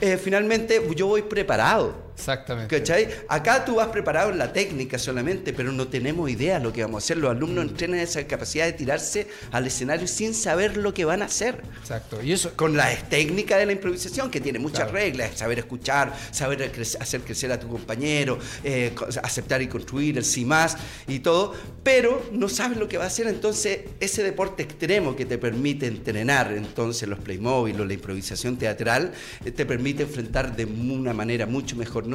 Eh, 0.00 0.16
finalmente 0.16 0.82
yo 0.94 1.06
voy 1.06 1.22
preparado. 1.22 2.05
Exactamente. 2.16 2.78
¿Cachai? 2.78 3.08
Acá 3.28 3.64
tú 3.64 3.76
vas 3.76 3.88
preparado 3.88 4.30
en 4.30 4.38
la 4.38 4.52
técnica 4.52 4.98
solamente, 4.98 5.52
pero 5.52 5.70
no 5.70 5.88
tenemos 5.88 6.30
idea 6.30 6.58
de 6.58 6.64
lo 6.64 6.72
que 6.72 6.82
vamos 6.82 7.02
a 7.02 7.04
hacer. 7.04 7.18
Los 7.18 7.30
alumnos 7.30 7.64
mm. 7.64 7.68
entrenan 7.68 8.00
esa 8.00 8.26
capacidad 8.26 8.64
de 8.64 8.72
tirarse 8.72 9.26
al 9.52 9.66
escenario 9.66 10.06
sin 10.06 10.32
saber 10.34 10.78
lo 10.78 10.94
que 10.94 11.04
van 11.04 11.20
a 11.22 11.26
hacer. 11.26 11.62
Exacto. 11.78 12.22
Y 12.22 12.32
eso 12.32 12.56
con 12.56 12.76
la 12.76 12.88
técnica 13.08 13.58
de 13.58 13.66
la 13.66 13.72
improvisación, 13.72 14.30
que 14.30 14.40
tiene 14.40 14.58
muchas 14.58 14.90
reglas, 14.90 15.36
saber 15.36 15.58
escuchar, 15.58 16.14
saber 16.30 16.72
hacer 17.00 17.20
crecer 17.20 17.52
a 17.52 17.60
tu 17.60 17.68
compañero, 17.68 18.38
eh, 18.64 18.94
aceptar 19.22 19.60
y 19.60 19.68
construir, 19.68 20.16
el 20.16 20.24
sí 20.24 20.44
más 20.44 20.76
y 21.06 21.18
todo, 21.18 21.54
pero 21.82 22.26
no 22.32 22.48
sabes 22.48 22.78
lo 22.78 22.88
que 22.88 22.96
va 22.96 23.04
a 23.04 23.08
hacer. 23.08 23.26
Entonces, 23.26 23.80
ese 24.00 24.22
deporte 24.22 24.62
extremo 24.62 25.14
que 25.14 25.26
te 25.26 25.36
permite 25.36 25.86
entrenar, 25.86 26.52
entonces 26.52 27.08
los 27.08 27.18
Playmobil 27.18 27.78
o 27.78 27.84
la 27.84 27.92
improvisación 27.92 28.56
teatral, 28.56 29.12
eh, 29.44 29.50
te 29.50 29.66
permite 29.66 30.04
enfrentar 30.04 30.56
de 30.56 30.64
una 30.64 31.12
manera 31.12 31.46
mucho 31.46 31.76
mejor 31.76 32.05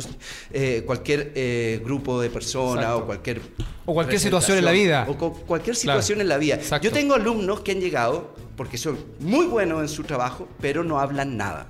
eh, 0.51 0.83
cualquier 0.85 1.31
eh, 1.35 1.81
grupo 1.83 2.21
de 2.21 2.29
personas 2.29 2.91
o 2.91 3.05
cualquier... 3.05 3.41
O 3.85 3.93
cualquier 3.93 4.19
situación 4.19 4.57
en 4.57 4.65
la 4.65 4.71
vida. 4.71 5.05
O 5.09 5.33
cualquier 5.33 5.75
situación 5.75 6.21
en 6.21 6.27
la 6.27 6.37
vida. 6.37 6.59
Yo 6.81 6.91
tengo 6.91 7.15
alumnos 7.15 7.61
que 7.61 7.71
han 7.71 7.79
llegado 7.79 8.35
porque 8.55 8.77
son 8.77 8.97
muy 9.19 9.47
buenos 9.47 9.81
en 9.81 9.89
su 9.89 10.03
trabajo, 10.03 10.47
pero 10.59 10.83
no 10.83 10.99
hablan 10.99 11.37
nada. 11.37 11.67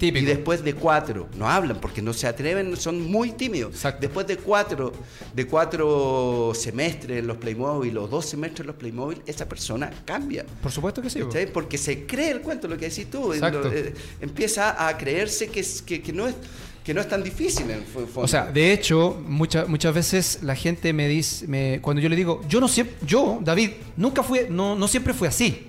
Y 0.00 0.24
después 0.24 0.64
de 0.64 0.74
cuatro, 0.74 1.28
no 1.36 1.48
hablan 1.48 1.78
porque 1.78 2.00
no 2.00 2.12
se 2.12 2.26
atreven, 2.26 2.76
son 2.76 3.10
muy 3.10 3.32
tímidos. 3.32 3.82
Después 4.00 4.26
de 4.26 4.38
cuatro, 4.38 4.92
de 5.34 5.46
cuatro 5.46 6.52
semestres 6.54 7.18
en 7.18 7.26
los 7.26 7.36
Playmobil 7.36 7.96
o 7.98 8.06
dos 8.08 8.26
semestres 8.26 8.60
en 8.60 8.66
los 8.68 8.76
Playmobil, 8.76 9.20
esa 9.26 9.46
persona 9.46 9.90
cambia. 10.04 10.46
Por 10.62 10.72
supuesto 10.72 11.02
que 11.02 11.10
sí. 11.10 11.20
Porque 11.52 11.76
se 11.76 12.06
cree 12.06 12.30
el 12.30 12.40
cuento, 12.40 12.66
lo 12.66 12.78
que 12.78 12.88
decís 12.88 13.10
tú. 13.10 13.34
Eh, 13.34 13.94
empieza 14.20 14.88
a 14.88 14.96
creerse 14.96 15.48
que, 15.48 15.62
que 16.02 16.12
no 16.12 16.26
es 16.28 16.34
que 16.84 16.94
no 16.94 17.00
es 17.00 17.08
tan 17.08 17.22
difícil 17.22 17.70
en 17.70 17.78
el 17.78 17.84
O 18.14 18.26
sea, 18.26 18.46
de 18.46 18.72
hecho, 18.72 19.22
muchas 19.26 19.68
muchas 19.68 19.94
veces 19.94 20.38
la 20.42 20.54
gente 20.54 20.92
me 20.92 21.08
dice, 21.08 21.46
me, 21.46 21.80
cuando 21.80 22.00
yo 22.00 22.08
le 22.08 22.16
digo, 22.16 22.40
yo 22.48 22.60
no 22.60 22.68
siempre, 22.68 22.96
yo, 23.06 23.38
David, 23.42 23.70
nunca 23.96 24.22
fui, 24.22 24.40
no, 24.48 24.74
no 24.74 24.88
siempre 24.88 25.12
fui 25.12 25.28
así. 25.28 25.68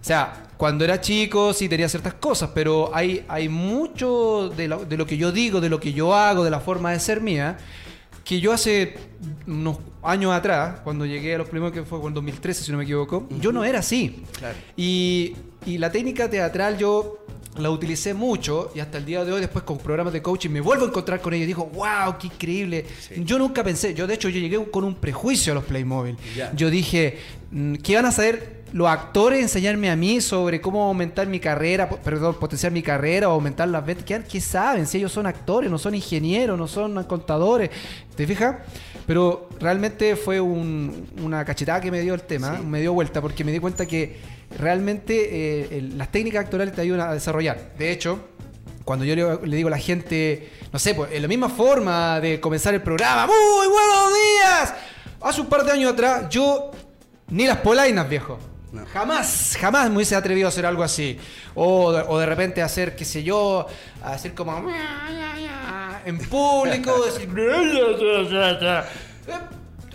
O 0.00 0.04
sea, 0.04 0.48
cuando 0.56 0.84
era 0.84 1.00
chico 1.00 1.52
sí 1.52 1.68
tenía 1.68 1.88
ciertas 1.88 2.14
cosas, 2.14 2.50
pero 2.54 2.90
hay, 2.94 3.24
hay 3.28 3.48
mucho 3.48 4.52
de 4.54 4.68
lo, 4.68 4.84
de 4.84 4.96
lo 4.96 5.06
que 5.06 5.16
yo 5.16 5.32
digo, 5.32 5.60
de 5.60 5.68
lo 5.68 5.80
que 5.80 5.92
yo 5.92 6.14
hago, 6.14 6.44
de 6.44 6.50
la 6.50 6.60
forma 6.60 6.92
de 6.92 7.00
ser 7.00 7.20
mía, 7.20 7.56
que 8.24 8.40
yo 8.40 8.52
hace 8.52 8.94
unos 9.46 9.78
años 10.02 10.32
atrás, 10.32 10.80
cuando 10.84 11.06
llegué 11.06 11.34
a 11.34 11.38
los 11.38 11.48
primeros, 11.48 11.72
que 11.72 11.82
fue 11.82 11.98
en 12.06 12.12
2013, 12.12 12.62
si 12.62 12.70
no 12.70 12.78
me 12.78 12.84
equivoco, 12.84 13.26
yo 13.40 13.52
no 13.52 13.64
era 13.64 13.78
así. 13.78 14.22
Y, 14.76 15.34
y 15.64 15.78
la 15.78 15.90
técnica 15.90 16.28
teatral 16.28 16.76
yo 16.76 17.24
la 17.58 17.70
utilicé 17.70 18.14
mucho 18.14 18.70
y 18.74 18.80
hasta 18.80 18.98
el 18.98 19.04
día 19.04 19.24
de 19.24 19.32
hoy, 19.32 19.40
después 19.40 19.64
con 19.64 19.78
programas 19.78 20.12
de 20.12 20.22
coaching, 20.22 20.50
me 20.50 20.60
vuelvo 20.60 20.84
a 20.84 20.88
encontrar 20.88 21.20
con 21.20 21.34
ella 21.34 21.44
y 21.44 21.46
digo, 21.46 21.70
wow, 21.74 22.16
qué 22.18 22.28
increíble. 22.28 22.86
Yo 23.18 23.38
nunca 23.38 23.62
pensé, 23.64 23.94
yo 23.94 24.06
de 24.06 24.14
hecho 24.14 24.28
yo 24.28 24.40
llegué 24.40 24.62
con 24.70 24.84
un 24.84 24.94
prejuicio 24.94 25.52
a 25.52 25.54
los 25.54 25.64
Playmobil. 25.64 26.16
Yo 26.54 26.70
dije, 26.70 27.18
mm, 27.50 27.74
¿qué 27.76 27.96
van 27.96 28.06
a 28.06 28.12
saber 28.12 28.58
los 28.72 28.86
actores 28.88 29.40
enseñarme 29.40 29.90
a 29.90 29.96
mí 29.96 30.20
sobre 30.20 30.60
cómo 30.60 30.84
aumentar 30.84 31.26
mi 31.26 31.40
carrera, 31.40 31.88
perdón, 31.88 32.36
potenciar 32.38 32.72
mi 32.72 32.82
carrera 32.82 33.28
o 33.28 33.32
aumentar 33.32 33.68
las 33.68 33.84
ventas? 33.84 34.24
¿Qué, 34.28 34.40
saben? 34.40 34.86
Si 34.86 34.98
ellos 34.98 35.12
son 35.12 35.26
actores, 35.26 35.70
no 35.70 35.78
son 35.78 35.94
ingenieros, 35.94 36.58
no 36.58 36.68
son 36.68 37.02
contadores. 37.04 37.70
¿Te 38.16 38.26
fijas? 38.26 38.56
Pero 39.06 39.48
realmente 39.58 40.16
fue 40.16 40.40
una 40.40 41.44
cachetada 41.44 41.80
que 41.80 41.90
me 41.90 42.00
dio 42.00 42.14
el 42.14 42.22
tema, 42.22 42.58
me 42.58 42.80
dio 42.80 42.92
vuelta 42.92 43.22
porque 43.22 43.42
me 43.42 43.52
di 43.52 43.58
cuenta 43.58 43.86
que 43.86 44.37
realmente 44.56 45.76
eh, 45.76 45.82
las 45.96 46.10
técnicas 46.10 46.44
actorales 46.44 46.74
te 46.74 46.80
ayudan 46.80 47.08
a 47.08 47.12
desarrollar. 47.12 47.72
De 47.78 47.90
hecho, 47.90 48.20
cuando 48.84 49.04
yo 49.04 49.14
le, 49.14 49.56
digo 49.56 49.68
a 49.68 49.70
la 49.70 49.78
gente, 49.78 50.50
no 50.72 50.78
sé, 50.78 50.94
pues 50.94 51.12
en 51.12 51.22
la 51.22 51.28
misma 51.28 51.48
forma 51.48 52.20
de 52.20 52.40
comenzar 52.40 52.74
el 52.74 52.82
programa, 52.82 53.26
¡Muy 53.26 53.66
buenos 53.66 54.12
días! 54.14 54.74
Hace 55.20 55.40
un 55.40 55.48
par 55.48 55.64
de 55.64 55.72
años 55.72 55.92
atrás, 55.92 56.28
yo 56.30 56.70
ni 57.28 57.46
las 57.46 57.58
polainas, 57.58 58.08
viejo. 58.08 58.38
Jamás, 58.92 59.56
jamás 59.58 59.88
me 59.88 59.96
hubiese 59.96 60.14
atrevido 60.14 60.46
a 60.46 60.50
hacer 60.50 60.66
algo 60.66 60.82
así. 60.82 61.18
O 61.54 61.90
de, 61.92 62.04
o 62.06 62.18
de 62.18 62.26
repente 62.26 62.62
hacer, 62.62 62.94
qué 62.94 63.04
sé 63.04 63.22
yo, 63.22 63.66
hacer 64.02 64.34
como 64.34 64.70
en 66.04 66.18
público, 66.18 67.04
decir 67.04 67.28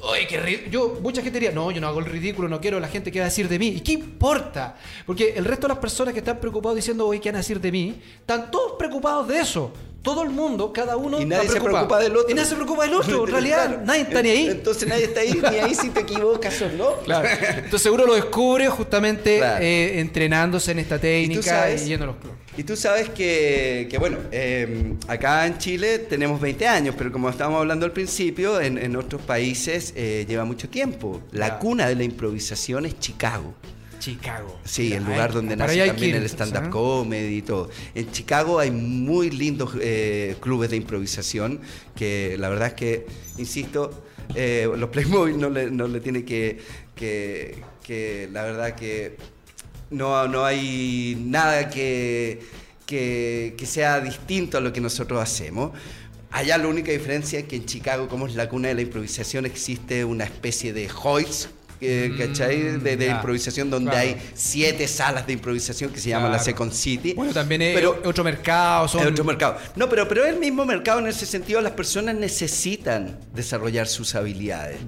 Oye, 0.06 0.28
qué 0.28 0.68
yo, 0.70 0.98
mucha 1.02 1.22
gente 1.22 1.40
diría, 1.40 1.54
no, 1.54 1.72
yo 1.72 1.80
no 1.80 1.88
hago 1.88 2.00
el 2.00 2.06
ridículo, 2.06 2.50
no 2.50 2.60
quiero 2.60 2.78
la 2.78 2.90
gente 2.90 3.10
que 3.10 3.20
va 3.20 3.26
a 3.26 3.30
decir 3.30 3.48
de 3.48 3.58
mí. 3.58 3.68
¿Y 3.68 3.80
qué 3.80 3.94
importa? 3.94 4.76
Porque 5.06 5.34
el 5.34 5.46
resto 5.46 5.68
de 5.68 5.74
las 5.76 5.78
personas 5.82 6.14
que 6.14 6.20
están 6.20 6.42
preocupados 6.42 6.76
diciendo, 6.76 7.08
oye, 7.08 7.22
¿qué 7.22 7.30
van 7.30 7.36
a 7.36 7.38
decir 7.38 7.62
de 7.62 7.72
mí? 7.72 8.02
Están 8.20 8.52
todos 8.52 8.74
preocupados 8.78 9.30
de 9.30 9.40
eso. 9.40 9.72
Todo 10.04 10.22
el 10.24 10.30
mundo, 10.30 10.72
cada 10.74 10.98
uno. 10.98 11.20
Y 11.20 11.26
nadie 11.26 11.50
se 11.50 11.62
preocupa 11.62 12.00
del 12.00 12.16
otro. 12.16 12.30
Y 12.30 12.34
nadie 12.36 12.50
se 12.50 12.56
preocupa 12.56 12.84
del 12.84 12.94
otro. 12.94 13.26
En 13.26 13.32
realidad, 13.32 13.82
nadie 13.86 14.02
está 14.02 14.22
ni 14.22 14.30
ahí. 14.30 14.48
Entonces 14.50 14.88
nadie 14.88 15.06
está 15.06 15.22
ahí 15.22 15.42
ni 15.42 15.58
ahí 15.58 15.74
si 15.74 15.90
te 15.90 16.02
equivocas 16.02 16.62
o 16.62 16.70
no. 16.70 16.98
Claro. 17.00 17.28
Entonces 17.42 17.82
seguro 17.82 18.06
lo 18.06 18.14
descubre 18.14 18.68
justamente 18.68 19.40
eh, 19.40 20.00
entrenándose 20.00 20.74
en 20.74 20.80
esta 20.80 21.00
técnica 21.00 21.74
y, 21.74 21.78
yendo 21.78 22.04
a 22.04 22.08
los 22.08 22.18
clubes. 22.18 22.38
Y 22.56 22.64
tú 22.64 22.76
sabes 22.76 23.10
que, 23.10 23.88
que 23.90 23.98
bueno, 23.98 24.18
eh, 24.32 24.94
acá 25.08 25.48
en 25.48 25.58
Chile 25.58 25.98
tenemos 26.00 26.40
20 26.40 26.68
años, 26.68 26.96
pero 26.96 27.12
como 27.12 27.30
estábamos 27.30 27.62
hablando 27.62 27.86
al 27.86 27.94
principio, 27.94 28.62
en, 28.62 28.78
en 28.78 28.96
otros 28.96 29.22
países 29.22 29.94
eh, 29.96 30.26
lleva 30.28 30.44
mucho 30.44 30.70
tiempo. 30.70 31.22
La 31.32 31.58
cuna 31.58 31.88
de 31.88 31.96
la 31.96 32.04
improvisación 32.04 32.86
es 32.86 33.00
Chicago. 33.00 33.56
Chicago. 34.04 34.60
Sí, 34.66 34.92
el 34.92 35.06
lugar 35.06 35.32
donde 35.32 35.56
nace 35.56 35.88
también 35.88 36.16
el 36.18 36.26
stand-up 36.26 36.70
comedy 36.70 37.38
y 37.38 37.42
todo. 37.42 37.70
En 37.96 38.12
Chicago 38.12 38.60
hay 38.60 38.70
muy 38.70 39.30
lindos 39.30 39.72
eh, 39.80 40.36
clubes 40.42 40.72
de 40.72 40.76
improvisación 40.76 41.62
que 41.96 42.36
la 42.38 42.50
verdad 42.50 42.68
es 42.70 42.74
que, 42.74 43.06
insisto, 43.38 44.04
eh, 44.36 44.70
los 44.76 44.90
Playmobil 44.90 45.40
no 45.40 45.50
le, 45.50 45.72
no 45.72 45.88
le 45.88 46.02
tiene 46.02 46.26
que, 46.26 46.60
que, 46.96 48.28
la 48.34 48.44
verdad 48.44 48.76
que 48.76 49.16
no, 49.90 50.28
no 50.28 50.44
hay 50.44 51.16
nada 51.18 51.70
que, 51.70 52.42
que, 52.86 53.56
que 53.58 53.66
sea 53.66 54.02
distinto 54.02 54.58
a 54.58 54.62
lo 54.62 54.74
que 54.74 54.82
nosotros 54.82 55.22
hacemos. 55.22 55.72
Allá 56.30 56.58
la 56.58 56.68
única 56.68 56.92
diferencia 56.92 57.40
es 57.40 57.46
que 57.46 57.56
en 57.56 57.66
Chicago, 57.66 58.10
como 58.10 58.28
es 58.28 58.36
la 58.36 58.50
cuna 58.50 58.68
de 58.68 58.74
la 58.74 58.82
improvisación, 58.82 59.46
existe 59.46 60.04
una 60.04 60.26
especie 60.26 60.74
de 60.74 60.90
¿cachai? 62.18 62.80
De, 62.80 62.98
de 62.98 63.08
improvisación 63.08 63.70
donde 63.70 63.96
hay 63.96 64.32
siete 64.34 64.88
salas 64.88 65.26
de 65.28 65.34
improvisación 65.34 65.92
que 65.92 66.00
se 66.00 66.10
llama 66.10 66.30
la 66.30 66.40
Second 66.40 66.72
City. 66.72 67.14
Bueno, 67.14 67.34
también 67.34 67.62
es 67.62 67.76
pero, 67.76 68.02
otro 68.06 68.24
mercado. 68.24 68.86
Es 68.86 68.96
otro 68.96 69.24
mercado. 69.24 69.58
No, 69.76 69.90
pero, 69.90 70.08
pero 70.08 70.24
es 70.26 70.34
el 70.34 70.40
mismo 70.40 70.66
mercado 70.66 71.00
en 71.00 71.08
ese 71.08 71.26
sentido. 71.26 71.62
Las 71.62 71.74
personas 71.74 72.16
necesitan 72.16 73.20
desarrollar 73.34 73.88
sus 73.88 74.16
habilidades. 74.16 74.80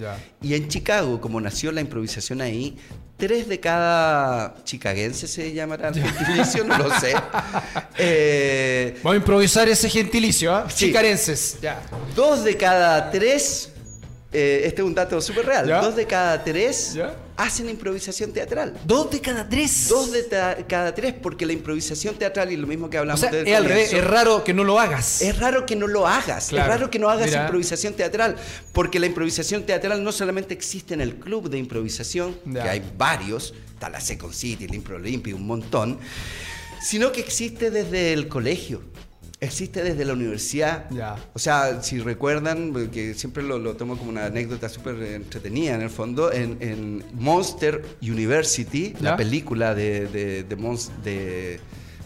Y 0.41 0.53
en 0.53 0.67
Chicago, 0.67 1.19
como 1.21 1.41
nació 1.41 1.71
la 1.71 1.81
improvisación 1.81 2.41
ahí, 2.41 2.77
tres 3.17 3.47
de 3.47 3.59
cada 3.59 4.55
chicaguense 4.63 5.27
se 5.27 5.53
llamará 5.53 5.89
el 5.89 5.95
gentilicio, 5.95 6.63
no 6.63 6.77
lo 6.77 6.99
sé. 6.99 7.13
Eh, 7.97 8.97
Vamos 8.97 9.13
a 9.13 9.17
improvisar 9.17 9.69
ese 9.69 9.89
gentilicio, 9.89 10.53
¿ah? 10.53 10.67
Chicarenses, 10.67 11.57
ya. 11.61 11.81
Dos 12.13 12.43
de 12.43 12.57
cada 12.57 13.09
tres 13.09 13.71
eh, 14.35 14.67
este 14.67 14.81
es 14.81 14.87
un 14.87 14.93
dato 14.93 15.21
súper 15.21 15.45
real. 15.45 15.67
Dos 15.67 15.95
de 15.95 16.05
cada 16.05 16.43
tres 16.43 16.97
hacen 17.37 17.69
improvisación 17.69 18.33
teatral. 18.33 18.77
¿Dos 18.85 19.09
de 19.09 19.21
cada 19.21 19.47
tres? 19.47 19.87
Dos 19.87 20.11
de 20.11 20.27
cada 20.67 20.93
tres, 20.93 21.13
porque 21.13 21.45
la 21.45 21.53
improvisación 21.53 22.15
teatral, 22.15 22.51
y 22.51 22.57
lo 22.57 22.67
mismo 22.67 22.89
que 22.89 22.97
hablamos 22.97 23.23
o 23.23 23.29
sea, 23.29 23.39
es 23.39 23.55
al 23.55 23.63
revés, 23.63 23.93
es 23.93 24.03
raro 24.03 24.43
que 24.43 24.53
no 24.53 24.65
lo 24.65 24.77
hagas. 24.77 25.21
Es 25.21 25.39
raro 25.39 25.65
que 25.65 25.77
no 25.77 25.87
lo 25.87 26.05
hagas. 26.05 26.51
Es 26.51 26.67
raro 26.67 26.89
que 26.89 26.99
no 26.99 27.09
hagas 27.09 27.33
improvisación 27.33 27.93
teatral, 27.93 28.35
porque 28.73 28.99
la 28.99 29.05
improvisación 29.05 29.63
teatral 29.63 30.03
no 30.03 30.11
solamente 30.11 30.53
existe 30.53 30.93
en 30.93 30.99
el 30.99 31.15
club 31.15 31.49
de 31.49 31.57
improvisación, 31.57 32.35
que 32.51 32.59
hay 32.59 32.83
varios, 32.97 33.53
está 33.73 33.87
la 33.89 34.01
Second 34.01 34.33
City, 34.33 34.65
el 34.65 34.75
Impro 34.75 34.97
Olympic, 34.97 35.33
un 35.33 35.47
montón, 35.47 35.97
sino 36.81 37.13
que 37.13 37.21
existe 37.21 37.71
desde 37.71 38.11
el 38.11 38.27
colegio 38.27 38.81
existe 39.45 39.83
desde 39.83 40.05
la 40.05 40.13
universidad. 40.13 40.85
O 41.33 41.39
sea, 41.39 41.81
si 41.81 41.99
recuerdan, 41.99 42.73
que 42.91 43.13
siempre 43.13 43.43
lo, 43.43 43.75
tomo 43.75 43.97
como 43.97 44.09
una 44.09 44.25
anécdota 44.25 44.69
súper 44.69 45.01
entretenida 45.03 45.75
en 45.75 45.81
el 45.81 45.89
fondo, 45.89 46.31
en, 46.31 47.03
Monster 47.13 47.83
University, 48.01 48.93
la 48.99 49.15
película 49.15 49.73
de, 49.73 50.07
de, 50.07 50.43
de, 50.43 51.59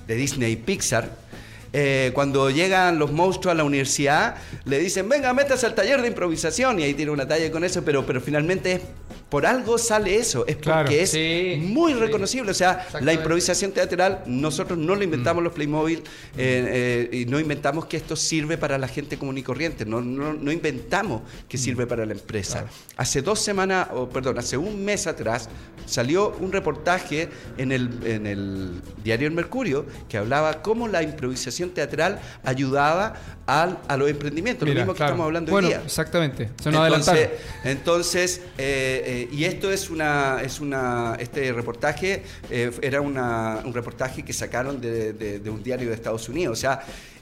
de 0.08 0.16
Disney 0.16 0.56
Pixar, 0.56 1.10
eh, 1.72 2.12
cuando 2.16 2.50
llegan 2.50 2.98
los 2.98 3.12
monstruos 3.12 3.54
a 3.54 3.56
la 3.56 3.64
universidad, 3.64 4.36
le 4.66 4.80
dicen, 4.80 5.08
venga, 5.08 5.34
métase 5.34 5.68
al 5.68 5.76
taller 5.76 6.02
de 6.02 6.08
improvisación, 6.08 6.80
y 6.80 6.84
ahí 6.84 6.94
tiene 6.94 7.12
una 7.12 7.28
talla 7.28 7.52
con 7.52 7.64
eso, 7.64 7.84
pero, 7.84 8.06
pero 8.06 8.20
finalmente 8.22 8.74
es 8.74 8.82
por 9.30 9.46
algo 9.46 9.78
sale 9.78 10.16
eso, 10.16 10.46
es 10.48 10.56
porque 10.56 11.04
es 11.04 11.60
muy 11.60 11.94
reconocible. 11.94 12.52
O 12.52 12.56
sea, 12.56 12.88
la 13.02 13.14
improvisación 13.14 13.72
teatral, 13.72 14.24
nosotros 14.26 14.78
no 14.78 14.96
lo 14.96 15.04
inventamos 15.04 15.42
mm. 15.42 15.46
los 15.46 15.54
Playmobil 15.54 16.00
eh, 16.38 17.10
eh, 17.12 17.18
y 17.18 17.26
no 17.26 17.40
inventamos 17.40 17.86
que 17.86 17.98
esto 17.98 18.16
sirve 18.16 18.58
para 18.58 18.78
la 18.78 18.88
gente 18.88 19.18
común 19.18 19.38
y 19.38 19.44
corriente, 19.44 19.86
no, 19.86 20.02
no, 20.02 20.52
inventamos 20.52 21.22
que 21.48 21.58
sirve 21.58 21.86
para 21.86 22.06
la 22.06 22.14
empresa. 22.14 22.66
Hace 22.98 23.22
dos 23.22 23.40
semanas, 23.40 23.90
o 23.94 24.10
perdón, 24.10 24.40
hace 24.40 24.58
un 24.58 24.84
mes 24.84 25.06
atrás, 25.06 25.50
salió 25.86 26.36
un 26.40 26.52
reportaje 26.52 27.30
en 27.58 27.72
el, 27.72 27.90
en 28.06 28.26
el 28.26 28.82
diario 29.04 29.28
El 29.28 29.34
Mercurio 29.34 29.86
que 30.08 30.18
hablaba 30.18 30.62
cómo 30.62 30.88
la 30.88 31.04
improvisación 31.04 31.70
teatral 31.72 32.20
ayudaba 32.44 33.14
a 33.46 33.98
los 33.98 34.10
emprendimientos, 34.10 34.68
lo 34.68 34.76
mismo 34.76 34.94
que 34.94 35.04
estamos 35.04 35.26
hablando 35.26 35.54
hoy 35.54 35.66
día. 35.66 35.82
Exactamente, 35.84 36.50
se 36.62 36.72
nos 36.72 36.86
entonces, 36.86 37.30
entonces 37.64 38.42
eh, 38.58 39.19
y 39.32 39.46
esto 39.46 39.72
es 39.72 39.90
una, 39.90 40.42
es 40.42 40.60
una, 40.60 41.16
este 41.20 41.52
reportaje 41.52 42.24
eh, 42.50 42.72
era 42.82 43.02
una, 43.02 43.62
un 43.66 43.74
reportaje 43.74 44.24
que 44.24 44.34
sacaron 44.34 44.80
de, 44.80 45.14
de, 45.14 45.50
un 45.50 45.64
diario 45.64 45.90
de 45.90 45.96
Estados 45.96 46.30
Unidos. 46.30 46.58
O 46.58 46.62
sea, 46.62 46.82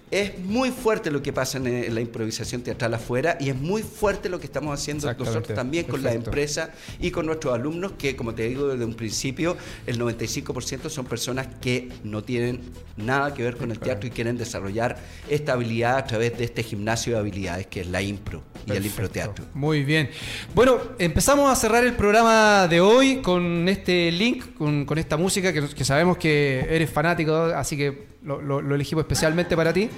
es 0.09 0.39
muy 0.39 0.71
fuerte 0.71 1.11
lo 1.11 1.21
que 1.21 1.33
pasa 1.33 1.57
en, 1.57 1.93
la 1.93 2.01
improvisación 2.01 2.61
teatral 2.61 2.93
afuera 2.93 3.37
y 3.39 3.49
es 3.49 3.55
muy 3.55 3.83
fuerte 3.83 4.29
lo 4.29 4.39
que 4.39 4.45
estamos 4.45 4.79
haciendo 4.79 5.11
nosotros 5.13 5.55
también 5.55 5.85
con 5.85 6.01
la 6.01 6.13
empresa 6.13 6.71
y 6.99 7.11
con 7.11 7.25
nuestros 7.25 7.53
alumnos, 7.53 7.93
que 7.97 8.15
como 8.15 8.33
te 8.33 8.43
digo 8.43 8.67
desde 8.67 8.85
un 8.85 8.93
principio, 8.93 9.57
el 9.85 9.99
95% 9.99 10.89
son 10.89 11.05
personas 11.05 11.47
que 11.59 11.89
no 12.03 12.23
tienen 12.23 12.61
nada 12.95 13.33
que 13.33 13.43
ver 13.43 13.57
con 13.57 13.71
el 13.71 13.79
teatro 13.79 14.07
y 14.07 14.11
quieren 14.11 14.37
desarrollar 14.37 14.97
esta 15.29 15.53
habilidad 15.53 15.97
a 15.97 16.05
través 16.05 16.37
de 16.37 16.45
este 16.45 16.63
gimnasio 16.63 17.13
de 17.13 17.19
habilidades 17.19 17.67
que 17.67 17.81
es 17.81 17.87
la 17.87 18.01
impro 18.01 18.43
y 18.65 18.71
el 18.71 18.85
improteatro. 18.85 19.45
Muy 19.53 19.83
bien. 19.83 20.09
Bueno, 20.55 20.79
empezamos 20.99 21.51
a 21.51 21.55
cerrar 21.55 21.83
el 21.83 21.93
programa 21.93 22.67
de 22.67 22.79
hoy 22.79 23.17
con 23.21 23.67
este 23.67 24.11
link, 24.11 24.55
con, 24.55 24.97
esta 24.97 25.17
música 25.17 25.51
que, 25.51 25.67
que 25.67 25.85
sabemos 25.85 26.17
que 26.17 26.65
eres 26.69 26.89
fanático, 26.89 27.33
así 27.35 27.77
que 27.77 28.16
lo, 28.23 28.59
elegimos 28.75 29.03
especialmente 29.03 29.55
para 29.55 29.73
ti. 29.73 29.89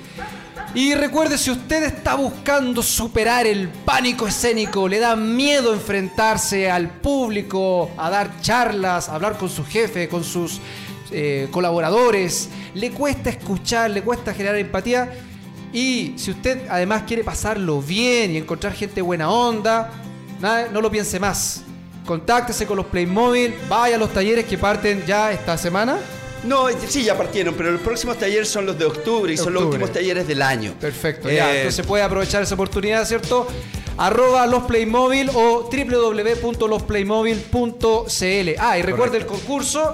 Y 0.75 0.93
recuerde, 0.93 1.37
si 1.37 1.49
usted 1.49 1.83
está 1.83 2.15
buscando 2.15 2.83
superar 2.83 3.47
el 3.47 3.69
pánico 3.69 4.27
escénico, 4.27 4.87
le 4.87 4.99
da 4.99 5.15
miedo 5.15 5.73
enfrentarse 5.73 6.69
al 6.69 6.89
público, 6.89 7.89
a 7.97 8.09
dar 8.09 8.39
charlas, 8.41 9.09
a 9.09 9.15
hablar 9.15 9.37
con 9.37 9.49
su 9.49 9.65
jefe, 9.65 10.07
con 10.07 10.23
sus 10.23 10.59
eh, 11.11 11.47
colaboradores, 11.49 12.49
le 12.75 12.91
cuesta 12.91 13.31
escuchar, 13.31 13.89
le 13.89 14.03
cuesta 14.03 14.33
generar 14.33 14.57
empatía. 14.57 15.11
Y 15.73 16.13
si 16.17 16.31
usted 16.31 16.67
además 16.69 17.03
quiere 17.07 17.23
pasarlo 17.23 17.81
bien 17.81 18.31
y 18.31 18.37
encontrar 18.37 18.73
gente 18.73 19.01
buena 19.01 19.31
onda, 19.31 19.91
no 20.71 20.81
lo 20.81 20.91
piense 20.91 21.19
más. 21.19 21.63
Contáctese 22.05 22.67
con 22.67 22.77
los 22.77 22.87
Playmobil, 22.87 23.55
vaya 23.67 23.95
a 23.95 23.99
los 23.99 24.13
talleres 24.13 24.45
que 24.45 24.57
parten 24.57 25.03
ya 25.05 25.31
esta 25.31 25.57
semana 25.57 25.97
no, 26.43 26.67
sí, 26.87 27.03
ya 27.03 27.17
partieron, 27.17 27.55
pero 27.55 27.71
los 27.71 27.81
próximos 27.81 28.17
talleres 28.17 28.47
son 28.47 28.65
los 28.65 28.79
de 28.79 28.85
octubre 28.85 29.33
y 29.33 29.37
son 29.37 29.53
los 29.53 29.63
últimos 29.63 29.91
talleres 29.91 30.25
del 30.27 30.41
año. 30.41 30.73
Perfecto, 30.79 31.29
ya. 31.29 31.53
Eh, 31.53 31.57
entonces 31.57 31.85
puede 31.85 32.03
aprovechar 32.03 32.43
esa 32.43 32.55
oportunidad, 32.55 33.05
¿cierto? 33.05 33.45
Arroba 33.97 34.47
los 34.47 34.63
Playmobil 34.63 35.29
o 35.33 35.69
www.losplaymobil.cl. 35.69 38.49
Ah, 38.57 38.77
y 38.77 38.81
recuerde 38.81 39.17
el 39.17 39.25
concurso: 39.25 39.93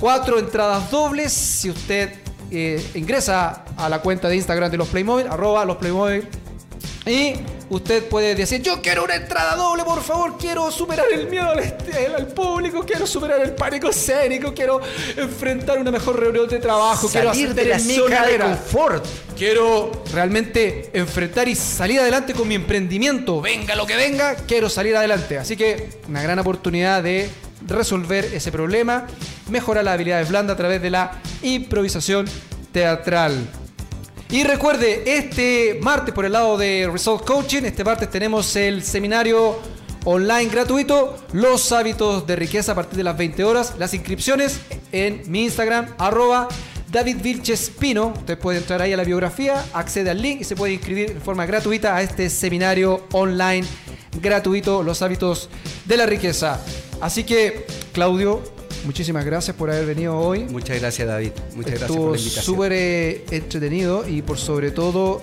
cuatro 0.00 0.38
entradas 0.38 0.90
dobles. 0.90 1.32
Si 1.32 1.68
usted 1.68 2.14
eh, 2.50 2.82
ingresa 2.94 3.66
a 3.76 3.90
la 3.90 4.00
cuenta 4.00 4.28
de 4.28 4.36
Instagram 4.36 4.70
de 4.70 4.78
los 4.78 4.88
Playmobil, 4.88 5.26
arroba 5.26 5.66
los 5.66 5.76
Playmobil. 5.76 6.26
Y 7.04 7.34
usted 7.68 8.04
puede 8.08 8.34
decir, 8.34 8.62
yo 8.62 8.80
quiero 8.80 9.04
una 9.04 9.16
entrada 9.16 9.56
doble, 9.56 9.84
por 9.84 10.02
favor, 10.02 10.36
quiero 10.38 10.70
superar 10.70 11.06
el 11.12 11.28
miedo 11.28 11.50
al, 11.50 12.26
público, 12.28 12.84
quiero 12.86 13.06
superar 13.06 13.40
el 13.40 13.52
pánico 13.52 13.88
escénico, 13.88 14.52
quiero 14.54 14.80
enfrentar 15.16 15.78
una 15.78 15.90
mejor 15.90 16.18
reunión 16.18 16.48
de 16.48 16.58
trabajo, 16.58 17.08
quiero 17.08 17.30
salir 17.30 17.54
de 17.54 17.64
la 17.64 17.78
zona 17.78 18.26
de 18.26 18.38
confort. 18.38 19.04
Quiero 19.36 19.92
realmente 20.14 20.90
enfrentar 20.94 21.46
y 21.46 21.54
salir 21.54 22.00
adelante 22.00 22.32
con 22.32 22.48
mi 22.48 22.54
emprendimiento, 22.54 23.40
venga 23.40 23.74
lo 23.74 23.86
que 23.86 23.96
venga, 23.96 24.34
quiero 24.34 24.70
salir 24.70 24.96
adelante. 24.96 25.38
Así 25.38 25.56
que 25.56 26.00
una 26.08 26.22
gran 26.22 26.38
oportunidad 26.38 27.02
de 27.02 27.28
resolver 27.66 28.24
ese 28.32 28.50
problema, 28.50 29.06
mejorar 29.50 29.84
las 29.84 29.94
habilidades 29.94 30.28
blandas 30.28 30.54
a 30.54 30.56
través 30.56 30.80
de 30.80 30.90
la 30.90 31.20
improvisación 31.42 32.26
teatral. 32.72 33.46
Y 34.28 34.42
recuerde, 34.42 35.04
este 35.06 35.78
martes 35.80 36.12
por 36.12 36.24
el 36.24 36.32
lado 36.32 36.58
de 36.58 36.88
Result 36.92 37.24
Coaching, 37.24 37.62
este 37.62 37.84
martes 37.84 38.10
tenemos 38.10 38.56
el 38.56 38.82
seminario 38.82 39.56
online 40.04 40.46
gratuito, 40.46 41.16
Los 41.32 41.70
hábitos 41.70 42.26
de 42.26 42.34
riqueza 42.34 42.72
a 42.72 42.74
partir 42.74 42.96
de 42.96 43.04
las 43.04 43.16
20 43.16 43.44
horas. 43.44 43.74
Las 43.78 43.94
inscripciones 43.94 44.60
en 44.90 45.22
mi 45.30 45.44
Instagram, 45.44 45.94
arroba 45.98 46.48
David 46.90 47.18
Vilches 47.22 47.70
Pino. 47.70 48.14
Usted 48.16 48.36
puede 48.36 48.58
entrar 48.58 48.82
ahí 48.82 48.92
a 48.92 48.96
la 48.96 49.04
biografía, 49.04 49.64
accede 49.72 50.10
al 50.10 50.20
link 50.20 50.40
y 50.40 50.44
se 50.44 50.56
puede 50.56 50.72
inscribir 50.72 51.14
de 51.14 51.20
forma 51.20 51.46
gratuita 51.46 51.94
a 51.94 52.02
este 52.02 52.28
seminario 52.28 53.06
online 53.12 53.64
gratuito, 54.20 54.82
Los 54.82 55.02
hábitos 55.02 55.50
de 55.84 55.96
la 55.96 56.06
riqueza. 56.06 56.60
Así 57.00 57.22
que, 57.22 57.64
Claudio, 57.92 58.42
muchísimas 58.84 59.24
gracias 59.24 59.56
por 59.56 59.70
haber 59.70 59.86
venido 59.86 60.16
hoy. 60.18 60.44
Muchas 60.44 60.80
gracias, 60.80 61.06
David. 61.06 61.32
Muchas 61.54 61.78
gracias 61.78 61.90
por 61.90 62.12
la 62.12 62.18
invitación. 62.18 62.44
súper 62.44 62.72
eh, 62.72 63.24
entretenido 63.30 64.08
y 64.08 64.22
por 64.22 64.38
sobre 64.38 64.70
todo 64.70 65.22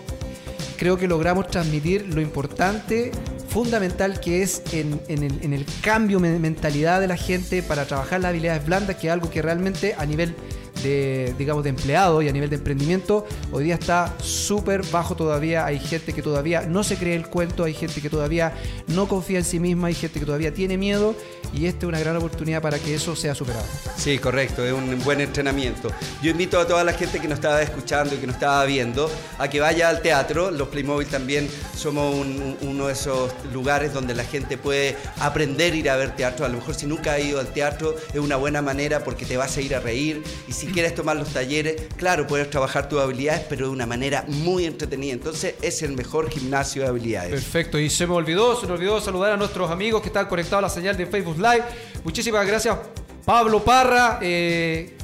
creo 0.78 0.98
que 0.98 1.08
logramos 1.08 1.48
transmitir 1.48 2.08
lo 2.14 2.22
importante, 2.22 3.12
fundamental 3.48 4.20
que 4.20 4.42
es 4.42 4.64
en, 4.72 5.00
el, 5.08 5.24
en 5.42 5.54
el 5.54 5.66
cambio 5.82 6.20
de 6.20 6.40
mentalidad 6.40 7.00
de 7.00 7.08
la 7.08 7.18
gente 7.18 7.64
para 7.64 7.86
trabajar 7.86 8.22
las 8.22 8.30
habilidades 8.30 8.66
blandas, 8.66 8.98
que 8.98 9.08
es 9.08 9.14
algo 9.14 9.30
que 9.30 9.42
realmente 9.42 9.96
a 9.98 10.06
nivel 10.06 10.36
digamos, 10.84 11.64
de 11.64 11.70
empleado 11.70 12.22
y 12.22 12.30
a 12.30 12.32
nivel 12.32 12.50
de 12.50 12.58
emprendimiento, 12.58 13.26
hoy 13.52 13.66
día 13.66 13.76
está 13.76 14.14
súper 14.20 14.84
bajo 14.92 15.16
todavía. 15.16 15.66
Hay 15.66 15.80
gente 15.80 16.14
que 16.14 16.22
todavía 16.22 16.62
no 16.62 16.84
se 16.84 16.98
cree 16.98 17.16
el 17.16 17.28
cuento, 17.28 17.64
hay 17.64 17.74
gente 17.74 18.02
que 18.02 18.10
todavía 18.10 18.54
no 18.88 19.08
confía 19.08 19.40
en 19.40 19.46
sí 19.46 19.60
misma, 19.60 19.88
hay 19.88 19.96
gente 19.96 20.20
que 20.20 20.26
todavía 20.26 20.54
tiene 20.54 20.78
miedo 20.78 21.16
y 21.54 21.66
esta 21.68 21.80
es 21.80 21.84
una 21.86 22.00
gran 22.00 22.16
oportunidad 22.18 22.62
para 22.62 22.80
que 22.80 22.96
eso 22.96 23.16
sea 23.16 23.36
superado. 23.36 23.66
Sí, 23.96 24.18
correcto, 24.18 24.66
es 24.66 24.74
un 24.74 25.02
buen 25.04 25.22
entrenamiento. 25.22 25.90
Yo 26.22 26.32
invito 26.32 26.60
a 26.60 26.68
toda 26.68 26.84
la 26.84 26.94
gente 26.94 27.20
que 27.20 27.28
nos 27.28 27.38
estaba 27.38 27.62
escuchando 27.62 28.16
y 28.16 28.18
que 28.18 28.28
nos 28.28 28.36
estaba 28.36 28.66
viendo 28.66 29.10
a 29.38 29.48
que 29.50 29.60
vaya 29.60 29.90
al 29.90 30.02
teatro. 30.02 30.52
Los 30.52 30.70
Playmobil 30.70 31.08
también 31.08 31.48
somos 31.76 32.16
uno 32.62 32.88
de 32.88 32.94
esos 32.94 33.32
lugares 33.54 33.94
donde 33.94 34.16
la 34.16 34.24
gente 34.24 34.58
puede 34.58 34.98
aprender 35.20 35.74
a 35.74 35.76
ir 35.76 35.90
a 35.90 35.96
ver 35.96 36.16
teatro. 36.16 36.46
A 36.46 36.50
lo 36.50 36.58
mejor 36.58 36.76
si 36.76 36.86
nunca 36.86 37.14
ha 37.14 37.20
ido 37.20 37.40
al 37.40 37.48
teatro 37.48 37.96
es 38.14 38.20
una 38.20 38.36
buena 38.36 38.62
manera 38.62 39.04
porque 39.04 39.26
te 39.26 39.38
vas 39.38 39.56
a 39.58 39.62
ir 39.62 39.76
a 39.76 39.80
reír 39.80 40.24
y 40.48 40.54
si 40.54 40.68
quieres 40.74 40.96
tomar 40.96 41.16
los 41.16 41.30
talleres, 41.30 41.84
claro, 41.96 42.28
puedes 42.28 42.50
trabajar 42.50 42.90
tus 42.90 43.00
habilidades, 43.00 43.46
pero 43.48 43.68
de 43.68 43.72
una 43.72 43.86
manera 43.86 44.26
muy 44.28 44.66
entretenida. 44.66 45.14
Entonces 45.14 45.56
es 45.62 45.82
el 45.84 45.96
mejor 45.96 46.30
gimnasio 46.30 46.82
de 46.82 46.90
habilidades. 46.90 47.32
Perfecto, 47.32 47.80
y 47.80 47.90
se 47.90 48.06
me 48.06 48.14
olvidó, 48.14 48.60
se 48.60 48.68
me 48.68 48.74
olvidó 48.74 49.00
saludar 49.00 49.32
a 49.32 49.38
nuestros 49.38 49.72
amigos 49.72 50.02
que 50.02 50.08
están 50.08 50.28
conectados 50.28 50.60
a 50.60 50.62
la 50.68 50.70
señal 50.70 50.98
de 50.98 51.06
Facebook 51.06 51.38
Live. 51.38 51.64
Muchísimas 52.04 52.46
gracias, 52.46 52.78
Pablo 53.24 53.64
Parra. 53.64 54.20
Eh, 54.22 54.98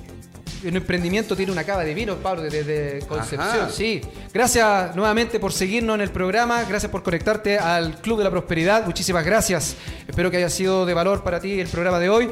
en 0.64 0.76
emprendimiento 0.76 1.36
tiene 1.36 1.52
una 1.52 1.64
cava 1.64 1.84
de 1.84 1.94
vino, 1.94 2.16
Pablo, 2.18 2.44
desde 2.44 3.00
Concepción. 3.08 3.72
Sí. 3.72 4.02
Gracias 4.34 4.96
nuevamente 4.96 5.40
por 5.40 5.54
seguirnos 5.54 5.96
en 5.96 6.02
el 6.02 6.12
programa. 6.12 6.64
Gracias 6.64 6.92
por 6.92 7.04
conectarte 7.04 7.58
al 7.58 8.02
Club 8.02 8.18
de 8.18 8.24
la 8.26 8.32
Prosperidad. 8.32 8.86
Muchísimas 8.86 9.26
gracias. 9.26 9.76
Espero 10.08 10.30
que 10.32 10.38
haya 10.38 10.50
sido 10.50 10.86
de 10.86 10.94
valor 10.94 11.24
para 11.24 11.40
ti 11.40 11.60
el 11.60 11.68
programa 11.68 12.00
de 12.00 12.10
hoy. 12.10 12.30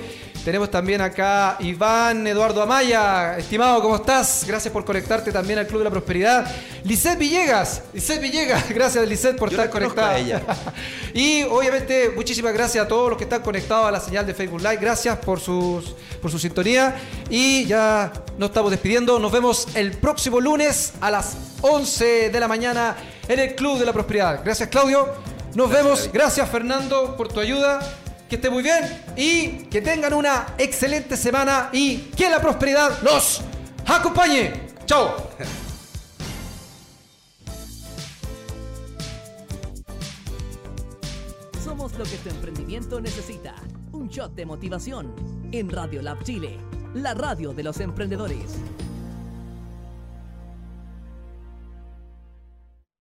Tenemos 0.47 0.71
también 0.71 1.01
acá 1.01 1.57
Iván 1.59 2.25
Eduardo 2.25 2.61
Amaya. 2.61 3.37
Estimado, 3.37 3.81
¿cómo 3.81 3.97
estás? 3.97 4.45
Gracias 4.47 4.71
por 4.71 4.85
conectarte 4.85 5.31
también 5.31 5.59
al 5.59 5.67
Club 5.67 5.79
de 5.79 5.83
la 5.83 5.91
Prosperidad. 5.91 6.49
Lisette 6.85 7.19
Villegas. 7.19 7.83
Lisette 7.93 8.21
Villegas. 8.21 8.69
Gracias, 8.73 9.05
Lisette, 9.07 9.37
por 9.37 9.49
estar 9.49 9.69
conectada. 9.69 10.17
ella. 10.17 10.41
y 11.13 11.43
obviamente, 11.43 12.11
muchísimas 12.15 12.53
gracias 12.53 12.85
a 12.85 12.87
todos 12.87 13.09
los 13.09 13.17
que 13.17 13.25
están 13.25 13.41
conectados 13.41 13.87
a 13.87 13.91
la 13.91 13.99
señal 13.99 14.25
de 14.25 14.33
Facebook 14.33 14.61
Live. 14.61 14.77
Gracias 14.77 15.17
por, 15.17 15.41
sus, 15.41 15.95
por 16.21 16.31
su 16.31 16.39
sintonía. 16.39 16.95
Y 17.29 17.65
ya 17.65 18.13
nos 18.37 18.49
estamos 18.49 18.71
despidiendo. 18.71 19.19
Nos 19.19 19.31
vemos 19.31 19.67
el 19.75 19.91
próximo 19.97 20.39
lunes 20.39 20.93
a 21.01 21.11
las 21.11 21.37
11 21.61 22.29
de 22.29 22.39
la 22.39 22.47
mañana 22.47 22.95
en 23.27 23.39
el 23.39 23.55
Club 23.55 23.79
de 23.79 23.85
la 23.85 23.93
Prosperidad. 23.93 24.41
Gracias, 24.43 24.69
Claudio. 24.69 25.07
Nos 25.55 25.69
vemos. 25.69 26.09
Gracias, 26.13 26.49
Fernando, 26.49 27.15
por 27.17 27.27
tu 27.27 27.39
ayuda 27.39 27.79
que 28.29 28.35
esté 28.35 28.49
muy 28.49 28.63
bien 28.63 29.03
y 29.15 29.65
que 29.65 29.81
tengan 29.81 30.13
una 30.13 30.47
excelente 30.57 31.15
semana 31.15 31.69
y 31.71 31.97
que 31.97 32.29
la 32.29 32.41
prosperidad 32.41 33.01
los 33.01 33.41
acompañe. 33.85 34.67
Chao. 34.85 35.15
Somos 41.63 41.93
lo 41.97 42.03
que 42.05 42.17
tu 42.17 42.29
emprendimiento 42.29 42.99
necesita. 43.01 43.55
Un 43.91 44.09
shot 44.09 44.33
de 44.35 44.45
motivación 44.45 45.13
en 45.51 45.69
Radio 45.69 46.01
Lab 46.01 46.23
Chile, 46.23 46.57
la 47.03 47.13
radio 47.13 47.53
de 47.53 47.63
los 47.63 47.79
emprendedores. 47.79 48.59